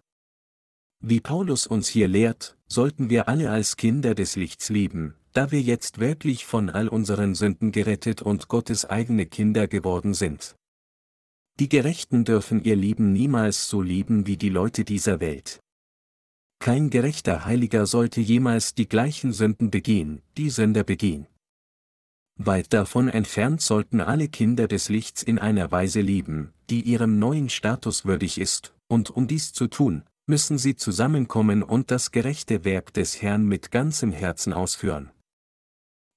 Wie 1.00 1.20
Paulus 1.20 1.68
uns 1.68 1.88
hier 1.88 2.08
lehrt, 2.08 2.58
sollten 2.68 3.10
wir 3.10 3.28
alle 3.28 3.50
als 3.50 3.78
Kinder 3.78 4.16
des 4.16 4.36
Lichts 4.36 4.70
lieben, 4.70 5.16
da 5.34 5.52
wir 5.52 5.62
jetzt 5.62 6.00
wirklich 6.00 6.46
von 6.46 6.70
all 6.70 6.88
unseren 6.88 7.36
Sünden 7.36 7.72
gerettet 7.72 8.22
und 8.22 8.48
Gottes 8.48 8.86
eigene 8.86 9.26
Kinder 9.26 9.68
geworden 9.68 10.14
sind. 10.14 10.56
Die 11.60 11.70
Gerechten 11.70 12.24
dürfen 12.24 12.64
ihr 12.64 12.76
Leben 12.76 13.14
niemals 13.14 13.68
so 13.70 13.82
lieben 13.82 14.28
wie 14.28 14.38
die 14.38 14.50
Leute 14.50 14.86
dieser 14.86 15.20
Welt. 15.20 15.60
Kein 16.60 16.90
gerechter 16.90 17.46
Heiliger 17.46 17.86
sollte 17.86 18.22
jemals 18.22 18.76
die 18.76 18.88
gleichen 18.88 19.34
Sünden 19.34 19.72
begehen, 19.72 20.22
die 20.38 20.50
Sünder 20.50 20.84
begehen. 20.84 21.28
Weit 22.38 22.72
davon 22.72 23.10
entfernt 23.10 23.62
sollten 23.62 24.00
alle 24.00 24.28
Kinder 24.28 24.68
des 24.68 24.90
Lichts 24.90 25.24
in 25.24 25.40
einer 25.40 25.72
Weise 25.72 26.02
lieben, 26.02 26.54
die 26.70 26.82
ihrem 26.82 27.18
neuen 27.18 27.50
Status 27.50 28.06
würdig 28.06 28.40
ist, 28.40 28.76
und 28.88 29.10
um 29.10 29.28
dies 29.28 29.54
zu 29.54 29.68
tun, 29.68 30.04
müssen 30.28 30.58
sie 30.58 30.76
zusammenkommen 30.76 31.64
und 31.64 31.90
das 31.90 32.12
gerechte 32.12 32.64
Werk 32.64 32.94
des 32.94 33.22
Herrn 33.22 33.46
mit 33.46 33.72
ganzem 33.72 34.12
Herzen 34.12 34.54
ausführen. 34.54 35.10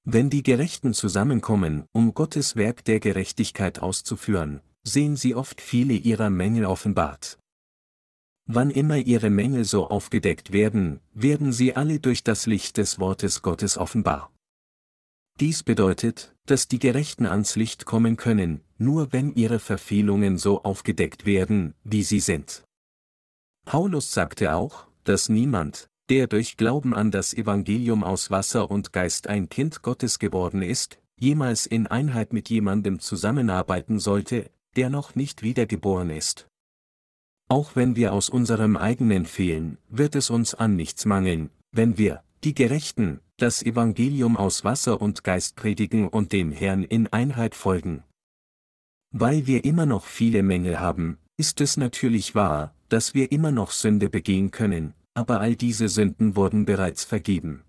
Wenn 0.04 0.28
die 0.28 0.42
Gerechten 0.42 0.92
zusammenkommen, 0.92 1.84
um 1.92 2.12
Gottes 2.12 2.56
Werk 2.56 2.84
der 2.84 3.00
Gerechtigkeit 3.00 3.80
auszuführen, 3.80 4.60
sehen 4.82 5.16
sie 5.16 5.34
oft 5.34 5.60
viele 5.60 5.94
ihrer 5.94 6.30
Mängel 6.30 6.66
offenbart. 6.66 7.38
Wann 8.46 8.70
immer 8.70 8.96
ihre 8.96 9.30
Mängel 9.30 9.64
so 9.64 9.88
aufgedeckt 9.88 10.52
werden, 10.52 11.00
werden 11.14 11.52
sie 11.52 11.76
alle 11.76 12.00
durch 12.00 12.24
das 12.24 12.46
Licht 12.46 12.78
des 12.78 12.98
Wortes 12.98 13.42
Gottes 13.42 13.78
offenbar. 13.78 14.32
Dies 15.38 15.62
bedeutet, 15.62 16.34
dass 16.46 16.68
die 16.68 16.78
Gerechten 16.78 17.26
ans 17.26 17.56
Licht 17.56 17.86
kommen 17.86 18.16
können, 18.16 18.60
nur 18.76 19.12
wenn 19.12 19.34
ihre 19.34 19.58
Verfehlungen 19.58 20.36
so 20.36 20.62
aufgedeckt 20.62 21.24
werden, 21.26 21.74
wie 21.84 22.02
sie 22.02 22.20
sind. 22.20 22.64
Paulus 23.64 24.12
sagte 24.12 24.54
auch, 24.54 24.86
dass 25.04 25.28
niemand, 25.28 25.88
der 26.08 26.26
durch 26.26 26.56
Glauben 26.56 26.92
an 26.92 27.10
das 27.10 27.32
Evangelium 27.32 28.02
aus 28.02 28.30
Wasser 28.30 28.70
und 28.70 28.92
Geist 28.92 29.28
ein 29.28 29.48
Kind 29.48 29.82
Gottes 29.82 30.18
geworden 30.18 30.60
ist, 30.60 30.98
jemals 31.18 31.66
in 31.66 31.86
Einheit 31.86 32.32
mit 32.32 32.50
jemandem 32.50 32.98
zusammenarbeiten 32.98 33.98
sollte, 33.98 34.50
der 34.76 34.90
noch 34.90 35.14
nicht 35.14 35.42
wiedergeboren 35.42 36.10
ist. 36.10 36.48
Auch 37.48 37.76
wenn 37.76 37.96
wir 37.96 38.12
aus 38.12 38.28
unserem 38.28 38.76
eigenen 38.76 39.26
fehlen, 39.26 39.78
wird 39.88 40.14
es 40.14 40.30
uns 40.30 40.54
an 40.54 40.76
nichts 40.76 41.04
mangeln, 41.04 41.50
wenn 41.72 41.98
wir, 41.98 42.22
die 42.44 42.54
Gerechten, 42.54 43.20
das 43.40 43.62
Evangelium 43.62 44.36
aus 44.36 44.64
Wasser 44.64 45.00
und 45.00 45.24
Geist 45.24 45.56
predigen 45.56 46.08
und 46.08 46.32
dem 46.32 46.52
Herrn 46.52 46.84
in 46.84 47.06
Einheit 47.08 47.54
folgen. 47.54 48.04
Weil 49.12 49.46
wir 49.46 49.64
immer 49.64 49.86
noch 49.86 50.04
viele 50.04 50.42
Mängel 50.42 50.78
haben, 50.78 51.18
ist 51.36 51.60
es 51.60 51.76
natürlich 51.76 52.34
wahr, 52.34 52.74
dass 52.88 53.14
wir 53.14 53.32
immer 53.32 53.50
noch 53.50 53.70
Sünde 53.70 54.10
begehen 54.10 54.50
können, 54.50 54.94
aber 55.14 55.40
all 55.40 55.56
diese 55.56 55.88
Sünden 55.88 56.36
wurden 56.36 56.64
bereits 56.64 57.04
vergeben. 57.04 57.64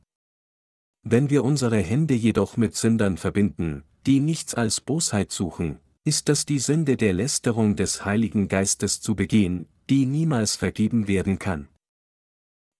Wenn 1.04 1.30
wir 1.30 1.44
unsere 1.44 1.80
Hände 1.80 2.14
jedoch 2.14 2.58
mit 2.58 2.76
Sündern 2.76 3.18
verbinden, 3.18 3.84
die 4.06 4.20
nichts 4.20 4.54
als 4.54 4.82
Bosheit 4.82 5.32
suchen, 5.32 5.80
ist 6.04 6.30
das 6.30 6.46
die 6.46 6.60
Sünde 6.60 6.98
der 6.98 7.14
Lästerung 7.14 7.76
des 7.76 8.06
Heiligen 8.06 8.48
Geistes 8.48 9.02
zu 9.02 9.16
begehen, 9.16 9.68
die 9.90 10.06
niemals 10.06 10.56
vergeben 10.56 11.08
werden 11.08 11.40
kann. 11.40 11.68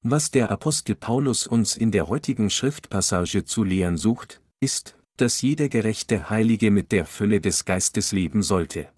Was 0.04 0.32
der 0.32 0.50
Apostel 0.50 0.96
Paulus 0.96 1.46
uns 1.46 1.78
in 1.78 1.92
der 1.92 2.08
heutigen 2.08 2.50
Schriftpassage 2.50 3.46
zu 3.46 3.64
lehren 3.64 3.98
sucht, 3.98 4.42
ist, 4.60 4.98
dass 5.18 5.44
jeder 5.44 5.70
gerechte 5.70 6.32
Heilige 6.32 6.72
mit 6.72 6.92
der 6.92 7.06
Fülle 7.06 7.40
des 7.40 7.66
Geistes 7.66 8.12
leben 8.12 8.42
sollte. 8.42 8.92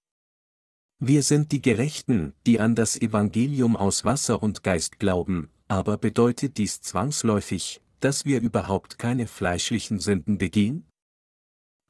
Wir 0.99 1.21
sind 1.21 1.51
die 1.51 1.61
Gerechten, 1.61 2.31
die 2.45 2.61
an 2.61 2.75
das 2.75 2.95
Evangelium 2.95 3.75
aus 3.75 4.05
Wasser 4.05 4.41
und 4.41 4.63
Geist 4.63 4.99
glauben, 4.99 5.49
aber 5.67 5.97
bedeutet 5.97 6.57
dies 6.57 6.79
zwangsläufig, 6.79 7.81
dass 7.99 8.23
wir 8.23 8.39
überhaupt 8.39 8.97
keine 8.97 9.27
fleischlichen 9.27 9.99
Sünden 9.99 10.37
begehen? 10.37 10.87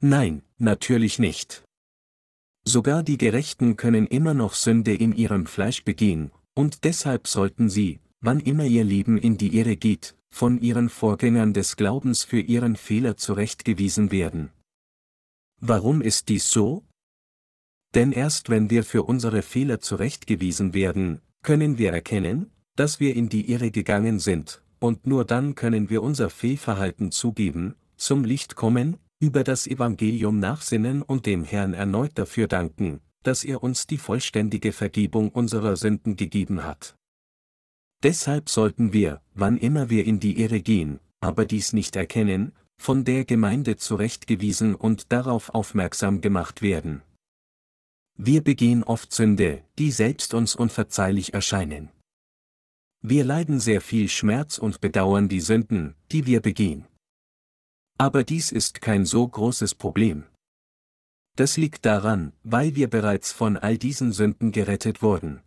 Nein, 0.00 0.42
natürlich 0.58 1.20
nicht. 1.20 1.62
Sogar 2.66 3.04
die 3.04 3.18
Gerechten 3.18 3.76
können 3.76 4.08
immer 4.08 4.34
noch 4.34 4.54
Sünde 4.54 4.92
in 4.92 5.12
ihrem 5.12 5.46
Fleisch 5.46 5.84
begehen, 5.84 6.32
und 6.54 6.82
deshalb 6.82 7.28
sollten 7.28 7.68
sie, 7.68 8.00
wann 8.24 8.40
immer 8.40 8.64
ihr 8.64 8.84
Leben 8.84 9.18
in 9.18 9.36
die 9.36 9.54
Irre 9.58 9.76
geht, 9.76 10.16
von 10.30 10.58
ihren 10.58 10.88
Vorgängern 10.88 11.52
des 11.52 11.76
Glaubens 11.76 12.24
für 12.24 12.40
ihren 12.40 12.74
Fehler 12.74 13.18
zurechtgewiesen 13.18 14.10
werden. 14.10 14.50
Warum 15.60 16.00
ist 16.00 16.30
dies 16.30 16.50
so? 16.50 16.84
Denn 17.94 18.12
erst 18.12 18.48
wenn 18.48 18.70
wir 18.70 18.82
für 18.82 19.02
unsere 19.02 19.42
Fehler 19.42 19.80
zurechtgewiesen 19.80 20.72
werden, 20.72 21.20
können 21.42 21.76
wir 21.76 21.92
erkennen, 21.92 22.50
dass 22.76 22.98
wir 22.98 23.14
in 23.14 23.28
die 23.28 23.50
Irre 23.52 23.70
gegangen 23.70 24.18
sind, 24.18 24.62
und 24.80 25.06
nur 25.06 25.26
dann 25.26 25.54
können 25.54 25.90
wir 25.90 26.02
unser 26.02 26.30
Fehlverhalten 26.30 27.12
zugeben, 27.12 27.74
zum 27.96 28.24
Licht 28.24 28.56
kommen, 28.56 28.96
über 29.20 29.44
das 29.44 29.66
Evangelium 29.66 30.40
nachsinnen 30.40 31.02
und 31.02 31.26
dem 31.26 31.44
Herrn 31.44 31.74
erneut 31.74 32.12
dafür 32.14 32.48
danken, 32.48 33.00
dass 33.22 33.44
er 33.44 33.62
uns 33.62 33.86
die 33.86 33.98
vollständige 33.98 34.72
Vergebung 34.72 35.28
unserer 35.28 35.76
Sünden 35.76 36.16
gegeben 36.16 36.64
hat. 36.64 36.96
Deshalb 38.04 38.50
sollten 38.50 38.92
wir, 38.92 39.22
wann 39.32 39.56
immer 39.56 39.88
wir 39.88 40.04
in 40.04 40.20
die 40.20 40.38
Irre 40.38 40.60
gehen, 40.60 41.00
aber 41.20 41.46
dies 41.46 41.72
nicht 41.72 41.96
erkennen, 41.96 42.52
von 42.76 43.04
der 43.04 43.24
Gemeinde 43.24 43.78
zurechtgewiesen 43.78 44.74
und 44.74 45.10
darauf 45.10 45.54
aufmerksam 45.54 46.20
gemacht 46.20 46.60
werden. 46.60 47.02
Wir 48.18 48.44
begehen 48.44 48.84
oft 48.84 49.10
Sünde, 49.12 49.64
die 49.78 49.90
selbst 49.90 50.34
uns 50.34 50.54
unverzeihlich 50.54 51.32
erscheinen. 51.32 51.88
Wir 53.00 53.24
leiden 53.24 53.58
sehr 53.58 53.80
viel 53.80 54.10
Schmerz 54.10 54.58
und 54.58 54.82
bedauern 54.82 55.30
die 55.30 55.40
Sünden, 55.40 55.94
die 56.12 56.26
wir 56.26 56.42
begehen. 56.42 56.86
Aber 57.96 58.22
dies 58.22 58.52
ist 58.52 58.82
kein 58.82 59.06
so 59.06 59.26
großes 59.26 59.74
Problem. 59.74 60.24
Das 61.36 61.56
liegt 61.56 61.86
daran, 61.86 62.34
weil 62.42 62.76
wir 62.76 62.88
bereits 62.88 63.32
von 63.32 63.56
all 63.56 63.78
diesen 63.78 64.12
Sünden 64.12 64.52
gerettet 64.52 65.02
wurden. 65.02 65.40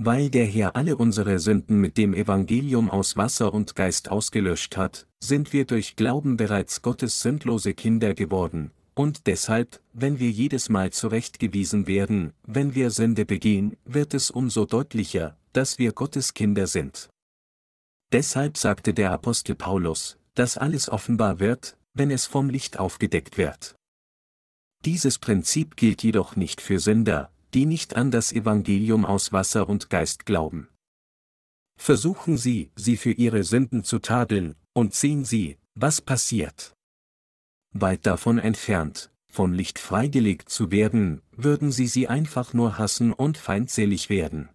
Weil 0.00 0.30
der 0.30 0.46
Herr 0.46 0.76
alle 0.76 0.96
unsere 0.96 1.40
Sünden 1.40 1.80
mit 1.80 1.98
dem 1.98 2.14
Evangelium 2.14 2.88
aus 2.88 3.16
Wasser 3.16 3.52
und 3.52 3.74
Geist 3.74 4.12
ausgelöscht 4.12 4.76
hat, 4.76 5.08
sind 5.18 5.52
wir 5.52 5.64
durch 5.64 5.96
Glauben 5.96 6.36
bereits 6.36 6.82
Gottes 6.82 7.20
sündlose 7.20 7.74
Kinder 7.74 8.14
geworden, 8.14 8.70
und 8.94 9.26
deshalb, 9.26 9.80
wenn 9.92 10.20
wir 10.20 10.30
jedes 10.30 10.68
Mal 10.68 10.92
zurechtgewiesen 10.92 11.88
werden, 11.88 12.32
wenn 12.46 12.76
wir 12.76 12.92
Sünde 12.92 13.26
begehen, 13.26 13.76
wird 13.84 14.14
es 14.14 14.30
umso 14.30 14.66
deutlicher, 14.66 15.36
dass 15.52 15.80
wir 15.80 15.90
Gottes 15.90 16.32
Kinder 16.32 16.68
sind. 16.68 17.10
Deshalb 18.12 18.56
sagte 18.56 18.94
der 18.94 19.10
Apostel 19.10 19.56
Paulus, 19.56 20.16
dass 20.34 20.56
alles 20.56 20.88
offenbar 20.88 21.40
wird, 21.40 21.76
wenn 21.94 22.12
es 22.12 22.24
vom 22.24 22.50
Licht 22.50 22.78
aufgedeckt 22.78 23.36
wird. 23.36 23.74
Dieses 24.84 25.18
Prinzip 25.18 25.74
gilt 25.74 26.04
jedoch 26.04 26.36
nicht 26.36 26.60
für 26.60 26.78
Sünder, 26.78 27.32
die 27.54 27.66
nicht 27.66 27.96
an 27.96 28.10
das 28.10 28.32
Evangelium 28.32 29.04
aus 29.04 29.32
Wasser 29.32 29.68
und 29.68 29.90
Geist 29.90 30.26
glauben. 30.26 30.68
Versuchen 31.78 32.36
Sie, 32.36 32.70
sie 32.74 32.96
für 32.96 33.12
ihre 33.12 33.44
Sünden 33.44 33.84
zu 33.84 34.00
tadeln, 34.00 34.56
und 34.72 34.94
sehen 34.94 35.24
Sie, 35.24 35.56
was 35.74 36.00
passiert. 36.00 36.74
Weit 37.72 38.06
davon 38.06 38.38
entfernt, 38.38 39.10
vom 39.30 39.52
Licht 39.52 39.78
freigelegt 39.78 40.48
zu 40.48 40.70
werden, 40.70 41.22
würden 41.32 41.70
Sie 41.70 41.86
sie 41.86 42.08
einfach 42.08 42.52
nur 42.52 42.78
hassen 42.78 43.12
und 43.12 43.38
feindselig 43.38 44.10
werden. 44.10 44.48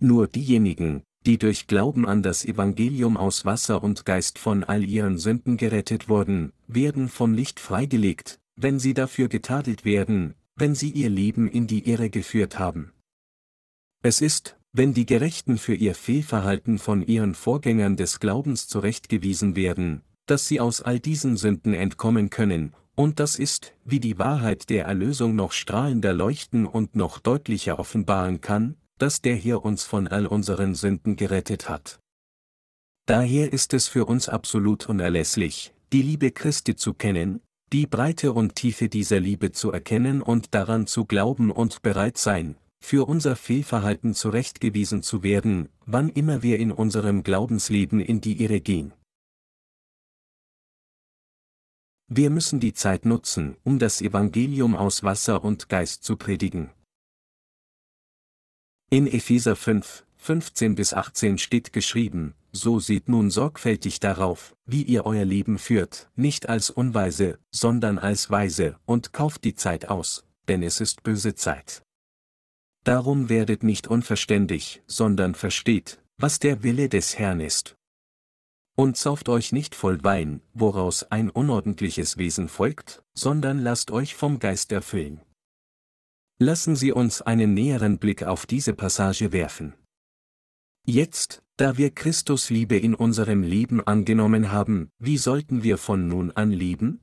Nur 0.00 0.28
diejenigen, 0.28 1.02
die 1.26 1.38
durch 1.38 1.66
Glauben 1.66 2.06
an 2.06 2.22
das 2.22 2.44
Evangelium 2.44 3.16
aus 3.16 3.44
Wasser 3.44 3.82
und 3.82 4.04
Geist 4.04 4.38
von 4.38 4.62
all 4.62 4.84
ihren 4.84 5.18
Sünden 5.18 5.56
gerettet 5.56 6.08
wurden, 6.08 6.52
werden 6.66 7.08
vom 7.08 7.32
Licht 7.32 7.58
freigelegt, 7.58 8.38
wenn 8.56 8.78
sie 8.78 8.94
dafür 8.94 9.28
getadelt 9.28 9.84
werden, 9.84 10.34
wenn 10.56 10.74
sie 10.74 10.90
ihr 10.90 11.10
Leben 11.10 11.48
in 11.48 11.66
die 11.66 11.88
Irre 11.88 12.10
geführt 12.10 12.58
haben. 12.58 12.92
Es 14.02 14.20
ist, 14.20 14.56
wenn 14.72 14.92
die 14.92 15.06
Gerechten 15.06 15.58
für 15.58 15.74
ihr 15.74 15.94
Fehlverhalten 15.94 16.78
von 16.78 17.02
ihren 17.02 17.34
Vorgängern 17.34 17.96
des 17.96 18.20
Glaubens 18.20 18.66
zurechtgewiesen 18.68 19.56
werden, 19.56 20.02
dass 20.26 20.48
sie 20.48 20.60
aus 20.60 20.82
all 20.82 21.00
diesen 21.00 21.36
Sünden 21.36 21.74
entkommen 21.74 22.30
können, 22.30 22.74
und 22.96 23.18
das 23.18 23.36
ist, 23.36 23.74
wie 23.84 23.98
die 23.98 24.18
Wahrheit 24.18 24.70
der 24.70 24.84
Erlösung 24.84 25.34
noch 25.34 25.52
strahlender 25.52 26.12
leuchten 26.12 26.66
und 26.66 26.94
noch 26.94 27.18
deutlicher 27.18 27.78
offenbaren 27.78 28.40
kann, 28.40 28.76
dass 28.98 29.20
der 29.20 29.34
Herr 29.34 29.64
uns 29.64 29.84
von 29.84 30.06
all 30.06 30.26
unseren 30.26 30.74
Sünden 30.74 31.16
gerettet 31.16 31.68
hat. 31.68 31.98
Daher 33.06 33.52
ist 33.52 33.74
es 33.74 33.88
für 33.88 34.06
uns 34.06 34.28
absolut 34.28 34.88
unerlässlich, 34.88 35.74
die 35.92 36.02
Liebe 36.02 36.30
Christi 36.30 36.76
zu 36.76 36.94
kennen, 36.94 37.40
die 37.74 37.88
Breite 37.88 38.32
und 38.32 38.54
Tiefe 38.54 38.88
dieser 38.88 39.18
Liebe 39.18 39.50
zu 39.50 39.72
erkennen 39.72 40.22
und 40.22 40.54
daran 40.54 40.86
zu 40.86 41.06
glauben 41.06 41.50
und 41.50 41.82
bereit 41.82 42.18
sein, 42.18 42.56
für 42.80 43.08
unser 43.08 43.34
Fehlverhalten 43.34 44.14
zurechtgewiesen 44.14 45.02
zu 45.02 45.24
werden, 45.24 45.68
wann 45.84 46.08
immer 46.08 46.44
wir 46.44 46.60
in 46.60 46.70
unserem 46.70 47.24
Glaubensleben 47.24 47.98
in 47.98 48.20
die 48.20 48.40
Irre 48.40 48.60
gehen. 48.60 48.92
Wir 52.06 52.30
müssen 52.30 52.60
die 52.60 52.74
Zeit 52.74 53.06
nutzen, 53.06 53.56
um 53.64 53.80
das 53.80 54.00
Evangelium 54.00 54.76
aus 54.76 55.02
Wasser 55.02 55.42
und 55.42 55.68
Geist 55.68 56.04
zu 56.04 56.16
predigen. 56.16 56.70
In 58.88 59.08
Epheser 59.08 59.56
5, 59.56 60.06
15 60.24 60.74
bis 60.74 60.94
18 60.94 61.36
steht 61.36 61.74
geschrieben, 61.74 62.32
so 62.50 62.80
seht 62.80 63.10
nun 63.10 63.30
sorgfältig 63.30 64.00
darauf, 64.00 64.56
wie 64.64 64.82
ihr 64.82 65.04
euer 65.04 65.26
Leben 65.26 65.58
führt, 65.58 66.08
nicht 66.16 66.48
als 66.48 66.70
Unweise, 66.70 67.38
sondern 67.50 67.98
als 67.98 68.30
Weise, 68.30 68.78
und 68.86 69.12
kauft 69.12 69.44
die 69.44 69.54
Zeit 69.54 69.90
aus, 69.90 70.24
denn 70.48 70.62
es 70.62 70.80
ist 70.80 71.02
böse 71.02 71.34
Zeit. 71.34 71.82
Darum 72.84 73.28
werdet 73.28 73.62
nicht 73.62 73.86
unverständig, 73.86 74.82
sondern 74.86 75.34
versteht, 75.34 76.02
was 76.16 76.38
der 76.38 76.62
Wille 76.62 76.88
des 76.88 77.18
Herrn 77.18 77.40
ist. 77.40 77.76
Und 78.76 78.96
sauft 78.96 79.28
euch 79.28 79.52
nicht 79.52 79.74
voll 79.74 80.02
Wein, 80.04 80.40
woraus 80.54 81.02
ein 81.02 81.28
unordentliches 81.28 82.16
Wesen 82.16 82.48
folgt, 82.48 83.02
sondern 83.12 83.58
lasst 83.58 83.90
euch 83.90 84.14
vom 84.14 84.38
Geist 84.38 84.72
erfüllen. 84.72 85.20
Lassen 86.38 86.76
Sie 86.76 86.92
uns 86.92 87.20
einen 87.20 87.52
näheren 87.52 87.98
Blick 87.98 88.22
auf 88.22 88.46
diese 88.46 88.72
Passage 88.72 89.30
werfen. 89.30 89.74
Jetzt, 90.86 91.42
da 91.56 91.78
wir 91.78 91.90
Christus 91.90 92.50
Liebe 92.50 92.76
in 92.76 92.94
unserem 92.94 93.42
Leben 93.42 93.80
angenommen 93.80 94.52
haben, 94.52 94.90
wie 94.98 95.16
sollten 95.16 95.62
wir 95.62 95.78
von 95.78 96.08
nun 96.08 96.30
an 96.32 96.50
leben? 96.50 97.00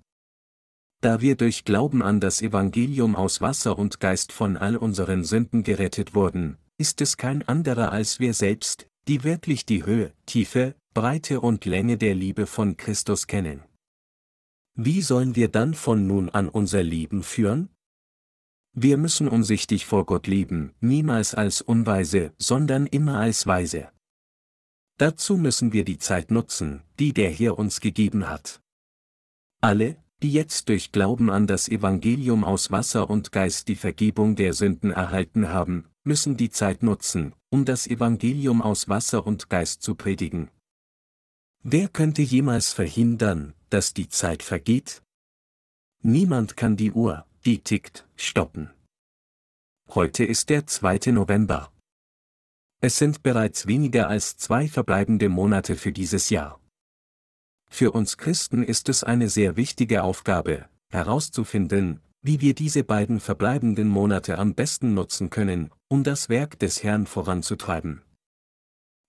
Da 1.01 1.19
wir 1.19 1.35
durch 1.35 1.65
Glauben 1.65 2.03
an 2.03 2.19
das 2.19 2.43
Evangelium 2.43 3.15
aus 3.15 3.41
Wasser 3.41 3.79
und 3.79 3.99
Geist 3.99 4.31
von 4.31 4.55
all 4.55 4.77
unseren 4.77 5.23
Sünden 5.23 5.63
gerettet 5.63 6.13
wurden, 6.13 6.59
ist 6.77 7.01
es 7.01 7.17
kein 7.17 7.47
anderer 7.47 7.91
als 7.91 8.19
wir 8.19 8.35
selbst, 8.35 8.85
die 9.07 9.23
wirklich 9.23 9.65
die 9.65 9.83
Höhe, 9.83 10.13
Tiefe, 10.27 10.75
Breite 10.93 11.41
und 11.41 11.65
Länge 11.65 11.97
der 11.97 12.13
Liebe 12.13 12.45
von 12.45 12.77
Christus 12.77 13.25
kennen. 13.25 13.63
Wie 14.75 15.01
sollen 15.01 15.35
wir 15.35 15.47
dann 15.47 15.73
von 15.73 16.05
nun 16.05 16.29
an 16.29 16.49
unser 16.49 16.83
Leben 16.83 17.23
führen? 17.23 17.69
Wir 18.73 18.97
müssen 18.97 19.27
umsichtig 19.27 19.85
vor 19.85 20.05
Gott 20.05 20.27
leben, 20.27 20.73
niemals 20.79 21.35
als 21.35 21.61
Unweise, 21.61 22.33
sondern 22.37 22.87
immer 22.87 23.19
als 23.19 23.45
Weise. 23.45 23.91
Dazu 24.97 25.35
müssen 25.35 25.73
wir 25.73 25.83
die 25.83 25.97
Zeit 25.97 26.31
nutzen, 26.31 26.81
die 26.99 27.11
der 27.11 27.31
Herr 27.31 27.59
uns 27.59 27.81
gegeben 27.81 28.29
hat. 28.29 28.61
Alle, 29.59 29.97
die 30.21 30.31
jetzt 30.31 30.69
durch 30.69 30.91
Glauben 30.91 31.29
an 31.29 31.47
das 31.47 31.67
Evangelium 31.67 32.43
aus 32.43 32.71
Wasser 32.71 33.09
und 33.09 33.31
Geist 33.31 33.67
die 33.67 33.75
Vergebung 33.75 34.35
der 34.35 34.53
Sünden 34.53 34.91
erhalten 34.91 35.49
haben, 35.49 35.87
müssen 36.03 36.37
die 36.37 36.49
Zeit 36.49 36.81
nutzen, 36.81 37.33
um 37.49 37.65
das 37.65 37.87
Evangelium 37.87 38.61
aus 38.61 38.87
Wasser 38.87 39.25
und 39.25 39.49
Geist 39.49 39.81
zu 39.81 39.95
predigen. 39.95 40.49
Wer 41.63 41.89
könnte 41.89 42.21
jemals 42.21 42.71
verhindern, 42.71 43.53
dass 43.69 43.93
die 43.93 44.09
Zeit 44.09 44.43
vergeht? 44.43 45.03
Niemand 46.01 46.57
kann 46.57 46.77
die 46.77 46.91
Uhr, 46.91 47.25
die 47.45 47.59
tickt, 47.63 48.07
stoppen. 48.15 48.69
Heute 49.89 50.23
ist 50.23 50.49
der 50.49 50.67
2. 50.67 51.11
November. 51.11 51.71
Es 52.81 52.97
sind 52.97 53.23
bereits 53.23 53.65
weniger 53.65 54.07
als 54.07 54.37
zwei 54.37 54.67
verbleibende 54.67 55.27
Monate 55.27 55.75
für 55.75 55.91
dieses 55.91 56.29
Jahr. 56.29 56.59
Für 57.69 57.93
uns 57.93 58.17
Christen 58.17 58.63
ist 58.63 58.89
es 58.89 59.03
eine 59.03 59.27
sehr 59.27 59.57
wichtige 59.57 60.03
Aufgabe, 60.03 60.69
herauszufinden, 60.91 61.99
wie 62.21 62.41
wir 62.41 62.53
diese 62.53 62.83
beiden 62.83 63.19
verbleibenden 63.19 63.87
Monate 63.87 64.37
am 64.37 64.53
besten 64.53 64.93
nutzen 64.93 65.31
können, 65.31 65.71
um 65.87 66.03
das 66.03 66.29
Werk 66.29 66.59
des 66.59 66.83
Herrn 66.83 67.07
voranzutreiben. 67.07 68.03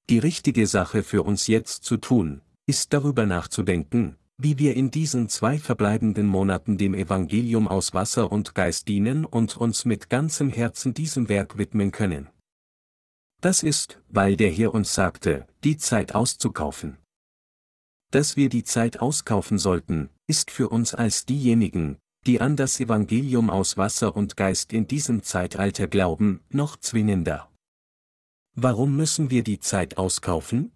Die 0.08 0.18
richtige 0.18 0.66
Sache 0.66 1.02
für 1.02 1.22
uns 1.22 1.48
jetzt 1.48 1.84
zu 1.84 1.98
tun, 1.98 2.40
ist 2.66 2.94
darüber 2.94 3.26
nachzudenken, 3.26 4.16
wie 4.42 4.58
wir 4.58 4.74
in 4.74 4.90
diesen 4.90 5.28
zwei 5.28 5.58
verbleibenden 5.58 6.26
Monaten 6.26 6.78
dem 6.78 6.94
Evangelium 6.94 7.68
aus 7.68 7.94
Wasser 7.94 8.32
und 8.32 8.54
Geist 8.54 8.88
dienen 8.88 9.24
und 9.24 9.56
uns 9.56 9.84
mit 9.84 10.10
ganzem 10.10 10.50
Herzen 10.50 10.94
diesem 10.94 11.28
Werk 11.28 11.58
widmen 11.58 11.92
können. 11.92 12.28
Das 13.40 13.62
ist, 13.62 14.00
weil 14.08 14.36
der 14.36 14.50
Herr 14.50 14.72
uns 14.72 14.94
sagte, 14.94 15.46
die 15.64 15.76
Zeit 15.76 16.14
auszukaufen. 16.14 16.98
Dass 18.10 18.36
wir 18.36 18.48
die 18.48 18.62
Zeit 18.62 19.00
auskaufen 19.00 19.58
sollten, 19.58 20.10
ist 20.26 20.50
für 20.50 20.68
uns 20.68 20.94
als 20.94 21.24
diejenigen, 21.24 21.98
die 22.26 22.40
an 22.40 22.56
das 22.56 22.78
Evangelium 22.78 23.50
aus 23.50 23.76
Wasser 23.76 24.14
und 24.14 24.36
Geist 24.36 24.72
in 24.72 24.86
diesem 24.86 25.22
Zeitalter 25.22 25.88
glauben, 25.88 26.40
noch 26.50 26.76
zwingender. 26.76 27.50
Warum 28.54 28.96
müssen 28.96 29.30
wir 29.30 29.42
die 29.42 29.60
Zeit 29.60 29.96
auskaufen? 29.96 30.72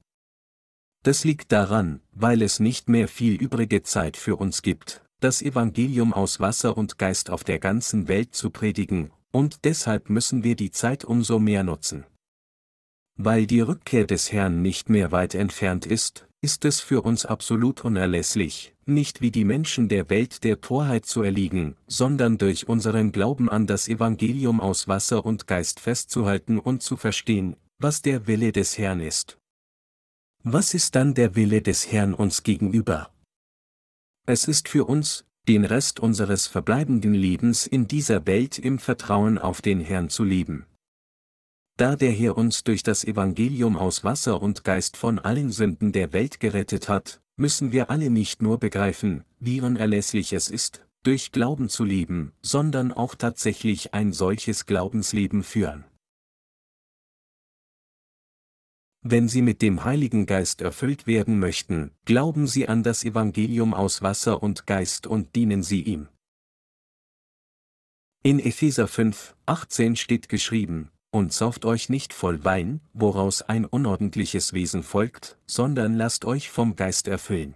Das 1.07 1.23
liegt 1.23 1.53
daran, 1.53 2.01
weil 2.11 2.43
es 2.43 2.59
nicht 2.59 2.89
mehr 2.89 3.07
viel 3.07 3.41
übrige 3.41 3.85
Zeit 3.85 4.17
für 4.17 4.35
uns 4.35 4.63
gibt, 4.63 5.05
das 5.21 5.41
Evangelium 5.41 6.13
aus 6.13 6.41
Wasser 6.41 6.77
und 6.77 6.99
Geist 6.99 7.31
auf 7.31 7.45
der 7.45 7.61
ganzen 7.61 8.09
Welt 8.09 8.35
zu 8.35 8.51
predigen, 8.51 9.13
und 9.31 9.65
deshalb 9.65 10.11
müssen 10.11 10.43
wir 10.43 10.57
die 10.57 10.73
Zeit 10.73 11.05
umso 11.05 11.39
mehr 11.39 11.63
nutzen. 11.63 12.07
Weil 13.17 13.47
die 13.47 13.61
Rückkehr 13.61 14.05
des 14.05 14.33
Herrn 14.33 14.63
nicht 14.63 14.91
mehr 14.91 15.13
weit 15.13 15.37
entfernt 15.37 15.87
ist, 15.87 16.27
ist 16.41 16.65
es 16.65 16.81
für 16.81 17.03
uns 17.03 17.25
absolut 17.25 17.85
unerlässlich, 17.85 18.75
nicht 18.85 19.21
wie 19.21 19.31
die 19.31 19.45
Menschen 19.45 19.89
der 19.89 20.11
Welt 20.11 20.43
der 20.43 20.61
Torheit 20.61 21.07
zu 21.07 21.23
erliegen, 21.23 21.77
sondern 21.87 22.37
durch 22.37 22.69
unseren 22.69 23.13
Glauben 23.13 23.49
an 23.49 23.69
das 23.69 23.87
Evangelium 23.87 24.61
aus 24.61 24.89
Wasser 24.89 25.25
und 25.25 25.47
Geist 25.47 25.79
festzuhalten 25.79 26.59
und 26.59 26.83
zu 26.83 26.97
verstehen, 26.97 27.55
was 27.79 28.03
der 28.03 28.27
Wille 28.27 28.51
des 28.51 28.77
Herrn 28.77 28.99
ist. 28.99 29.39
Was 30.49 30.75
ist 30.75 30.95
dann 30.95 31.15
der 31.15 31.35
Wille 31.35 31.61
des 31.61 31.91
Herrn 31.91 32.15
uns 32.15 32.45
gegenüber? 32.45 33.11
Es 34.29 34.47
ist 34.47 34.69
für 34.69 34.85
uns, 34.85 35.25
den 35.49 35.65
Rest 35.65 35.99
unseres 35.99 36.47
verbleibenden 36.47 37.15
Lebens 37.15 37.67
in 37.67 37.89
dieser 37.89 38.29
Welt 38.29 38.57
im 38.57 38.79
Vertrauen 38.79 39.39
auf 39.39 39.61
den 39.61 39.81
Herrn 39.81 40.09
zu 40.09 40.23
leben. 40.23 40.65
Da 41.77 41.97
der 41.97 42.13
Herr 42.13 42.37
uns 42.37 42.63
durch 42.63 42.85
das 42.85 43.03
Evangelium 43.03 43.77
aus 43.77 44.05
Wasser 44.05 44.41
und 44.41 44.63
Geist 44.63 44.97
von 44.97 45.19
allen 45.19 45.51
Sünden 45.51 45.91
der 45.91 46.13
Welt 46.13 46.39
gerettet 46.39 46.89
hat, 46.89 47.21
müssen 47.35 47.73
wir 47.73 47.91
alle 47.91 48.09
nicht 48.09 48.41
nur 48.41 48.61
begreifen, 48.61 49.25
wie 49.41 49.61
unerlässlich 49.61 50.33
es 50.33 50.49
ist, 50.49 50.87
durch 51.03 51.33
Glauben 51.33 51.69
zu 51.69 51.83
leben, 51.83 52.31
sondern 52.41 52.93
auch 52.93 53.17
tatsächlich 53.17 53.95
ein 53.95 54.13
solches 54.13 54.65
Glaubensleben 54.65 55.43
führen. 55.43 55.87
Wenn 59.09 59.29
Sie 59.29 59.41
mit 59.41 59.63
dem 59.63 59.85
Heiligen 59.85 60.27
Geist 60.27 60.63
erfüllt 60.63 61.07
werden 61.07 61.39
möchten, 61.39 61.93
glauben 62.07 62.49
Sie 62.49 62.67
an 62.67 62.83
das 62.83 63.05
Evangelium 63.05 63.73
aus 63.73 64.03
Wasser 64.03 64.43
und 64.43 64.67
Geist 64.67 65.07
und 65.07 65.37
dienen 65.37 65.63
Sie 65.63 65.83
ihm. 65.83 66.09
In 68.25 68.41
Epheser 68.41 68.89
5, 68.89 69.37
18 69.47 69.95
steht 69.95 70.29
geschrieben, 70.29 70.91
und 71.13 71.33
sauft 71.33 71.65
euch 71.67 71.89
nicht 71.89 72.13
voll 72.13 72.45
Wein, 72.45 72.81
woraus 72.95 73.43
ein 73.43 73.65
unordentliches 73.65 74.55
Wesen 74.55 74.83
folgt, 74.83 75.39
sondern 75.47 75.95
lasst 75.95 76.25
euch 76.25 76.51
vom 76.51 76.75
Geist 76.75 77.07
erfüllen. 77.07 77.55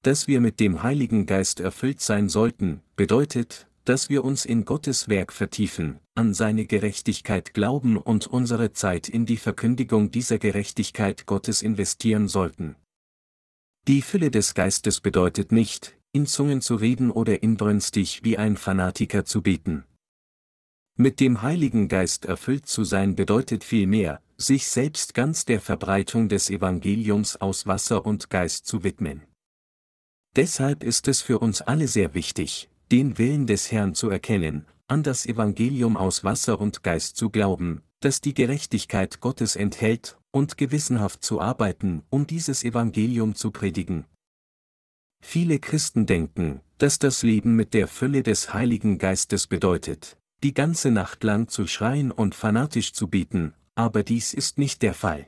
Dass 0.00 0.26
wir 0.26 0.40
mit 0.40 0.58
dem 0.58 0.82
Heiligen 0.82 1.26
Geist 1.26 1.60
erfüllt 1.60 2.00
sein 2.00 2.30
sollten, 2.30 2.80
bedeutet, 2.96 3.68
dass 3.84 4.08
wir 4.08 4.24
uns 4.24 4.44
in 4.44 4.64
Gottes 4.64 5.08
Werk 5.08 5.32
vertiefen, 5.32 6.00
an 6.14 6.34
seine 6.34 6.66
Gerechtigkeit 6.66 7.54
glauben 7.54 7.96
und 7.96 8.26
unsere 8.26 8.72
Zeit 8.72 9.08
in 9.08 9.26
die 9.26 9.36
Verkündigung 9.36 10.10
dieser 10.10 10.38
Gerechtigkeit 10.38 11.26
Gottes 11.26 11.62
investieren 11.62 12.28
sollten. 12.28 12.76
Die 13.88 14.02
Fülle 14.02 14.30
des 14.30 14.54
Geistes 14.54 15.00
bedeutet 15.00 15.52
nicht, 15.52 15.96
in 16.12 16.26
Zungen 16.26 16.60
zu 16.60 16.74
reden 16.74 17.10
oder 17.10 17.42
inbrünstig 17.42 18.24
wie 18.24 18.36
ein 18.36 18.56
Fanatiker 18.56 19.24
zu 19.24 19.42
beten. 19.42 19.84
Mit 20.96 21.18
dem 21.20 21.40
Heiligen 21.40 21.88
Geist 21.88 22.26
erfüllt 22.26 22.66
zu 22.66 22.84
sein 22.84 23.16
bedeutet 23.16 23.64
vielmehr, 23.64 24.20
sich 24.36 24.66
selbst 24.68 25.14
ganz 25.14 25.44
der 25.44 25.60
Verbreitung 25.60 26.28
des 26.28 26.50
Evangeliums 26.50 27.40
aus 27.40 27.66
Wasser 27.66 28.04
und 28.04 28.28
Geist 28.28 28.66
zu 28.66 28.84
widmen. 28.84 29.22
Deshalb 30.36 30.84
ist 30.84 31.08
es 31.08 31.22
für 31.22 31.38
uns 31.38 31.62
alle 31.62 31.88
sehr 31.88 32.14
wichtig, 32.14 32.68
den 32.90 33.18
Willen 33.18 33.46
des 33.46 33.70
Herrn 33.70 33.94
zu 33.94 34.10
erkennen, 34.10 34.66
an 34.88 35.02
das 35.02 35.24
Evangelium 35.26 35.96
aus 35.96 36.24
Wasser 36.24 36.60
und 36.60 36.82
Geist 36.82 37.16
zu 37.16 37.30
glauben, 37.30 37.82
das 38.00 38.20
die 38.20 38.34
Gerechtigkeit 38.34 39.20
Gottes 39.20 39.54
enthält, 39.56 40.18
und 40.32 40.56
gewissenhaft 40.56 41.24
zu 41.24 41.40
arbeiten, 41.40 42.02
um 42.08 42.26
dieses 42.26 42.64
Evangelium 42.64 43.34
zu 43.34 43.50
predigen. 43.50 44.06
Viele 45.22 45.58
Christen 45.58 46.06
denken, 46.06 46.60
dass 46.78 46.98
das 46.98 47.22
Leben 47.22 47.56
mit 47.56 47.74
der 47.74 47.88
Fülle 47.88 48.22
des 48.22 48.54
Heiligen 48.54 48.98
Geistes 48.98 49.46
bedeutet, 49.46 50.16
die 50.42 50.54
ganze 50.54 50.90
Nacht 50.90 51.24
lang 51.24 51.48
zu 51.48 51.66
schreien 51.66 52.10
und 52.10 52.34
fanatisch 52.34 52.92
zu 52.92 53.08
bieten, 53.08 53.54
aber 53.74 54.02
dies 54.02 54.32
ist 54.34 54.56
nicht 54.56 54.82
der 54.82 54.94
Fall. 54.94 55.26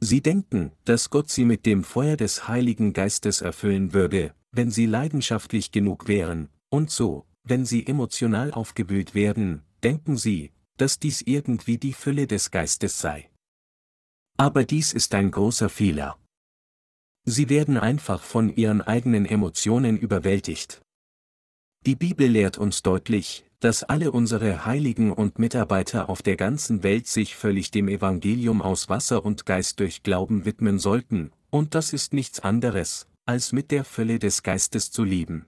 Sie 0.00 0.20
denken, 0.20 0.72
dass 0.84 1.10
Gott 1.10 1.30
sie 1.30 1.44
mit 1.44 1.64
dem 1.64 1.84
Feuer 1.84 2.16
des 2.16 2.48
Heiligen 2.48 2.92
Geistes 2.92 3.40
erfüllen 3.40 3.92
würde, 3.92 4.34
wenn 4.52 4.70
sie 4.70 4.86
leidenschaftlich 4.86 5.72
genug 5.72 6.08
wären, 6.08 6.48
und 6.68 6.90
so, 6.90 7.26
wenn 7.42 7.64
sie 7.64 7.86
emotional 7.86 8.52
aufgewühlt 8.52 9.14
werden, 9.14 9.62
denken 9.82 10.16
sie, 10.16 10.52
dass 10.76 10.98
dies 10.98 11.22
irgendwie 11.22 11.78
die 11.78 11.92
Fülle 11.92 12.26
des 12.26 12.50
Geistes 12.50 12.98
sei. 12.98 13.30
Aber 14.36 14.64
dies 14.64 14.92
ist 14.92 15.14
ein 15.14 15.30
großer 15.30 15.68
Fehler. 15.68 16.18
Sie 17.24 17.48
werden 17.48 17.76
einfach 17.76 18.22
von 18.22 18.54
ihren 18.54 18.80
eigenen 18.80 19.26
Emotionen 19.26 19.96
überwältigt. 19.96 20.82
Die 21.86 21.96
Bibel 21.96 22.28
lehrt 22.28 22.58
uns 22.58 22.82
deutlich, 22.82 23.44
dass 23.60 23.84
alle 23.84 24.10
unsere 24.10 24.64
Heiligen 24.66 25.12
und 25.12 25.38
Mitarbeiter 25.38 26.08
auf 26.08 26.22
der 26.22 26.36
ganzen 26.36 26.82
Welt 26.82 27.06
sich 27.06 27.36
völlig 27.36 27.70
dem 27.70 27.88
Evangelium 27.88 28.60
aus 28.60 28.88
Wasser 28.88 29.24
und 29.24 29.46
Geist 29.46 29.78
durch 29.78 30.02
Glauben 30.02 30.44
widmen 30.44 30.78
sollten, 30.78 31.30
und 31.50 31.74
das 31.74 31.92
ist 31.92 32.12
nichts 32.12 32.40
anderes, 32.40 33.06
als 33.24 33.52
mit 33.52 33.70
der 33.70 33.84
Fülle 33.84 34.18
des 34.18 34.42
Geistes 34.42 34.90
zu 34.90 35.04
lieben. 35.04 35.46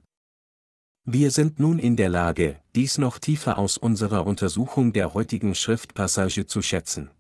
Wir 1.07 1.31
sind 1.31 1.59
nun 1.59 1.79
in 1.79 1.97
der 1.97 2.09
Lage, 2.09 2.63
dies 2.75 2.99
noch 2.99 3.19
tiefer 3.19 3.59
aus 3.59 3.77
unserer 3.77 4.27
Untersuchung 4.27 4.93
der 4.93 5.13
heutigen 5.13 5.55
Schriftpassage 5.55 6.47
zu 6.47 6.63
schätzen. 6.63 7.11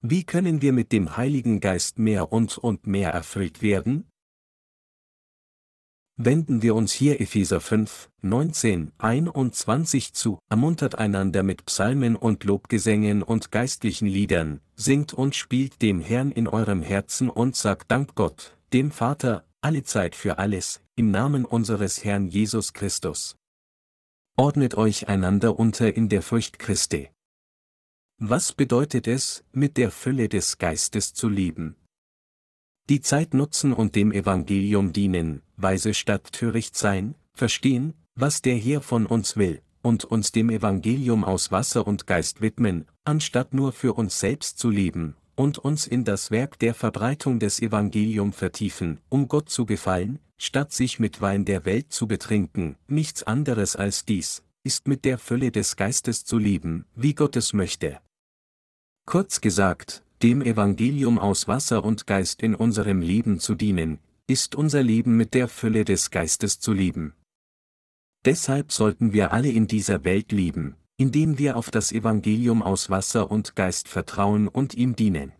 Wie 0.00 0.24
können 0.24 0.62
wir 0.62 0.72
mit 0.72 0.92
dem 0.92 1.18
Heiligen 1.18 1.60
Geist 1.60 1.98
mehr 1.98 2.32
und 2.32 2.56
und 2.56 2.86
mehr 2.86 3.10
erfüllt 3.10 3.60
werden? 3.60 4.09
Wenden 6.22 6.60
wir 6.60 6.74
uns 6.74 6.92
hier 6.92 7.18
Epheser 7.18 7.62
5, 7.62 8.10
19, 8.20 8.92
21 8.98 10.12
zu, 10.12 10.38
ermuntert 10.50 10.96
einander 10.96 11.42
mit 11.42 11.64
Psalmen 11.64 12.14
und 12.14 12.44
Lobgesängen 12.44 13.22
und 13.22 13.50
geistlichen 13.50 14.06
Liedern, 14.06 14.60
singt 14.76 15.14
und 15.14 15.34
spielt 15.34 15.80
dem 15.80 15.98
Herrn 15.98 16.30
in 16.30 16.46
eurem 16.46 16.82
Herzen 16.82 17.30
und 17.30 17.56
sagt 17.56 17.90
Dank 17.90 18.16
Gott, 18.16 18.54
dem 18.74 18.90
Vater, 18.90 19.46
alle 19.62 19.82
Zeit 19.82 20.14
für 20.14 20.36
alles, 20.36 20.82
im 20.94 21.10
Namen 21.10 21.46
unseres 21.46 22.04
Herrn 22.04 22.28
Jesus 22.28 22.74
Christus. 22.74 23.36
Ordnet 24.36 24.74
euch 24.74 25.08
einander 25.08 25.58
unter 25.58 25.96
in 25.96 26.10
der 26.10 26.20
Furcht 26.20 26.58
Christi. 26.58 27.08
Was 28.18 28.52
bedeutet 28.52 29.08
es, 29.08 29.42
mit 29.52 29.78
der 29.78 29.90
Fülle 29.90 30.28
des 30.28 30.58
Geistes 30.58 31.14
zu 31.14 31.30
leben? 31.30 31.76
Die 32.90 33.00
Zeit 33.00 33.34
nutzen 33.34 33.72
und 33.72 33.94
dem 33.94 34.10
Evangelium 34.10 34.92
dienen, 34.92 35.42
weise 35.56 35.94
statt 35.94 36.32
töricht 36.32 36.76
sein, 36.76 37.14
verstehen, 37.32 37.94
was 38.16 38.42
der 38.42 38.56
Herr 38.56 38.80
von 38.80 39.06
uns 39.06 39.36
will, 39.36 39.62
und 39.80 40.04
uns 40.04 40.32
dem 40.32 40.50
Evangelium 40.50 41.22
aus 41.22 41.52
Wasser 41.52 41.86
und 41.86 42.08
Geist 42.08 42.40
widmen, 42.40 42.86
anstatt 43.04 43.54
nur 43.54 43.70
für 43.70 43.92
uns 43.92 44.18
selbst 44.18 44.58
zu 44.58 44.70
leben, 44.70 45.14
und 45.36 45.56
uns 45.56 45.86
in 45.86 46.04
das 46.04 46.32
Werk 46.32 46.58
der 46.58 46.74
Verbreitung 46.74 47.38
des 47.38 47.62
Evangelium 47.62 48.32
vertiefen, 48.32 48.98
um 49.08 49.28
Gott 49.28 49.50
zu 49.50 49.66
gefallen, 49.66 50.18
statt 50.36 50.72
sich 50.72 50.98
mit 50.98 51.20
Wein 51.20 51.44
der 51.44 51.64
Welt 51.64 51.92
zu 51.92 52.08
betrinken, 52.08 52.74
nichts 52.88 53.22
anderes 53.22 53.76
als 53.76 54.04
dies, 54.04 54.42
ist 54.64 54.88
mit 54.88 55.04
der 55.04 55.18
Fülle 55.18 55.52
des 55.52 55.76
Geistes 55.76 56.24
zu 56.24 56.38
leben, 56.38 56.86
wie 56.96 57.14
Gott 57.14 57.36
es 57.36 57.52
möchte. 57.52 58.00
Kurz 59.06 59.40
gesagt, 59.40 60.02
dem 60.22 60.42
Evangelium 60.42 61.18
aus 61.18 61.48
Wasser 61.48 61.82
und 61.82 62.06
Geist 62.06 62.42
in 62.42 62.54
unserem 62.54 63.00
Leben 63.00 63.40
zu 63.40 63.54
dienen, 63.54 64.00
ist 64.26 64.54
unser 64.54 64.82
Leben 64.82 65.16
mit 65.16 65.32
der 65.32 65.48
Fülle 65.48 65.84
des 65.84 66.10
Geistes 66.10 66.60
zu 66.60 66.72
leben. 66.72 67.14
Deshalb 68.26 68.70
sollten 68.70 69.14
wir 69.14 69.32
alle 69.32 69.50
in 69.50 69.66
dieser 69.66 70.04
Welt 70.04 70.30
leben, 70.30 70.76
indem 70.98 71.38
wir 71.38 71.56
auf 71.56 71.70
das 71.70 71.90
Evangelium 71.90 72.62
aus 72.62 72.90
Wasser 72.90 73.30
und 73.30 73.56
Geist 73.56 73.88
vertrauen 73.88 74.46
und 74.46 74.74
ihm 74.74 74.94
dienen. 74.94 75.32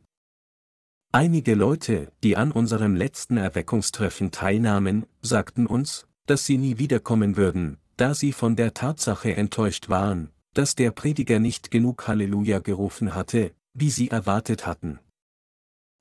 Einige 1.12 1.54
Leute, 1.54 2.10
die 2.22 2.38
an 2.38 2.50
unserem 2.50 2.94
letzten 2.94 3.36
Erweckungstreffen 3.36 4.30
teilnahmen, 4.30 5.04
sagten 5.20 5.66
uns, 5.66 6.06
dass 6.24 6.46
sie 6.46 6.56
nie 6.56 6.78
wiederkommen 6.78 7.36
würden, 7.36 7.76
da 7.96 8.14
sie 8.14 8.32
von 8.32 8.56
der 8.56 8.72
Tatsache 8.72 9.36
enttäuscht 9.36 9.90
waren, 9.90 10.30
dass 10.54 10.74
der 10.74 10.90
Prediger 10.90 11.38
nicht 11.38 11.70
genug 11.70 12.08
Halleluja 12.08 12.60
gerufen 12.60 13.14
hatte, 13.14 13.52
wie 13.74 13.90
sie 13.90 14.08
erwartet 14.08 14.66
hatten. 14.66 14.98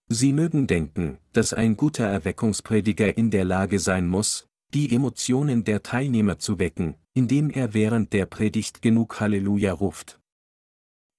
Sie 0.08 0.34
mögen 0.34 0.66
denken, 0.66 1.20
dass 1.34 1.54
ein 1.54 1.78
guter 1.78 2.06
Erweckungsprediger 2.06 3.16
in 3.18 3.30
der 3.30 3.46
Lage 3.46 3.80
sein 3.80 4.08
muss, 4.08 4.48
die 4.74 4.94
Emotionen 4.94 5.64
der 5.64 5.84
Teilnehmer 5.84 6.40
zu 6.40 6.60
wecken, 6.60 6.96
indem 7.14 7.50
er 7.50 7.74
während 7.74 8.14
der 8.14 8.26
Predigt 8.26 8.82
genug 8.82 9.20
Halleluja 9.20 9.74
ruft. 9.74 10.20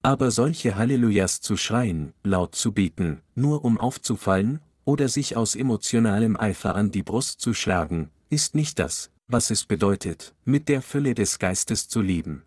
Aber 0.03 0.31
solche 0.31 0.75
Hallelujahs 0.75 1.41
zu 1.41 1.57
schreien, 1.57 2.13
laut 2.23 2.55
zu 2.55 2.71
beten, 2.71 3.21
nur 3.35 3.63
um 3.63 3.77
aufzufallen, 3.77 4.59
oder 4.83 5.09
sich 5.09 5.37
aus 5.37 5.55
emotionalem 5.55 6.35
Eifer 6.35 6.75
an 6.75 6.91
die 6.91 7.03
Brust 7.03 7.39
zu 7.39 7.53
schlagen, 7.53 8.09
ist 8.29 8.55
nicht 8.55 8.79
das, 8.79 9.11
was 9.27 9.51
es 9.51 9.65
bedeutet, 9.65 10.33
mit 10.43 10.69
der 10.69 10.81
Fülle 10.81 11.13
des 11.13 11.39
Geistes 11.39 11.87
zu 11.87 12.01
leben. 12.01 12.43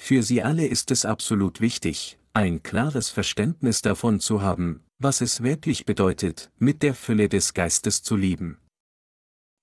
Für 0.00 0.22
sie 0.22 0.42
alle 0.42 0.66
ist 0.66 0.90
es 0.90 1.04
absolut 1.04 1.60
wichtig, 1.60 2.18
ein 2.32 2.62
klares 2.62 3.10
Verständnis 3.10 3.82
davon 3.82 4.20
zu 4.20 4.42
haben, 4.42 4.84
was 4.98 5.20
es 5.20 5.42
wirklich 5.42 5.84
bedeutet, 5.84 6.50
mit 6.58 6.82
der 6.82 6.94
Fülle 6.94 7.28
des 7.28 7.54
Geistes 7.54 8.02
zu 8.02 8.16
lieben. 8.16 8.58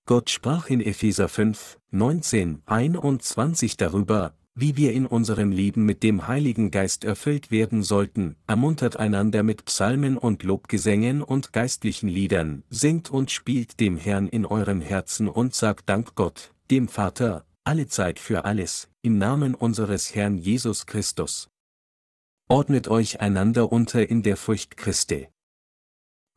Gott 0.06 0.30
sprach 0.30 0.68
in 0.68 0.82
Epheser 0.82 1.30
5, 1.30 1.80
19, 1.92 2.62
21 2.66 3.78
darüber, 3.78 4.34
wie 4.56 4.76
wir 4.76 4.94
in 4.94 5.06
unserem 5.06 5.52
Leben 5.52 5.86
mit 5.86 6.02
dem 6.02 6.28
Heiligen 6.28 6.72
Geist 6.72 7.04
erfüllt 7.04 7.52
werden 7.52 7.84
sollten, 7.84 8.36
ermuntert 8.48 8.98
einander 8.98 9.44
mit 9.44 9.66
Psalmen 9.66 10.18
und 10.18 10.44
Lobgesängen 10.44 11.22
und 11.22 11.54
geistlichen 11.54 12.10
Liedern, 12.10 12.64
singt 12.70 13.12
und 13.12 13.30
spielt 13.30 13.80
dem 13.80 13.98
Herrn 13.98 14.28
in 14.28 14.46
eurem 14.46 14.82
Herzen 14.82 15.28
und 15.28 15.54
sagt 15.54 15.90
Dank 15.90 16.16
Gott, 16.16 16.54
dem 16.72 16.88
Vater, 16.88 17.46
alle 17.64 17.88
Zeit 17.88 18.20
für 18.20 18.46
alles, 18.46 18.90
im 19.04 19.18
Namen 19.18 19.54
unseres 19.54 20.16
Herrn 20.16 20.38
Jesus 20.38 20.86
Christus. 20.86 21.50
Ordnet 22.50 22.88
euch 22.88 23.20
einander 23.20 23.74
unter 23.74 24.10
in 24.10 24.24
der 24.24 24.38
Furcht 24.38 24.78
Christi. 24.78 25.28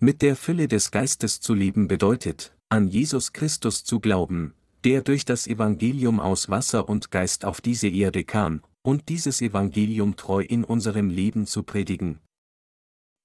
Mit 0.00 0.22
der 0.22 0.34
Fülle 0.34 0.66
des 0.66 0.90
Geistes 0.90 1.40
zu 1.40 1.54
leben 1.54 1.86
bedeutet, 1.86 2.52
an 2.68 2.88
Jesus 2.88 3.32
Christus 3.32 3.84
zu 3.84 4.00
glauben, 4.00 4.54
der 4.82 5.02
durch 5.02 5.24
das 5.24 5.46
Evangelium 5.46 6.18
aus 6.18 6.48
Wasser 6.48 6.88
und 6.88 7.12
Geist 7.12 7.44
auf 7.44 7.60
diese 7.60 7.86
Erde 7.86 8.24
kam, 8.24 8.64
und 8.82 9.08
dieses 9.08 9.40
Evangelium 9.40 10.16
treu 10.16 10.42
in 10.42 10.64
unserem 10.64 11.10
Leben 11.10 11.46
zu 11.46 11.62
predigen. 11.62 12.18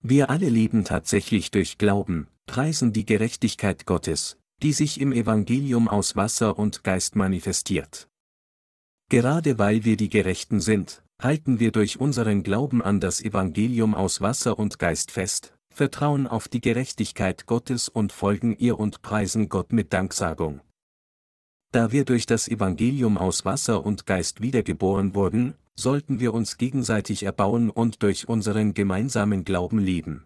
Wir 0.03 0.29
alle 0.29 0.49
leben 0.49 0.83
tatsächlich 0.83 1.49
durch 1.49 1.79
Glauben, 1.79 2.27
preisen 2.45 2.93
die 2.93 3.05
Gerechtigkeit 3.05 3.87
Gottes, 3.87 4.37
die 4.61 4.73
sich 4.73 5.01
im 5.01 5.11
Evangelium 5.11 5.87
aus 5.87 6.15
Wasser 6.15 6.59
und 6.59 6.83
Geist 6.83 7.15
manifestiert. 7.15 8.07
Gerade 9.09 9.57
weil 9.57 9.85
wir 9.85 9.97
die 9.97 10.09
Gerechten 10.09 10.59
sind, 10.59 11.01
halten 11.21 11.59
wir 11.59 11.71
durch 11.71 11.99
unseren 11.99 12.43
Glauben 12.43 12.81
an 12.81 12.99
das 12.99 13.21
Evangelium 13.21 13.95
aus 13.95 14.21
Wasser 14.21 14.59
und 14.59 14.79
Geist 14.79 15.11
fest, 15.11 15.53
vertrauen 15.69 16.27
auf 16.27 16.47
die 16.47 16.61
Gerechtigkeit 16.61 17.45
Gottes 17.45 17.89
und 17.89 18.11
folgen 18.11 18.55
ihr 18.57 18.79
und 18.79 19.01
preisen 19.01 19.49
Gott 19.49 19.73
mit 19.73 19.93
Danksagung. 19.93 20.61
Da 21.71 21.91
wir 21.91 22.05
durch 22.05 22.25
das 22.25 22.47
Evangelium 22.47 23.17
aus 23.17 23.43
Wasser 23.43 23.85
und 23.85 24.05
Geist 24.05 24.41
wiedergeboren 24.41 25.15
wurden, 25.15 25.55
sollten 25.75 26.21
wir 26.21 26.33
uns 26.33 26.57
gegenseitig 26.57 27.23
erbauen 27.23 27.69
und 27.69 28.01
durch 28.01 28.29
unseren 28.29 28.73
gemeinsamen 28.73 29.43
Glauben 29.43 29.79
lieben. 29.79 30.25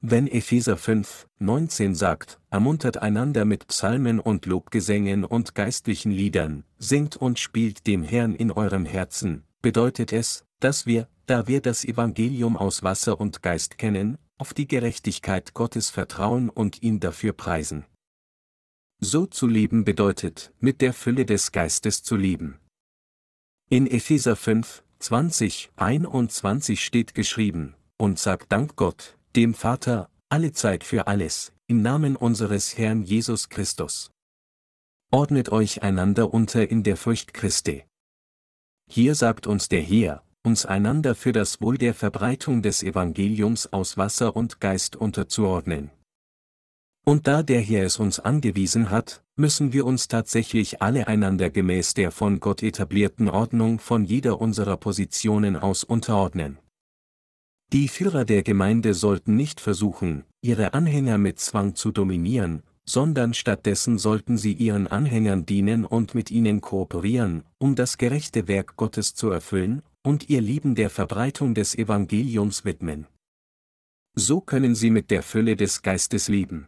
Wenn 0.00 0.26
Epheser 0.26 0.76
5, 0.76 1.28
19 1.38 1.94
sagt, 1.94 2.40
ermuntert 2.50 2.96
einander 2.98 3.44
mit 3.44 3.68
Psalmen 3.68 4.18
und 4.18 4.46
Lobgesängen 4.46 5.24
und 5.24 5.54
geistlichen 5.54 6.10
Liedern, 6.10 6.64
singt 6.76 7.16
und 7.16 7.38
spielt 7.38 7.86
dem 7.86 8.02
Herrn 8.02 8.34
in 8.34 8.50
eurem 8.50 8.84
Herzen, 8.84 9.44
bedeutet 9.62 10.12
es, 10.12 10.44
dass 10.60 10.86
wir, 10.86 11.08
da 11.26 11.46
wir 11.46 11.60
das 11.60 11.84
Evangelium 11.84 12.56
aus 12.56 12.82
Wasser 12.82 13.20
und 13.20 13.42
Geist 13.42 13.78
kennen, 13.78 14.18
auf 14.38 14.54
die 14.54 14.66
Gerechtigkeit 14.66 15.54
Gottes 15.54 15.88
vertrauen 15.88 16.50
und 16.50 16.82
ihn 16.82 17.00
dafür 17.00 17.32
preisen. 17.32 17.84
So 19.00 19.26
zu 19.26 19.46
leben 19.46 19.84
bedeutet, 19.84 20.52
mit 20.60 20.80
der 20.80 20.92
Fülle 20.92 21.24
des 21.26 21.52
Geistes 21.52 22.02
zu 22.02 22.16
lieben. 22.16 22.58
In 23.68 23.86
Epheser 23.86 24.36
5, 24.36 24.84
20, 24.98 25.72
21 25.76 26.84
steht 26.84 27.14
geschrieben, 27.14 27.74
und 27.98 28.18
sagt 28.18 28.52
Dank 28.52 28.76
Gott, 28.76 29.16
dem 29.34 29.54
Vater, 29.54 30.10
alle 30.28 30.52
Zeit 30.52 30.84
für 30.84 31.06
alles, 31.06 31.52
im 31.66 31.82
Namen 31.82 32.16
unseres 32.16 32.76
Herrn 32.78 33.02
Jesus 33.02 33.48
Christus. 33.48 34.10
Ordnet 35.10 35.50
euch 35.50 35.82
einander 35.82 36.32
unter 36.32 36.70
in 36.70 36.82
der 36.82 36.96
Furcht 36.96 37.34
Christi. 37.34 37.84
Hier 38.94 39.14
sagt 39.14 39.46
uns 39.46 39.70
der 39.70 39.80
Herr, 39.80 40.22
uns 40.42 40.66
einander 40.66 41.14
für 41.14 41.32
das 41.32 41.62
Wohl 41.62 41.78
der 41.78 41.94
Verbreitung 41.94 42.60
des 42.60 42.82
Evangeliums 42.82 43.72
aus 43.72 43.96
Wasser 43.96 44.36
und 44.36 44.60
Geist 44.60 44.96
unterzuordnen. 44.96 45.90
Und 47.02 47.26
da 47.26 47.42
der 47.42 47.62
Herr 47.62 47.86
es 47.86 47.98
uns 47.98 48.20
angewiesen 48.20 48.90
hat, 48.90 49.24
müssen 49.34 49.72
wir 49.72 49.86
uns 49.86 50.08
tatsächlich 50.08 50.82
alle 50.82 51.06
einander 51.08 51.48
gemäß 51.48 51.94
der 51.94 52.10
von 52.10 52.38
Gott 52.38 52.62
etablierten 52.62 53.30
Ordnung 53.30 53.78
von 53.78 54.04
jeder 54.04 54.42
unserer 54.42 54.76
Positionen 54.76 55.56
aus 55.56 55.84
unterordnen. 55.84 56.58
Die 57.72 57.88
Führer 57.88 58.26
der 58.26 58.42
Gemeinde 58.42 58.92
sollten 58.92 59.36
nicht 59.36 59.62
versuchen, 59.62 60.24
ihre 60.42 60.74
Anhänger 60.74 61.16
mit 61.16 61.40
Zwang 61.40 61.76
zu 61.76 61.92
dominieren, 61.92 62.62
sondern 62.84 63.34
stattdessen 63.34 63.98
sollten 63.98 64.36
sie 64.36 64.52
ihren 64.52 64.86
Anhängern 64.86 65.46
dienen 65.46 65.84
und 65.84 66.14
mit 66.14 66.30
ihnen 66.30 66.60
kooperieren, 66.60 67.44
um 67.58 67.74
das 67.74 67.98
gerechte 67.98 68.48
Werk 68.48 68.76
Gottes 68.76 69.14
zu 69.14 69.30
erfüllen, 69.30 69.82
und 70.02 70.28
ihr 70.28 70.40
Lieben 70.40 70.74
der 70.74 70.90
Verbreitung 70.90 71.54
des 71.54 71.76
Evangeliums 71.76 72.64
widmen. 72.64 73.06
So 74.14 74.40
können 74.40 74.74
sie 74.74 74.90
mit 74.90 75.10
der 75.10 75.22
Fülle 75.22 75.56
des 75.56 75.82
Geistes 75.82 76.28
lieben. 76.28 76.66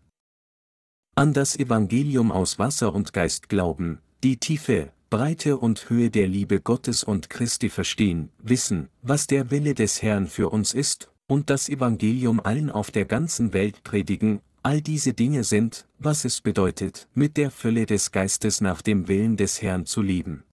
An 1.16 1.32
das 1.32 1.56
Evangelium 1.56 2.32
aus 2.32 2.58
Wasser 2.58 2.94
und 2.94 3.12
Geist 3.12 3.48
glauben, 3.48 3.98
die 4.22 4.38
Tiefe, 4.38 4.92
Breite 5.10 5.58
und 5.58 5.90
Höhe 5.90 6.10
der 6.10 6.26
Liebe 6.26 6.60
Gottes 6.60 7.04
und 7.04 7.28
Christi 7.28 7.68
verstehen, 7.68 8.30
wissen, 8.38 8.88
was 9.02 9.26
der 9.26 9.50
Wille 9.50 9.74
des 9.74 10.02
Herrn 10.02 10.26
für 10.26 10.48
uns 10.48 10.74
ist, 10.74 11.10
und 11.26 11.50
das 11.50 11.68
Evangelium 11.68 12.40
allen 12.40 12.70
auf 12.70 12.90
der 12.90 13.04
ganzen 13.04 13.52
Welt 13.52 13.82
predigen, 13.84 14.40
all 14.64 14.80
diese 14.80 15.12
Dinge 15.12 15.44
sind, 15.44 15.86
was 15.98 16.24
es 16.24 16.40
bedeutet, 16.40 17.06
mit 17.14 17.36
der 17.36 17.50
Fülle 17.50 17.84
des 17.84 18.12
Geistes 18.12 18.62
nach 18.62 18.80
dem 18.80 19.08
Willen 19.08 19.36
des 19.36 19.60
Herrn 19.60 19.84
zu 19.84 20.00
lieben. 20.00 20.44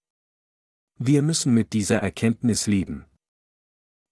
Wir 0.99 1.21
müssen 1.21 1.53
mit 1.53 1.71
dieser 1.71 1.97
Erkenntnis 1.99 2.67
lieben. 2.67 3.05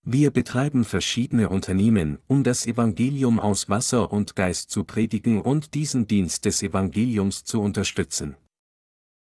Wir 0.06 0.32
betreiben 0.32 0.86
verschiedene 0.86 1.50
Unternehmen, 1.50 2.18
um 2.28 2.46
das 2.46 2.66
Evangelium 2.66 3.42
aus 3.42 3.68
Wasser 3.68 4.14
und 4.14 4.38
Geist 4.38 4.72
zu 4.72 4.86
predigen 4.86 5.42
und 5.42 5.74
diesen 5.74 6.08
Dienst 6.08 6.46
des 6.46 6.64
Evangeliums 6.64 7.44
zu 7.44 7.62
unterstützen. 7.62 8.38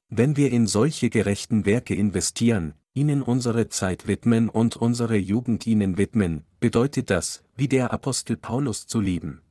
Wenn 0.08 0.36
wir 0.36 0.52
in 0.52 0.68
solche 0.68 1.10
gerechten 1.10 1.66
Werke 1.66 1.96
investieren, 1.96 2.74
ihnen 2.94 3.22
unsere 3.22 3.68
Zeit 3.68 4.06
widmen 4.06 4.48
und 4.48 4.76
unsere 4.76 5.16
Jugend 5.16 5.66
ihnen 5.66 5.98
widmen, 5.98 6.44
bedeutet 6.60 7.10
das, 7.10 7.42
wie 7.56 7.66
der 7.66 7.92
Apostel 7.92 8.36
Paulus 8.36 8.86
zu 8.86 9.00
lieben. 9.00 9.42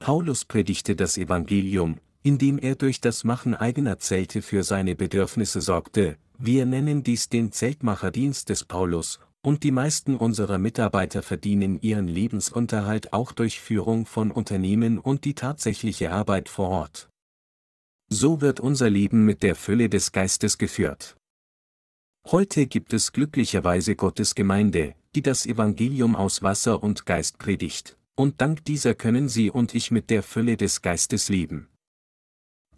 Paulus 0.00 0.46
predigte 0.46 0.96
das 0.96 1.18
Evangelium, 1.18 1.98
indem 2.22 2.58
er 2.58 2.74
durch 2.74 3.02
das 3.02 3.22
Machen 3.22 3.54
eigener 3.54 3.98
Zelte 3.98 4.40
für 4.40 4.64
seine 4.64 4.96
Bedürfnisse 4.96 5.60
sorgte, 5.60 6.16
wir 6.38 6.64
nennen 6.64 7.02
dies 7.02 7.28
den 7.28 7.52
Zeltmacherdienst 7.52 8.48
des 8.48 8.64
Paulus, 8.64 9.20
und 9.42 9.62
die 9.62 9.70
meisten 9.70 10.16
unserer 10.16 10.56
Mitarbeiter 10.56 11.22
verdienen 11.22 11.80
ihren 11.82 12.08
Lebensunterhalt 12.08 13.12
auch 13.12 13.32
durch 13.32 13.60
Führung 13.60 14.06
von 14.06 14.30
Unternehmen 14.30 14.98
und 14.98 15.26
die 15.26 15.34
tatsächliche 15.34 16.12
Arbeit 16.12 16.48
vor 16.48 16.70
Ort. 16.70 17.10
So 18.08 18.40
wird 18.40 18.58
unser 18.58 18.88
Leben 18.88 19.26
mit 19.26 19.42
der 19.42 19.54
Fülle 19.54 19.90
des 19.90 20.12
Geistes 20.12 20.56
geführt. 20.56 21.16
Heute 22.26 22.66
gibt 22.66 22.94
es 22.94 23.12
glücklicherweise 23.12 23.96
Gottes 23.96 24.34
Gemeinde, 24.34 24.94
die 25.14 25.22
das 25.22 25.44
Evangelium 25.44 26.16
aus 26.16 26.42
Wasser 26.42 26.82
und 26.82 27.04
Geist 27.04 27.38
predigt, 27.38 27.96
und 28.14 28.40
dank 28.40 28.64
dieser 28.64 28.94
können 28.94 29.28
Sie 29.28 29.50
und 29.50 29.74
ich 29.74 29.90
mit 29.90 30.10
der 30.10 30.22
Fülle 30.22 30.56
des 30.56 30.82
Geistes 30.82 31.28
leben. 31.28 31.68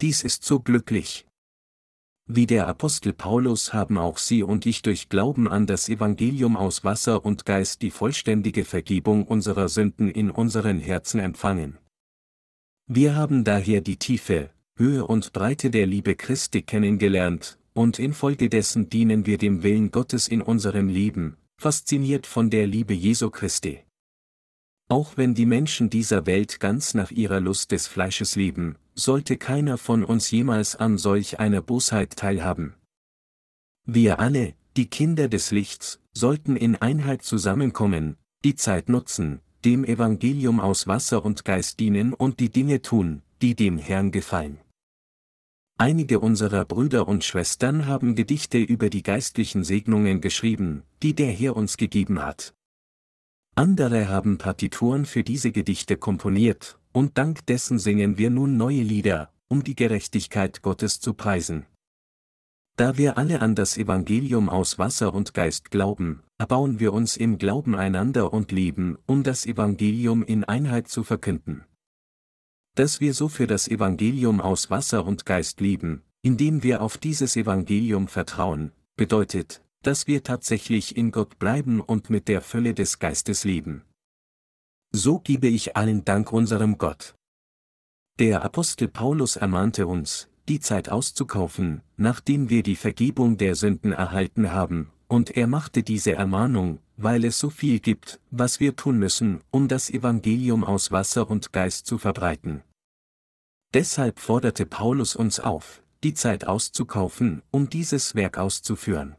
Dies 0.01 0.23
ist 0.23 0.43
so 0.43 0.59
glücklich. 0.59 1.25
Wie 2.25 2.47
der 2.47 2.67
Apostel 2.67 3.11
Paulus 3.11 3.73
haben 3.73 3.97
auch 3.97 4.17
Sie 4.17 4.43
und 4.43 4.65
ich 4.65 4.81
durch 4.81 5.09
Glauben 5.09 5.49
an 5.49 5.67
das 5.67 5.89
Evangelium 5.89 6.55
aus 6.55 6.85
Wasser 6.85 7.25
und 7.25 7.45
Geist 7.45 7.81
die 7.81 7.91
vollständige 7.91 8.63
Vergebung 8.63 9.27
unserer 9.27 9.67
Sünden 9.67 10.09
in 10.09 10.31
unseren 10.31 10.79
Herzen 10.79 11.19
empfangen. 11.19 11.77
Wir 12.87 13.15
haben 13.15 13.43
daher 13.43 13.81
die 13.81 13.97
Tiefe, 13.97 14.51
Höhe 14.77 15.05
und 15.05 15.33
Breite 15.33 15.69
der 15.69 15.85
Liebe 15.85 16.15
Christi 16.15 16.61
kennengelernt, 16.61 17.59
und 17.73 17.99
infolgedessen 17.99 18.89
dienen 18.89 19.25
wir 19.25 19.37
dem 19.37 19.63
Willen 19.63 19.91
Gottes 19.91 20.27
in 20.27 20.41
unserem 20.41 20.87
Leben, 20.87 21.37
fasziniert 21.59 22.25
von 22.25 22.49
der 22.49 22.67
Liebe 22.67 22.93
Jesu 22.93 23.29
Christi. 23.29 23.83
Auch 24.93 25.17
wenn 25.17 25.33
die 25.33 25.47
Menschen 25.47 25.89
dieser 25.89 26.27
Welt 26.27 26.59
ganz 26.59 26.93
nach 26.93 27.09
ihrer 27.09 27.39
Lust 27.39 27.71
des 27.71 27.87
Fleisches 27.87 28.35
leben, 28.35 28.75
sollte 28.93 29.37
keiner 29.37 29.79
von 29.79 30.03
uns 30.03 30.29
jemals 30.29 30.75
an 30.75 30.99
solch 30.99 31.39
einer 31.39 31.63
Bosheit 31.63 32.15
teilhaben. 32.15 32.75
Wir 33.87 34.19
alle, 34.19 34.53
die 34.77 34.85
Kinder 34.85 35.29
des 35.29 35.49
Lichts, 35.49 35.99
sollten 36.13 36.55
in 36.55 36.75
Einheit 36.75 37.23
zusammenkommen, 37.23 38.17
die 38.45 38.53
Zeit 38.53 38.87
nutzen, 38.87 39.39
dem 39.65 39.83
Evangelium 39.83 40.59
aus 40.59 40.85
Wasser 40.85 41.25
und 41.25 41.43
Geist 41.43 41.79
dienen 41.79 42.13
und 42.13 42.39
die 42.39 42.51
Dinge 42.51 42.83
tun, 42.83 43.23
die 43.41 43.55
dem 43.55 43.79
Herrn 43.79 44.11
gefallen. 44.11 44.59
Einige 45.79 46.19
unserer 46.19 46.65
Brüder 46.65 47.07
und 47.07 47.23
Schwestern 47.23 47.87
haben 47.87 48.13
Gedichte 48.13 48.59
über 48.59 48.91
die 48.91 49.01
geistlichen 49.01 49.63
Segnungen 49.63 50.21
geschrieben, 50.21 50.83
die 51.01 51.15
der 51.15 51.31
Herr 51.31 51.55
uns 51.55 51.77
gegeben 51.77 52.21
hat. 52.21 52.53
Andere 53.55 54.07
haben 54.09 54.37
Partituren 54.37 55.05
für 55.05 55.23
diese 55.23 55.51
Gedichte 55.51 55.97
komponiert, 55.97 56.79
und 56.91 57.17
dank 57.17 57.45
dessen 57.45 57.79
singen 57.79 58.17
wir 58.17 58.29
nun 58.29 58.57
neue 58.57 58.81
Lieder, 58.81 59.31
um 59.47 59.63
die 59.63 59.75
Gerechtigkeit 59.75 60.61
Gottes 60.61 60.99
zu 60.99 61.13
preisen. 61.13 61.65
Da 62.75 62.97
wir 62.97 63.17
alle 63.17 63.41
an 63.41 63.55
das 63.55 63.77
Evangelium 63.77 64.49
aus 64.49 64.79
Wasser 64.79 65.13
und 65.13 65.33
Geist 65.33 65.69
glauben, 65.69 66.23
erbauen 66.39 66.79
wir 66.79 66.93
uns 66.93 67.17
im 67.17 67.37
Glauben 67.37 67.75
einander 67.75 68.33
und 68.33 68.51
leben, 68.51 68.97
um 69.05 69.23
das 69.23 69.45
Evangelium 69.45 70.23
in 70.23 70.43
Einheit 70.43 70.87
zu 70.87 71.03
verkünden 71.03 71.65
dass 72.75 72.99
wir 72.99 73.13
so 73.13 73.27
für 73.27 73.47
das 73.47 73.67
Evangelium 73.67 74.41
aus 74.41 74.69
Wasser 74.69 75.05
und 75.05 75.25
Geist 75.25 75.61
lieben, 75.61 76.03
indem 76.21 76.63
wir 76.63 76.81
auf 76.81 76.97
dieses 76.97 77.35
Evangelium 77.35 78.07
vertrauen, 78.07 78.71
bedeutet, 78.95 79.62
dass 79.83 80.07
wir 80.07 80.23
tatsächlich 80.23 80.97
in 80.97 81.11
Gott 81.11 81.37
bleiben 81.37 81.79
und 81.79 82.09
mit 82.09 82.27
der 82.27 82.41
Fülle 82.41 82.73
des 82.73 82.99
Geistes 82.99 83.43
leben. 83.43 83.83
So 84.91 85.19
gebe 85.19 85.47
ich 85.47 85.77
allen 85.77 86.05
Dank 86.05 86.33
unserem 86.33 86.77
Gott. 86.77 87.15
Der 88.19 88.43
Apostel 88.43 88.87
Paulus 88.87 89.35
ermahnte 89.35 89.87
uns, 89.87 90.29
die 90.47 90.59
Zeit 90.59 90.89
auszukaufen, 90.89 91.81
nachdem 91.97 92.49
wir 92.49 92.63
die 92.63 92.75
Vergebung 92.75 93.37
der 93.37 93.55
Sünden 93.55 93.91
erhalten 93.91 94.51
haben, 94.51 94.91
und 95.07 95.35
er 95.35 95.47
machte 95.47 95.83
diese 95.83 96.13
Ermahnung, 96.13 96.79
weil 96.97 97.25
es 97.25 97.39
so 97.39 97.49
viel 97.49 97.79
gibt, 97.79 98.19
was 98.31 98.59
wir 98.59 98.75
tun 98.75 98.97
müssen, 98.97 99.41
um 99.51 99.67
das 99.67 99.89
Evangelium 99.89 100.63
aus 100.63 100.91
Wasser 100.91 101.29
und 101.29 101.53
Geist 101.53 101.85
zu 101.85 101.97
verbreiten. 101.97 102.63
Deshalb 103.73 104.19
forderte 104.19 104.65
Paulus 104.65 105.15
uns 105.15 105.39
auf, 105.39 105.81
die 106.03 106.13
Zeit 106.13 106.45
auszukaufen, 106.45 107.41
um 107.49 107.69
dieses 107.69 108.13
Werk 108.13 108.37
auszuführen. 108.37 109.15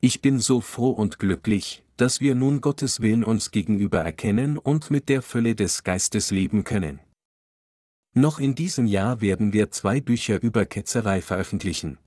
Ich 0.00 0.22
bin 0.22 0.38
so 0.38 0.60
froh 0.60 0.90
und 0.90 1.18
glücklich, 1.18 1.82
dass 1.96 2.20
wir 2.20 2.36
nun 2.36 2.60
Gottes 2.60 3.00
Willen 3.00 3.24
uns 3.24 3.50
gegenüber 3.50 3.98
erkennen 3.98 4.56
und 4.56 4.92
mit 4.92 5.08
der 5.08 5.22
Fülle 5.22 5.56
des 5.56 5.82
Geistes 5.82 6.30
leben 6.30 6.62
können. 6.62 7.00
Noch 8.14 8.38
in 8.38 8.54
diesem 8.54 8.86
Jahr 8.86 9.20
werden 9.20 9.52
wir 9.52 9.72
zwei 9.72 10.00
Bücher 10.00 10.40
über 10.40 10.66
Ketzerei 10.66 11.20
veröffentlichen. 11.20 11.98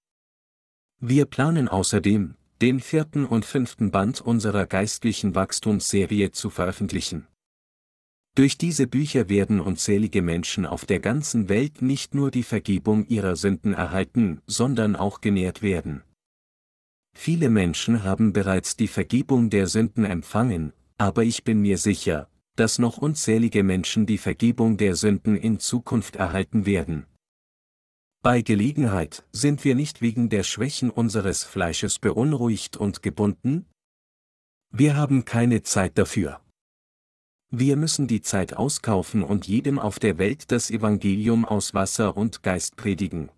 Wir 1.01 1.25
planen 1.25 1.67
außerdem, 1.67 2.35
den 2.61 2.79
vierten 2.79 3.25
und 3.25 3.43
fünften 3.43 3.91
Band 3.91 4.21
unserer 4.21 4.67
geistlichen 4.67 5.35
Wachstumsserie 5.35 6.31
zu 6.31 6.49
veröffentlichen. 6.49 7.27
Durch 8.35 8.57
diese 8.57 8.87
Bücher 8.87 9.27
werden 9.27 9.59
unzählige 9.59 10.21
Menschen 10.21 10.65
auf 10.65 10.85
der 10.85 11.01
ganzen 11.01 11.49
Welt 11.49 11.81
nicht 11.81 12.15
nur 12.15 12.31
die 12.31 12.43
Vergebung 12.43 13.05
ihrer 13.07 13.35
Sünden 13.35 13.73
erhalten, 13.73 14.39
sondern 14.47 14.95
auch 14.95 15.19
genährt 15.19 15.61
werden. 15.61 16.03
Viele 17.13 17.49
Menschen 17.49 18.03
haben 18.03 18.33
bereits 18.33 18.75
die 18.77 18.87
Vergebung 18.87 19.49
der 19.49 19.67
Sünden 19.67 20.05
empfangen, 20.05 20.73
aber 20.97 21.23
ich 21.23 21.43
bin 21.43 21.61
mir 21.61 21.77
sicher, 21.77 22.29
dass 22.55 22.79
noch 22.79 22.97
unzählige 22.97 23.63
Menschen 23.63 24.05
die 24.05 24.17
Vergebung 24.17 24.77
der 24.77 24.95
Sünden 24.95 25.35
in 25.35 25.59
Zukunft 25.59 26.15
erhalten 26.15 26.65
werden. 26.65 27.05
Bei 28.23 28.41
Gelegenheit 28.41 29.23
sind 29.31 29.63
wir 29.63 29.73
nicht 29.73 30.01
wegen 30.01 30.29
der 30.29 30.43
Schwächen 30.43 30.91
unseres 30.91 31.43
Fleisches 31.43 31.97
beunruhigt 31.97 32.77
und 32.77 33.01
gebunden? 33.01 33.65
Wir 34.69 34.95
haben 34.95 35.25
keine 35.25 35.63
Zeit 35.63 35.97
dafür. 35.97 36.39
Wir 37.49 37.75
müssen 37.75 38.07
die 38.07 38.21
Zeit 38.21 38.55
auskaufen 38.55 39.23
und 39.23 39.47
jedem 39.47 39.79
auf 39.79 39.99
der 39.99 40.17
Welt 40.17 40.51
das 40.51 40.69
Evangelium 40.69 41.45
aus 41.45 41.73
Wasser 41.73 42.15
und 42.15 42.43
Geist 42.43 42.77
predigen. 42.77 43.31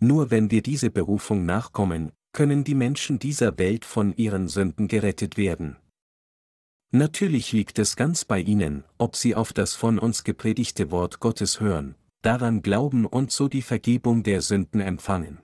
Nur 0.00 0.30
wenn 0.30 0.50
wir 0.50 0.60
diese 0.60 0.90
Berufung 0.90 1.46
nachkommen, 1.46 2.12
können 2.32 2.64
die 2.64 2.74
Menschen 2.74 3.18
dieser 3.18 3.58
Welt 3.58 3.84
von 3.84 4.16
ihren 4.16 4.48
Sünden 4.48 4.88
gerettet 4.88 5.36
werden. 5.36 5.76
Natürlich 6.90 7.52
liegt 7.52 7.78
es 7.78 7.96
ganz 7.96 8.24
bei 8.24 8.40
ihnen, 8.40 8.84
ob 8.96 9.14
sie 9.14 9.34
auf 9.34 9.52
das 9.52 9.74
von 9.74 9.98
uns 9.98 10.24
gepredigte 10.24 10.90
Wort 10.90 11.20
Gottes 11.20 11.60
hören, 11.60 11.96
daran 12.22 12.62
glauben 12.62 13.04
und 13.04 13.30
so 13.30 13.48
die 13.48 13.62
Vergebung 13.62 14.22
der 14.22 14.40
Sünden 14.40 14.80
empfangen. 14.80 15.38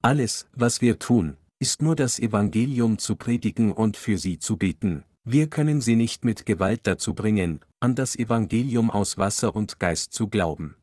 Alles, 0.00 0.46
was 0.52 0.80
wir 0.80 0.98
tun, 0.98 1.36
ist 1.58 1.82
nur 1.82 1.96
das 1.96 2.20
Evangelium 2.20 2.98
zu 2.98 3.16
predigen 3.16 3.72
und 3.72 3.96
für 3.96 4.16
sie 4.16 4.38
zu 4.38 4.56
beten, 4.56 5.04
wir 5.24 5.50
können 5.50 5.80
sie 5.80 5.96
nicht 5.96 6.24
mit 6.24 6.46
Gewalt 6.46 6.86
dazu 6.86 7.14
bringen, 7.14 7.60
an 7.80 7.94
das 7.94 8.16
Evangelium 8.16 8.90
aus 8.90 9.18
Wasser 9.18 9.54
und 9.54 9.78
Geist 9.78 10.12
zu 10.12 10.28
glauben. 10.28 10.76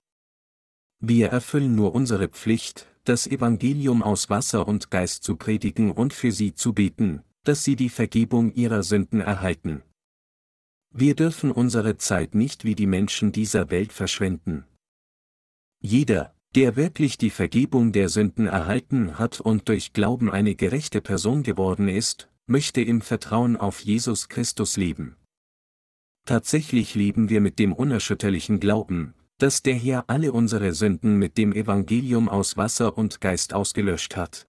Wir 1.00 1.30
erfüllen 1.30 1.76
nur 1.76 1.96
unsere 1.96 2.28
Pflicht, 2.28 2.88
das 3.06 3.28
Evangelium 3.28 4.04
aus 4.04 4.30
Wasser 4.30 4.68
und 4.68 4.92
Geist 4.92 5.24
zu 5.24 5.36
predigen 5.36 5.92
und 5.92 6.14
für 6.14 6.32
sie 6.32 6.54
zu 6.54 6.74
beten, 6.74 7.22
dass 7.44 7.64
sie 7.64 7.76
die 7.76 7.90
Vergebung 7.90 8.54
ihrer 8.54 8.84
Sünden 8.84 9.22
erhalten. 9.22 9.84
Wir 10.92 11.16
dürfen 11.16 11.52
unsere 11.52 11.98
Zeit 11.98 12.36
nicht 12.36 12.64
wie 12.64 12.76
die 12.76 12.88
Menschen 12.88 13.32
dieser 13.32 13.70
Welt 13.70 13.94
verschwenden. 13.94 14.66
Jeder, 15.82 16.34
der 16.56 16.76
wirklich 16.76 17.18
die 17.18 17.30
Vergebung 17.30 17.92
der 17.92 18.10
Sünden 18.10 18.48
erhalten 18.48 19.20
hat 19.20 19.40
und 19.40 19.68
durch 19.70 19.94
Glauben 19.94 20.32
eine 20.32 20.56
gerechte 20.56 21.02
Person 21.02 21.44
geworden 21.44 21.88
ist, 21.88 22.30
möchte 22.48 22.82
im 22.82 23.02
Vertrauen 23.02 23.58
auf 23.58 23.82
Jesus 23.82 24.30
Christus 24.30 24.78
leben. 24.78 25.16
Tatsächlich 26.26 26.96
leben 26.96 27.30
wir 27.30 27.42
mit 27.42 27.60
dem 27.60 27.74
unerschütterlichen 27.74 28.60
Glauben, 28.60 29.14
dass 29.38 29.62
der 29.62 29.76
Herr 29.76 30.06
alle 30.08 30.32
unsere 30.32 30.74
Sünden 30.74 31.18
mit 31.18 31.38
dem 31.38 31.52
Evangelium 31.54 32.30
aus 32.30 32.58
Wasser 32.58 32.98
und 32.98 33.22
Geist 33.22 33.54
ausgelöscht 33.54 34.16
hat. 34.16 34.48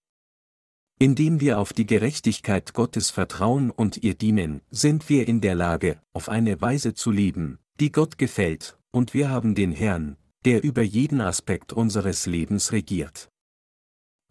Indem 0.99 1.41
wir 1.41 1.59
auf 1.59 1.73
die 1.73 1.87
Gerechtigkeit 1.87 2.73
Gottes 2.73 3.11
vertrauen 3.11 3.71
und 3.71 3.99
ihr 4.03 4.15
dienen, 4.15 4.63
sind 4.71 5.09
wir 5.09 5.29
in 5.29 5.41
der 5.41 5.55
Lage, 5.55 6.01
auf 6.13 6.29
eine 6.29 6.61
Weise 6.61 6.95
zu 6.95 7.11
leben, 7.11 7.59
die 7.81 7.93
Gott 7.93 8.17
gefällt, 8.17 8.79
und 8.93 9.13
wir 9.13 9.29
haben 9.29 9.55
den 9.55 9.73
Herrn, 9.73 10.17
der 10.47 10.65
über 10.65 10.83
jeden 10.83 11.21
Aspekt 11.21 11.73
unseres 11.73 12.25
Lebens 12.27 12.73
regiert. 12.73 13.29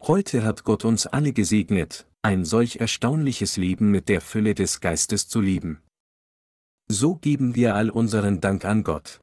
Heute 0.02 0.42
hat 0.42 0.64
Gott 0.64 0.84
uns 0.84 1.06
alle 1.06 1.32
gesegnet, 1.32 2.06
ein 2.22 2.44
solch 2.44 2.76
erstaunliches 2.76 3.56
Leben 3.56 3.90
mit 3.90 4.08
der 4.08 4.20
Fülle 4.20 4.54
des 4.54 4.80
Geistes 4.80 5.28
zu 5.28 5.40
leben. 5.40 5.82
So 6.88 7.14
geben 7.14 7.54
wir 7.54 7.74
all 7.74 7.90
unseren 7.90 8.40
Dank 8.40 8.64
an 8.64 8.82
Gott. 8.82 9.20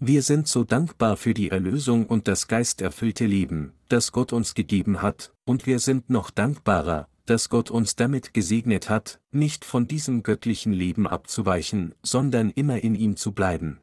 Wir 0.00 0.22
sind 0.22 0.48
so 0.48 0.64
dankbar 0.64 1.16
für 1.16 1.34
die 1.34 1.50
Erlösung 1.50 2.06
und 2.06 2.26
das 2.26 2.48
geisterfüllte 2.48 3.26
Leben, 3.26 3.72
das 3.88 4.10
Gott 4.10 4.32
uns 4.32 4.54
gegeben 4.54 5.02
hat, 5.02 5.32
und 5.44 5.66
wir 5.66 5.78
sind 5.78 6.10
noch 6.10 6.30
dankbarer, 6.30 7.08
dass 7.26 7.48
Gott 7.48 7.70
uns 7.70 7.96
damit 7.96 8.34
gesegnet 8.34 8.90
hat, 8.90 9.20
nicht 9.30 9.64
von 9.64 9.86
diesem 9.86 10.22
göttlichen 10.22 10.72
Leben 10.72 11.06
abzuweichen, 11.06 11.94
sondern 12.02 12.50
immer 12.50 12.82
in 12.82 12.94
ihm 12.94 13.16
zu 13.16 13.32
bleiben. 13.32 13.80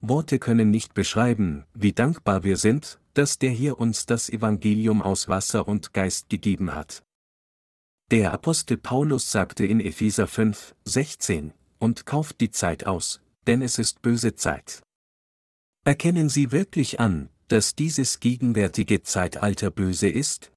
Worte 0.00 0.38
können 0.38 0.70
nicht 0.70 0.94
beschreiben, 0.94 1.64
wie 1.74 1.92
dankbar 1.92 2.42
wir 2.42 2.56
sind, 2.56 2.98
dass 3.12 3.38
der 3.38 3.50
hier 3.50 3.78
uns 3.78 4.06
das 4.06 4.28
Evangelium 4.28 5.00
aus 5.00 5.28
Wasser 5.28 5.68
und 5.68 5.92
Geist 5.92 6.28
gegeben 6.28 6.74
hat. 6.74 7.04
Der 8.10 8.32
Apostel 8.32 8.76
Paulus 8.76 9.30
sagte 9.30 9.64
in 9.64 9.80
Epheser 9.80 10.26
5, 10.26 10.74
16, 10.84 11.52
und 11.78 12.06
kauft 12.06 12.40
die 12.40 12.50
Zeit 12.50 12.86
aus, 12.86 13.20
denn 13.46 13.62
es 13.62 13.78
ist 13.78 14.02
böse 14.02 14.34
Zeit. 14.34 14.82
Erkennen 15.86 16.30
Sie 16.30 16.50
wirklich 16.50 16.98
an, 16.98 17.28
dass 17.48 17.74
dieses 17.74 18.18
gegenwärtige 18.20 19.02
Zeitalter 19.02 19.70
böse 19.70 20.08
ist? 20.08 20.50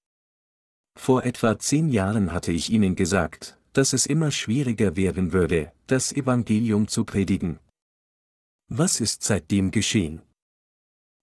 Vor 0.97 1.25
etwa 1.25 1.59
zehn 1.59 1.89
Jahren 1.89 2.31
hatte 2.31 2.53
ich 2.53 2.69
Ihnen 2.71 2.95
gesagt, 2.95 3.59
dass 3.73 3.91
es 3.91 4.05
immer 4.05 4.31
schwieriger 4.31 4.95
werden 4.95 5.33
würde, 5.33 5.73
das 5.85 6.13
Evangelium 6.13 6.87
zu 6.87 7.03
predigen. 7.03 7.59
Was 8.69 9.01
ist 9.01 9.21
seitdem 9.23 9.71
geschehen? 9.71 10.21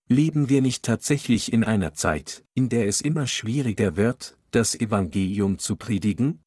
Leben 0.09 0.51
wir 0.51 0.61
nicht 0.61 0.85
tatsächlich 0.85 1.51
in 1.53 1.65
einer 1.65 1.95
Zeit, 1.95 2.45
in 2.53 2.69
der 2.69 2.87
es 2.87 3.01
immer 3.01 3.27
schwieriger 3.27 3.97
wird, 3.97 4.37
das 4.51 4.75
Evangelium 4.75 5.59
zu 5.59 5.77
predigen? 5.77 6.43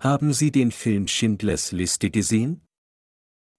Haben 0.00 0.32
Sie 0.32 0.52
den 0.52 0.70
Film 0.70 1.08
Schindlers 1.08 1.72
Liste 1.72 2.10
gesehen? 2.10 2.63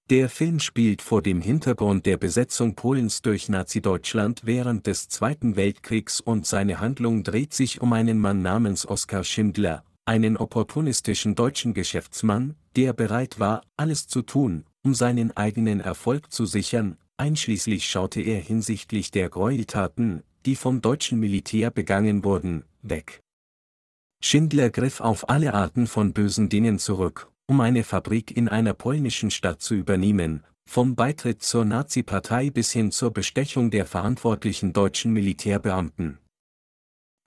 Der 0.09 0.29
Film 0.29 0.59
spielt 0.59 1.01
vor 1.01 1.21
dem 1.21 1.41
Hintergrund 1.41 2.05
der 2.05 2.17
Besetzung 2.17 2.75
Polens 2.75 3.21
durch 3.21 3.49
Nazi-Deutschland 3.49 4.41
während 4.45 4.85
des 4.85 5.09
Zweiten 5.09 5.55
Weltkriegs 5.55 6.21
und 6.21 6.45
seine 6.45 6.79
Handlung 6.79 7.23
dreht 7.23 7.53
sich 7.53 7.81
um 7.81 7.91
einen 7.93 8.19
Mann 8.19 8.41
namens 8.41 8.87
Oskar 8.87 9.23
Schindler, 9.23 9.83
einen 10.05 10.37
opportunistischen 10.37 11.33
deutschen 11.33 11.73
Geschäftsmann, 11.73 12.55
der 12.75 12.93
bereit 12.93 13.39
war, 13.39 13.63
alles 13.77 14.07
zu 14.07 14.21
tun, 14.21 14.65
um 14.83 14.93
seinen 14.93 15.35
eigenen 15.35 15.79
Erfolg 15.79 16.31
zu 16.31 16.45
sichern, 16.45 16.97
Einschließlich 17.17 17.87
schaute 17.87 18.19
er 18.19 18.41
hinsichtlich 18.41 19.09
der 19.09 19.29
Gräueltaten, 19.29 20.23
die 20.45 20.57
vom 20.57 20.81
deutschen 20.81 21.17
Militär 21.17 21.71
begangen 21.71 22.25
wurden, 22.25 22.65
weg. 22.81 23.21
Schindler 24.21 24.69
griff 24.69 24.99
auf 24.99 25.29
alle 25.29 25.53
Arten 25.53 25.87
von 25.87 26.11
bösen 26.11 26.49
Dingen 26.49 26.77
zurück, 26.77 27.31
um 27.47 27.61
eine 27.61 27.83
Fabrik 27.83 28.35
in 28.35 28.49
einer 28.49 28.73
polnischen 28.73 29.31
Stadt 29.31 29.61
zu 29.61 29.75
übernehmen, 29.75 30.43
vom 30.67 30.95
Beitritt 30.95 31.43
zur 31.43 31.63
Nazi-Partei 31.63 32.49
bis 32.49 32.71
hin 32.71 32.91
zur 32.91 33.11
Bestechung 33.11 33.69
der 33.71 33.85
verantwortlichen 33.85 34.73
deutschen 34.73 35.13
Militärbeamten. 35.13 36.17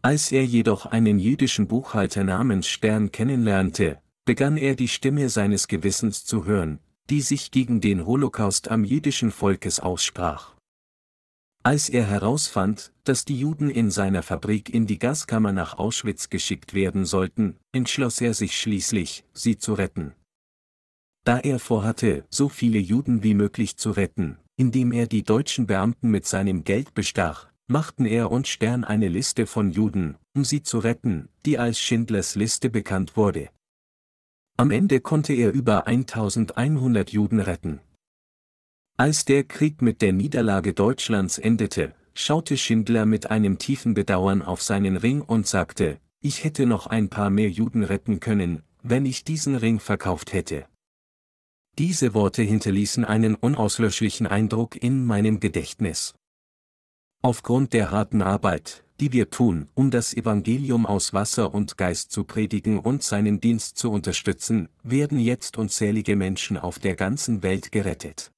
Als 0.03 0.33
er 0.33 0.45
jedoch 0.45 0.87
einen 0.87 1.19
jüdischen 1.19 1.69
Buchhalter 1.69 2.25
namens 2.25 2.69
Stern 2.69 3.13
kennenlernte, 3.13 4.01
begann 4.25 4.57
er 4.57 4.75
die 4.75 4.89
Stimme 4.89 5.29
seines 5.29 5.69
Gewissens 5.69 6.25
zu 6.25 6.45
hören, 6.45 6.81
die 7.11 7.21
sich 7.21 7.51
gegen 7.51 7.81
den 7.81 8.05
Holocaust 8.05 8.71
am 8.71 8.85
jüdischen 8.85 9.31
Volkes 9.31 9.81
aussprach. 9.81 10.58
Als 11.69 11.91
er 11.91 12.07
herausfand, 12.07 12.95
dass 13.05 13.27
die 13.27 13.39
Juden 13.39 13.69
in 13.69 13.91
seiner 13.91 14.23
Fabrik 14.23 14.73
in 14.73 14.87
die 14.87 14.99
Gaskammer 14.99 15.53
nach 15.53 15.77
Auschwitz 15.77 16.31
geschickt 16.31 16.73
werden 16.73 17.05
sollten, 17.05 17.59
entschloss 17.73 18.23
er 18.23 18.33
sich 18.33 18.59
schließlich, 18.59 19.27
sie 19.35 19.59
zu 19.59 19.75
retten. 19.75 20.15
Da 21.25 21.39
er 21.39 21.59
vorhatte, 21.59 22.25
so 22.31 22.49
viele 22.49 22.79
Juden 22.79 23.23
wie 23.23 23.35
möglich 23.35 23.77
zu 23.77 23.91
retten, 23.91 24.39
indem 24.57 24.93
er 24.93 25.07
die 25.07 25.25
deutschen 25.25 25.67
Beamten 25.67 26.11
mit 26.11 26.25
seinem 26.25 26.65
Geld 26.65 26.95
bestach, 26.95 27.49
machten 27.67 28.07
er 28.07 28.31
und 28.31 28.49
Stern 28.49 28.83
eine 28.85 29.09
Liste 29.09 29.45
von 29.45 29.71
Juden, 29.71 30.17
um 30.35 30.47
sie 30.47 30.63
zu 30.63 30.79
retten, 30.79 31.29
die 31.45 31.59
als 31.59 31.79
Schindlers 31.79 32.35
Liste 32.35 32.71
bekannt 32.71 33.15
wurde. 33.15 33.51
Am 34.57 34.71
Ende 34.71 35.03
konnte 35.03 35.35
er 35.35 35.53
über 35.53 35.87
1100 35.87 37.11
Juden 37.11 37.41
retten. 37.41 37.83
Als 39.01 39.25
der 39.25 39.45
Krieg 39.45 39.81
mit 39.81 40.03
der 40.03 40.13
Niederlage 40.13 40.75
Deutschlands 40.75 41.39
endete, 41.39 41.95
schaute 42.15 42.57
Schindler 42.57 43.07
mit 43.07 43.31
einem 43.31 43.57
tiefen 43.57 43.95
Bedauern 43.95 44.43
auf 44.43 44.61
seinen 44.61 44.97
Ring 44.97 45.21
und 45.21 45.47
sagte, 45.47 46.01
ich 46.21 46.43
hätte 46.43 46.67
noch 46.67 46.89
ein 46.89 47.09
paar 47.09 47.31
mehr 47.31 47.49
Juden 47.49 47.85
retten 47.85 48.19
können, 48.19 48.65
wenn 48.83 49.07
ich 49.07 49.23
diesen 49.23 49.55
Ring 49.55 49.79
verkauft 49.79 50.33
hätte. 50.33 50.67
Diese 51.79 52.13
Worte 52.13 52.43
hinterließen 52.43 53.05
einen 53.05 53.37
unauslöschlichen 53.37 54.27
Eindruck 54.27 54.75
in 54.75 55.05
meinem 55.05 55.39
Gedächtnis. 55.39 56.17
Aufgrund 57.23 57.75
der 57.75 57.93
harten 57.93 58.21
Arbeit, 58.21 58.83
die 58.99 59.13
wir 59.13 59.31
tun, 59.31 59.69
um 59.75 59.93
das 59.93 60.13
Evangelium 60.13 60.87
aus 60.87 61.13
Wasser 61.13 61.55
und 61.55 61.79
Geist 61.79 62.11
zu 62.11 62.25
predigen 62.25 62.81
und 62.81 63.05
seinen 63.05 63.39
Dienst 63.39 63.79
zu 63.79 63.93
unterstützen, 63.93 64.69
werden 64.83 65.21
jetzt 65.21 65.57
unzählige 65.57 66.17
Menschen 66.17 66.57
auf 66.57 66.81
der 66.81 66.97
ganzen 66.97 67.45
Welt 67.45 67.71
gerettet. 67.71 68.33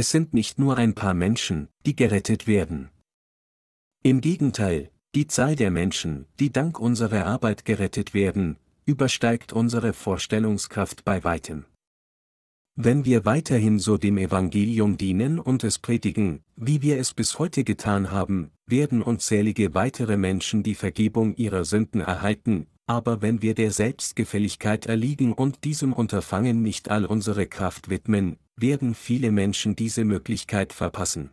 Es 0.00 0.10
sind 0.10 0.32
nicht 0.32 0.60
nur 0.60 0.76
ein 0.76 0.94
paar 0.94 1.12
Menschen, 1.12 1.66
die 1.84 1.96
gerettet 1.96 2.46
werden. 2.46 2.90
Im 4.04 4.20
Gegenteil, 4.20 4.92
die 5.16 5.26
Zahl 5.26 5.56
der 5.56 5.72
Menschen, 5.72 6.26
die 6.38 6.52
dank 6.52 6.78
unserer 6.78 7.26
Arbeit 7.26 7.64
gerettet 7.64 8.14
werden, 8.14 8.58
übersteigt 8.84 9.52
unsere 9.52 9.92
Vorstellungskraft 9.92 11.04
bei 11.04 11.24
weitem. 11.24 11.64
Wenn 12.76 13.06
wir 13.06 13.24
weiterhin 13.24 13.80
so 13.80 13.96
dem 13.96 14.18
Evangelium 14.18 14.98
dienen 14.98 15.40
und 15.40 15.64
es 15.64 15.80
predigen, 15.80 16.44
wie 16.54 16.80
wir 16.80 17.00
es 17.00 17.12
bis 17.12 17.40
heute 17.40 17.64
getan 17.64 18.12
haben, 18.12 18.52
werden 18.66 19.02
unzählige 19.02 19.74
weitere 19.74 20.16
Menschen 20.16 20.62
die 20.62 20.76
Vergebung 20.76 21.34
ihrer 21.34 21.64
Sünden 21.64 22.02
erhalten, 22.02 22.68
aber 22.88 23.20
wenn 23.20 23.42
wir 23.42 23.54
der 23.54 23.70
Selbstgefälligkeit 23.70 24.86
erliegen 24.86 25.34
und 25.34 25.64
diesem 25.64 25.92
Unterfangen 25.92 26.62
nicht 26.62 26.90
all 26.90 27.04
unsere 27.04 27.46
Kraft 27.46 27.90
widmen, 27.90 28.38
werden 28.56 28.94
viele 28.94 29.30
Menschen 29.30 29.76
diese 29.76 30.04
Möglichkeit 30.04 30.72
verpassen. 30.72 31.30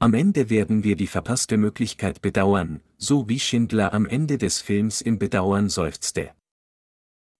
Am 0.00 0.14
Ende 0.14 0.48
werden 0.48 0.84
wir 0.84 0.96
die 0.96 1.06
verpasste 1.06 1.58
Möglichkeit 1.58 2.22
bedauern, 2.22 2.80
so 2.96 3.28
wie 3.28 3.38
Schindler 3.38 3.92
am 3.92 4.06
Ende 4.06 4.38
des 4.38 4.62
Films 4.62 5.02
im 5.02 5.18
Bedauern 5.18 5.68
seufzte. 5.68 6.30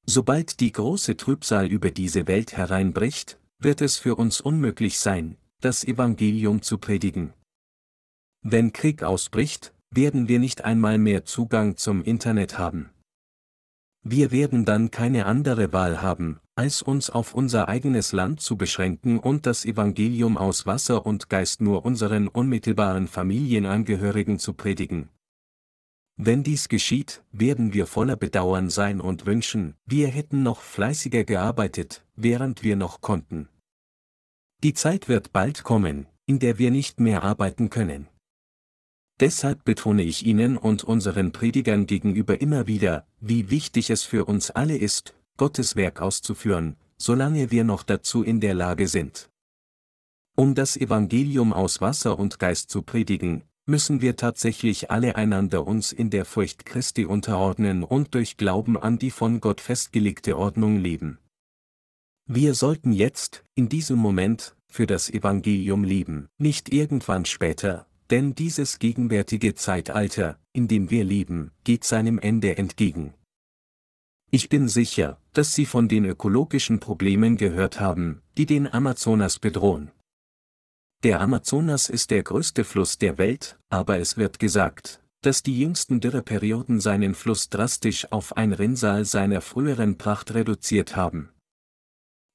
Sobald 0.04 0.61
die 0.61 0.72
große 0.72 1.16
Trübsal 1.16 1.66
über 1.66 1.90
diese 1.90 2.26
Welt 2.26 2.59
hereinbricht, 2.59 3.38
wird 3.59 3.80
es 3.80 3.96
für 3.96 4.16
uns 4.16 4.42
unmöglich 4.42 4.98
sein, 4.98 5.38
das 5.61 5.82
Evangelium 5.82 6.61
zu 6.61 6.76
predigen. 6.76 7.32
Wenn 8.42 8.74
Krieg 8.74 9.02
ausbricht, 9.02 9.72
werden 9.90 10.28
wir 10.28 10.40
nicht 10.40 10.64
einmal 10.64 10.98
mehr 10.98 11.24
Zugang 11.24 11.78
zum 11.78 12.02
Internet 12.02 12.59
haben. 12.59 12.90
Wir 14.03 14.30
werden 14.30 14.64
dann 14.64 14.90
keine 14.90 15.26
andere 15.26 15.72
Wahl 15.72 16.01
haben, 16.01 16.40
als 16.55 16.82
uns 16.82 17.11
auf 17.11 17.34
unser 17.34 17.68
eigenes 17.68 18.12
Land 18.12 18.40
zu 18.40 18.57
beschränken 18.57 19.18
und 19.18 19.46
das 19.46 19.64
Evangelium 19.64 20.36
aus 20.36 20.66
Wasser 20.66 21.05
und 21.05 21.28
Geist 21.28 21.61
nur 21.61 21.84
unseren 21.84 22.28
unmittelbaren 22.28 23.09
Familienangehörigen 23.09 24.38
zu 24.38 24.55
predigen. 24.55 25.09
Wenn 26.16 26.42
dies 26.42 26.68
geschieht, 26.68 27.22
werden 27.30 27.72
wir 27.72 27.86
voller 27.86 28.16
Bedauern 28.16 28.70
sein 28.70 29.01
und 29.01 29.24
wünschen, 29.24 29.74
wir 29.86 30.09
hätten 30.09 30.42
noch 30.42 30.62
fleißiger 30.62 31.22
gearbeitet, 31.24 32.05
während 32.16 32.64
wir 32.64 32.74
noch 32.74 33.01
konnten. 33.01 33.49
Die 34.64 34.74
Zeit 34.74 35.09
wird 35.09 35.32
bald 35.32 35.62
kommen, 35.62 36.07
in 36.26 36.40
der 36.40 36.59
wir 36.59 36.72
nicht 36.72 36.99
mehr 36.99 37.22
arbeiten 37.22 37.70
können. 37.70 38.09
Deshalb 39.20 39.64
betone 39.64 40.02
ich 40.02 40.24
Ihnen 40.24 40.56
und 40.56 40.84
unseren 40.84 41.32
Predigern 41.32 41.86
gegenüber 41.86 42.40
immer 42.40 42.66
wieder, 42.66 43.06
wie 43.20 43.50
wichtig 43.50 43.90
es 43.90 44.04
für 44.04 44.24
uns 44.26 44.50
alle 44.50 44.76
ist, 44.76 45.14
Gottes 45.36 45.74
Werk 45.74 46.00
auszuführen, 46.00 46.76
solange 46.98 47.50
wir 47.50 47.64
noch 47.64 47.82
dazu 47.82 48.22
in 48.22 48.40
der 48.40 48.54
Lage 48.54 48.86
sind. 48.86 49.28
Um 50.36 50.54
das 50.54 50.76
Evangelium 50.76 51.52
aus 51.52 51.80
Wasser 51.80 52.16
und 52.16 52.38
Geist 52.38 52.70
zu 52.70 52.82
predigen, 52.82 53.42
müssen 53.66 54.00
wir 54.00 54.14
tatsächlich 54.14 54.90
alle 54.90 55.16
einander 55.16 55.66
uns 55.66 55.90
in 55.90 56.10
der 56.10 56.24
Furcht 56.24 56.64
Christi 56.64 57.04
unterordnen 57.04 57.82
und 57.82 58.14
durch 58.14 58.36
Glauben 58.36 58.76
an 58.76 59.00
die 59.00 59.10
von 59.10 59.40
Gott 59.40 59.60
festgelegte 59.60 60.38
Ordnung 60.38 60.78
leben. 60.78 61.18
Wir 62.24 62.54
sollten 62.54 62.92
jetzt, 62.92 63.42
in 63.56 63.68
diesem 63.68 63.98
Moment, 63.98 64.54
für 64.68 64.86
das 64.86 65.10
Evangelium 65.10 65.82
leben, 65.82 66.28
nicht 66.38 66.72
irgendwann 66.72 67.24
später, 67.24 67.88
denn 68.11 68.34
dieses 68.34 68.78
gegenwärtige 68.78 69.54
Zeitalter, 69.54 70.38
in 70.52 70.68
dem 70.68 70.90
wir 70.90 71.04
leben, 71.04 71.52
geht 71.64 71.84
seinem 71.84 72.18
Ende 72.18 72.56
entgegen. 72.56 73.14
Ich 74.30 74.48
bin 74.48 74.68
sicher, 74.68 75.20
dass 75.32 75.54
Sie 75.54 75.66
von 75.66 75.88
den 75.88 76.04
ökologischen 76.04 76.80
Problemen 76.80 77.36
gehört 77.36 77.80
haben, 77.80 78.20
die 78.36 78.46
den 78.46 78.72
Amazonas 78.72 79.38
bedrohen. 79.38 79.90
Der 81.02 81.20
Amazonas 81.20 81.88
ist 81.88 82.11
der 82.11 82.22
größte 82.22 82.64
Fluss 82.64 82.98
der 82.98 83.18
Welt, 83.18 83.59
aber 83.70 83.98
es 83.98 84.16
wird 84.16 84.38
gesagt, 84.38 85.00
dass 85.22 85.42
die 85.42 85.59
jüngsten 85.59 86.00
Dürreperioden 86.00 86.80
seinen 86.80 87.14
Fluss 87.14 87.48
drastisch 87.48 88.11
auf 88.12 88.36
ein 88.36 88.52
Rinnsal 88.52 89.04
seiner 89.04 89.40
früheren 89.40 89.96
Pracht 89.96 90.34
reduziert 90.34 90.96
haben. 90.96 91.30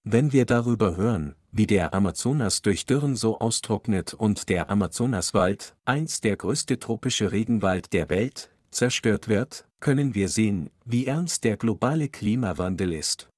Wenn 0.05 0.33
wir 0.33 0.45
darüber 0.45 0.97
hören, 0.97 1.35
wie 1.53 1.65
der 1.65 1.93
Amazonas 1.93 2.61
durch 2.61 2.85
Dürren 2.85 3.15
so 3.15 3.39
austrocknet 3.39 4.13
und 4.13 4.49
der 4.49 4.69
Amazonaswald, 4.69 5.75
einst 5.85 6.25
der 6.25 6.35
größte 6.35 6.77
tropische 6.77 7.31
Regenwald 7.31 7.93
der 7.93 8.09
Welt, 8.09 8.49
zerstört 8.69 9.29
wird, 9.29 9.65
können 9.79 10.13
wir 10.13 10.27
sehen, 10.27 10.69
wie 10.83 11.05
ernst 11.05 11.45
der 11.45 11.55
globale 11.55 12.09
Klimawandel 12.09 12.91
ist. 12.91 13.29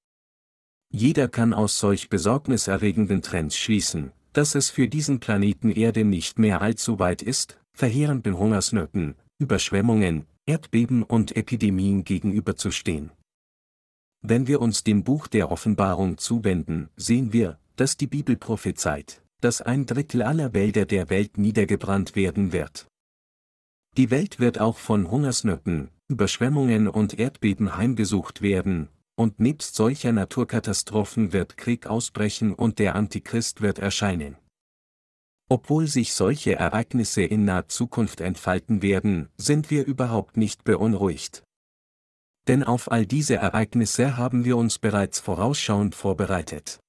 Jeder 0.91 1.27
kann 1.27 1.53
aus 1.53 1.77
solch 1.77 2.09
besorgniserregenden 2.09 3.21
Trends 3.21 3.57
schließen, 3.57 4.11
dass 4.33 4.55
es 4.55 4.71
für 4.71 4.87
diesen 4.87 5.19
Planeten 5.19 5.69
Erde 5.69 6.03
nicht 6.03 6.39
mehr 6.39 6.61
allzu 6.61 6.97
weit 6.97 7.21
ist, 7.21 7.59
verheerenden 7.73 8.39
Hungersnöten, 8.39 9.15
Überschwemmungen, 9.37 10.25
Erdbeben 10.47 11.03
und 11.03 11.35
Epidemien 11.35 12.03
gegenüberzustehen. 12.03 13.11
Wenn 14.27 14.47
wir 14.47 14.59
uns 14.59 14.83
dem 14.83 15.03
Buch 15.03 15.27
der 15.27 15.51
Offenbarung 15.51 16.17
zuwenden, 16.17 16.89
sehen 16.97 17.31
wir, 17.31 17.59
dass 17.75 17.95
die 17.95 18.07
Bibel 18.07 18.35
prophezeit, 18.35 19.21
dass 19.39 19.61
ein 19.61 19.85
Drittel 19.85 20.23
aller 20.23 20.55
Wälder 20.55 20.87
der 20.87 21.11
Welt 21.11 21.37
niedergebrannt 21.37 22.15
werden 22.15 22.51
wird. 22.51 22.87
Die 23.97 24.09
Welt 24.09 24.39
wird 24.39 24.59
auch 24.59 24.79
von 24.79 25.11
Hungersnöten, 25.11 25.89
Überschwemmungen 26.07 26.87
und 26.87 27.19
Erdbeben 27.19 27.77
heimgesucht 27.77 28.41
werden, 28.41 28.89
und 29.15 29.39
nebst 29.39 29.75
solcher 29.75 30.11
Naturkatastrophen 30.11 31.31
wird 31.31 31.55
Krieg 31.55 31.85
ausbrechen 31.85 32.55
und 32.55 32.79
der 32.79 32.95
Antichrist 32.95 33.61
wird 33.61 33.77
erscheinen. 33.77 34.37
Obwohl 35.49 35.85
sich 35.85 36.15
solche 36.15 36.55
Ereignisse 36.55 37.21
in 37.21 37.45
naher 37.45 37.67
Zukunft 37.67 38.21
entfalten 38.21 38.81
werden, 38.81 39.29
sind 39.37 39.69
wir 39.69 39.85
überhaupt 39.85 40.35
nicht 40.35 40.63
beunruhigt. 40.63 41.43
Denn 42.47 42.63
auf 42.63 42.91
all 42.91 43.05
diese 43.05 43.35
Ereignisse 43.35 44.17
haben 44.17 44.45
wir 44.45 44.57
uns 44.57 44.77
bereits 44.79 45.19
vorausschauend 45.19 45.95
vorbereitet. 45.95 46.79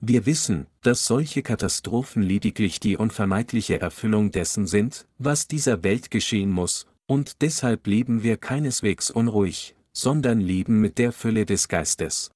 Wir 0.00 0.26
wissen, 0.26 0.66
dass 0.82 1.06
solche 1.06 1.42
Katastrophen 1.42 2.22
lediglich 2.22 2.80
die 2.80 2.96
unvermeidliche 2.96 3.80
Erfüllung 3.80 4.30
dessen 4.30 4.66
sind, 4.66 5.06
was 5.18 5.48
dieser 5.48 5.82
Welt 5.82 6.10
geschehen 6.10 6.50
muss, 6.50 6.86
und 7.06 7.42
deshalb 7.42 7.86
leben 7.86 8.22
wir 8.22 8.36
keineswegs 8.36 9.10
unruhig, 9.10 9.74
sondern 9.92 10.40
leben 10.40 10.80
mit 10.80 10.98
der 10.98 11.12
Fülle 11.12 11.46
des 11.46 11.68
Geistes. 11.68 12.30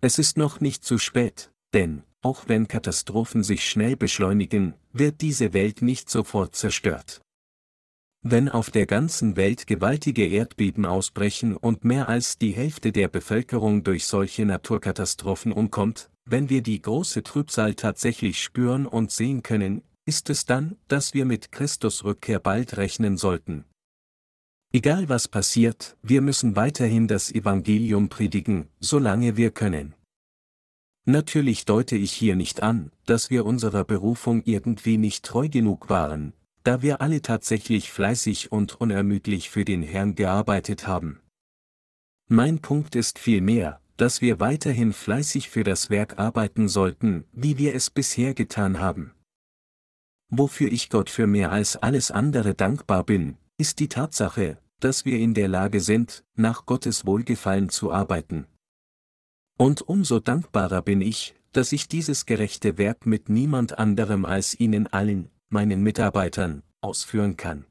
Es 0.00 0.18
ist 0.18 0.36
noch 0.36 0.60
nicht 0.60 0.84
zu 0.84 0.98
spät, 0.98 1.50
denn, 1.72 2.02
auch 2.22 2.48
wenn 2.48 2.68
Katastrophen 2.68 3.42
sich 3.42 3.68
schnell 3.68 3.96
beschleunigen, 3.96 4.74
wird 4.92 5.20
diese 5.20 5.52
Welt 5.52 5.82
nicht 5.82 6.10
sofort 6.10 6.54
zerstört. 6.54 7.20
Wenn 8.28 8.48
auf 8.48 8.70
der 8.70 8.86
ganzen 8.86 9.36
Welt 9.36 9.68
gewaltige 9.68 10.26
Erdbeben 10.26 10.84
ausbrechen 10.84 11.56
und 11.56 11.84
mehr 11.84 12.08
als 12.08 12.38
die 12.38 12.50
Hälfte 12.50 12.90
der 12.90 13.06
Bevölkerung 13.06 13.84
durch 13.84 14.04
solche 14.04 14.44
Naturkatastrophen 14.44 15.52
umkommt, 15.52 16.10
wenn 16.24 16.48
wir 16.48 16.60
die 16.60 16.82
große 16.82 17.22
Trübsal 17.22 17.74
tatsächlich 17.74 18.42
spüren 18.42 18.84
und 18.84 19.12
sehen 19.12 19.44
können, 19.44 19.82
ist 20.06 20.28
es 20.28 20.44
dann, 20.44 20.76
dass 20.88 21.14
wir 21.14 21.24
mit 21.24 21.52
Christus 21.52 22.02
Rückkehr 22.02 22.40
bald 22.40 22.76
rechnen 22.78 23.16
sollten. 23.16 23.64
Egal 24.72 25.08
was 25.08 25.28
passiert, 25.28 25.96
wir 26.02 26.20
müssen 26.20 26.56
weiterhin 26.56 27.06
das 27.06 27.30
Evangelium 27.30 28.08
predigen, 28.08 28.66
solange 28.80 29.36
wir 29.36 29.52
können. 29.52 29.94
Natürlich 31.04 31.64
deute 31.64 31.94
ich 31.94 32.10
hier 32.10 32.34
nicht 32.34 32.60
an, 32.60 32.90
dass 33.04 33.30
wir 33.30 33.46
unserer 33.46 33.84
Berufung 33.84 34.42
irgendwie 34.44 34.98
nicht 34.98 35.24
treu 35.24 35.48
genug 35.48 35.88
waren, 35.88 36.32
da 36.66 36.82
wir 36.82 37.00
alle 37.00 37.22
tatsächlich 37.22 37.92
fleißig 37.92 38.50
und 38.50 38.80
unermüdlich 38.80 39.50
für 39.50 39.64
den 39.64 39.82
Herrn 39.82 40.16
gearbeitet 40.16 40.88
haben. 40.88 41.20
Mein 42.28 42.58
Punkt 42.58 42.96
ist 42.96 43.20
vielmehr, 43.20 43.80
dass 43.96 44.20
wir 44.20 44.40
weiterhin 44.40 44.92
fleißig 44.92 45.48
für 45.48 45.62
das 45.62 45.90
Werk 45.90 46.18
arbeiten 46.18 46.68
sollten, 46.68 47.24
wie 47.30 47.56
wir 47.56 47.72
es 47.76 47.88
bisher 47.88 48.34
getan 48.34 48.80
haben. 48.80 49.12
Wofür 50.28 50.72
ich 50.72 50.90
Gott 50.90 51.08
für 51.08 51.28
mehr 51.28 51.52
als 51.52 51.76
alles 51.76 52.10
andere 52.10 52.54
dankbar 52.54 53.04
bin, 53.04 53.36
ist 53.58 53.78
die 53.78 53.88
Tatsache, 53.88 54.58
dass 54.80 55.04
wir 55.04 55.20
in 55.20 55.34
der 55.34 55.46
Lage 55.46 55.80
sind, 55.80 56.24
nach 56.34 56.66
Gottes 56.66 57.06
Wohlgefallen 57.06 57.68
zu 57.68 57.92
arbeiten. 57.92 58.48
Und 59.56 59.82
umso 59.82 60.18
dankbarer 60.18 60.82
bin 60.82 61.00
ich, 61.00 61.36
dass 61.52 61.70
ich 61.70 61.86
dieses 61.86 62.26
gerechte 62.26 62.76
Werk 62.76 63.06
mit 63.06 63.28
niemand 63.28 63.78
anderem 63.78 64.24
als 64.24 64.58
Ihnen 64.58 64.88
allen, 64.88 65.30
meinen 65.48 65.82
Mitarbeitern, 65.82 66.62
ausführen 66.80 67.36
kann. 67.36 67.64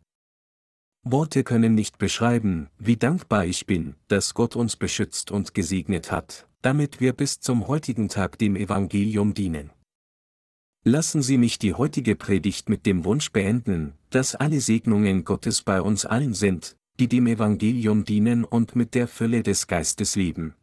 Worte 1.04 1.44
können 1.44 1.76
nicht 1.76 1.98
beschreiben, 2.00 2.70
wie 2.80 2.98
dankbar 2.98 3.46
ich 3.46 3.66
bin, 3.68 3.96
dass 4.08 4.34
Gott 4.34 4.56
uns 4.56 4.76
beschützt 4.76 5.30
und 5.30 5.54
gesegnet 5.54 6.12
hat, 6.12 6.48
damit 6.62 7.00
wir 7.00 7.14
bis 7.14 7.40
zum 7.40 7.68
heutigen 7.68 8.10
Tag 8.10 8.40
dem 8.40 8.56
Evangelium 8.56 9.36
dienen. 9.36 9.70
Lassen 10.84 11.22
Sie 11.22 11.38
mich 11.38 11.60
die 11.60 11.74
heutige 11.74 12.16
Predigt 12.16 12.70
mit 12.70 12.86
dem 12.86 13.06
Wunsch 13.06 13.32
beenden, 13.32 13.94
dass 14.10 14.36
alle 14.36 14.62
Segnungen 14.62 15.26
Gottes 15.26 15.62
bei 15.62 15.82
uns 15.82 16.06
allen 16.06 16.34
sind, 16.34 16.76
die 17.00 17.08
dem 17.08 17.28
Evangelium 17.28 18.06
dienen 18.06 18.44
und 18.44 18.76
mit 18.76 18.96
der 18.96 19.08
Fülle 19.08 19.44
des 19.44 19.68
Geistes 19.68 20.16
leben. 20.16 20.56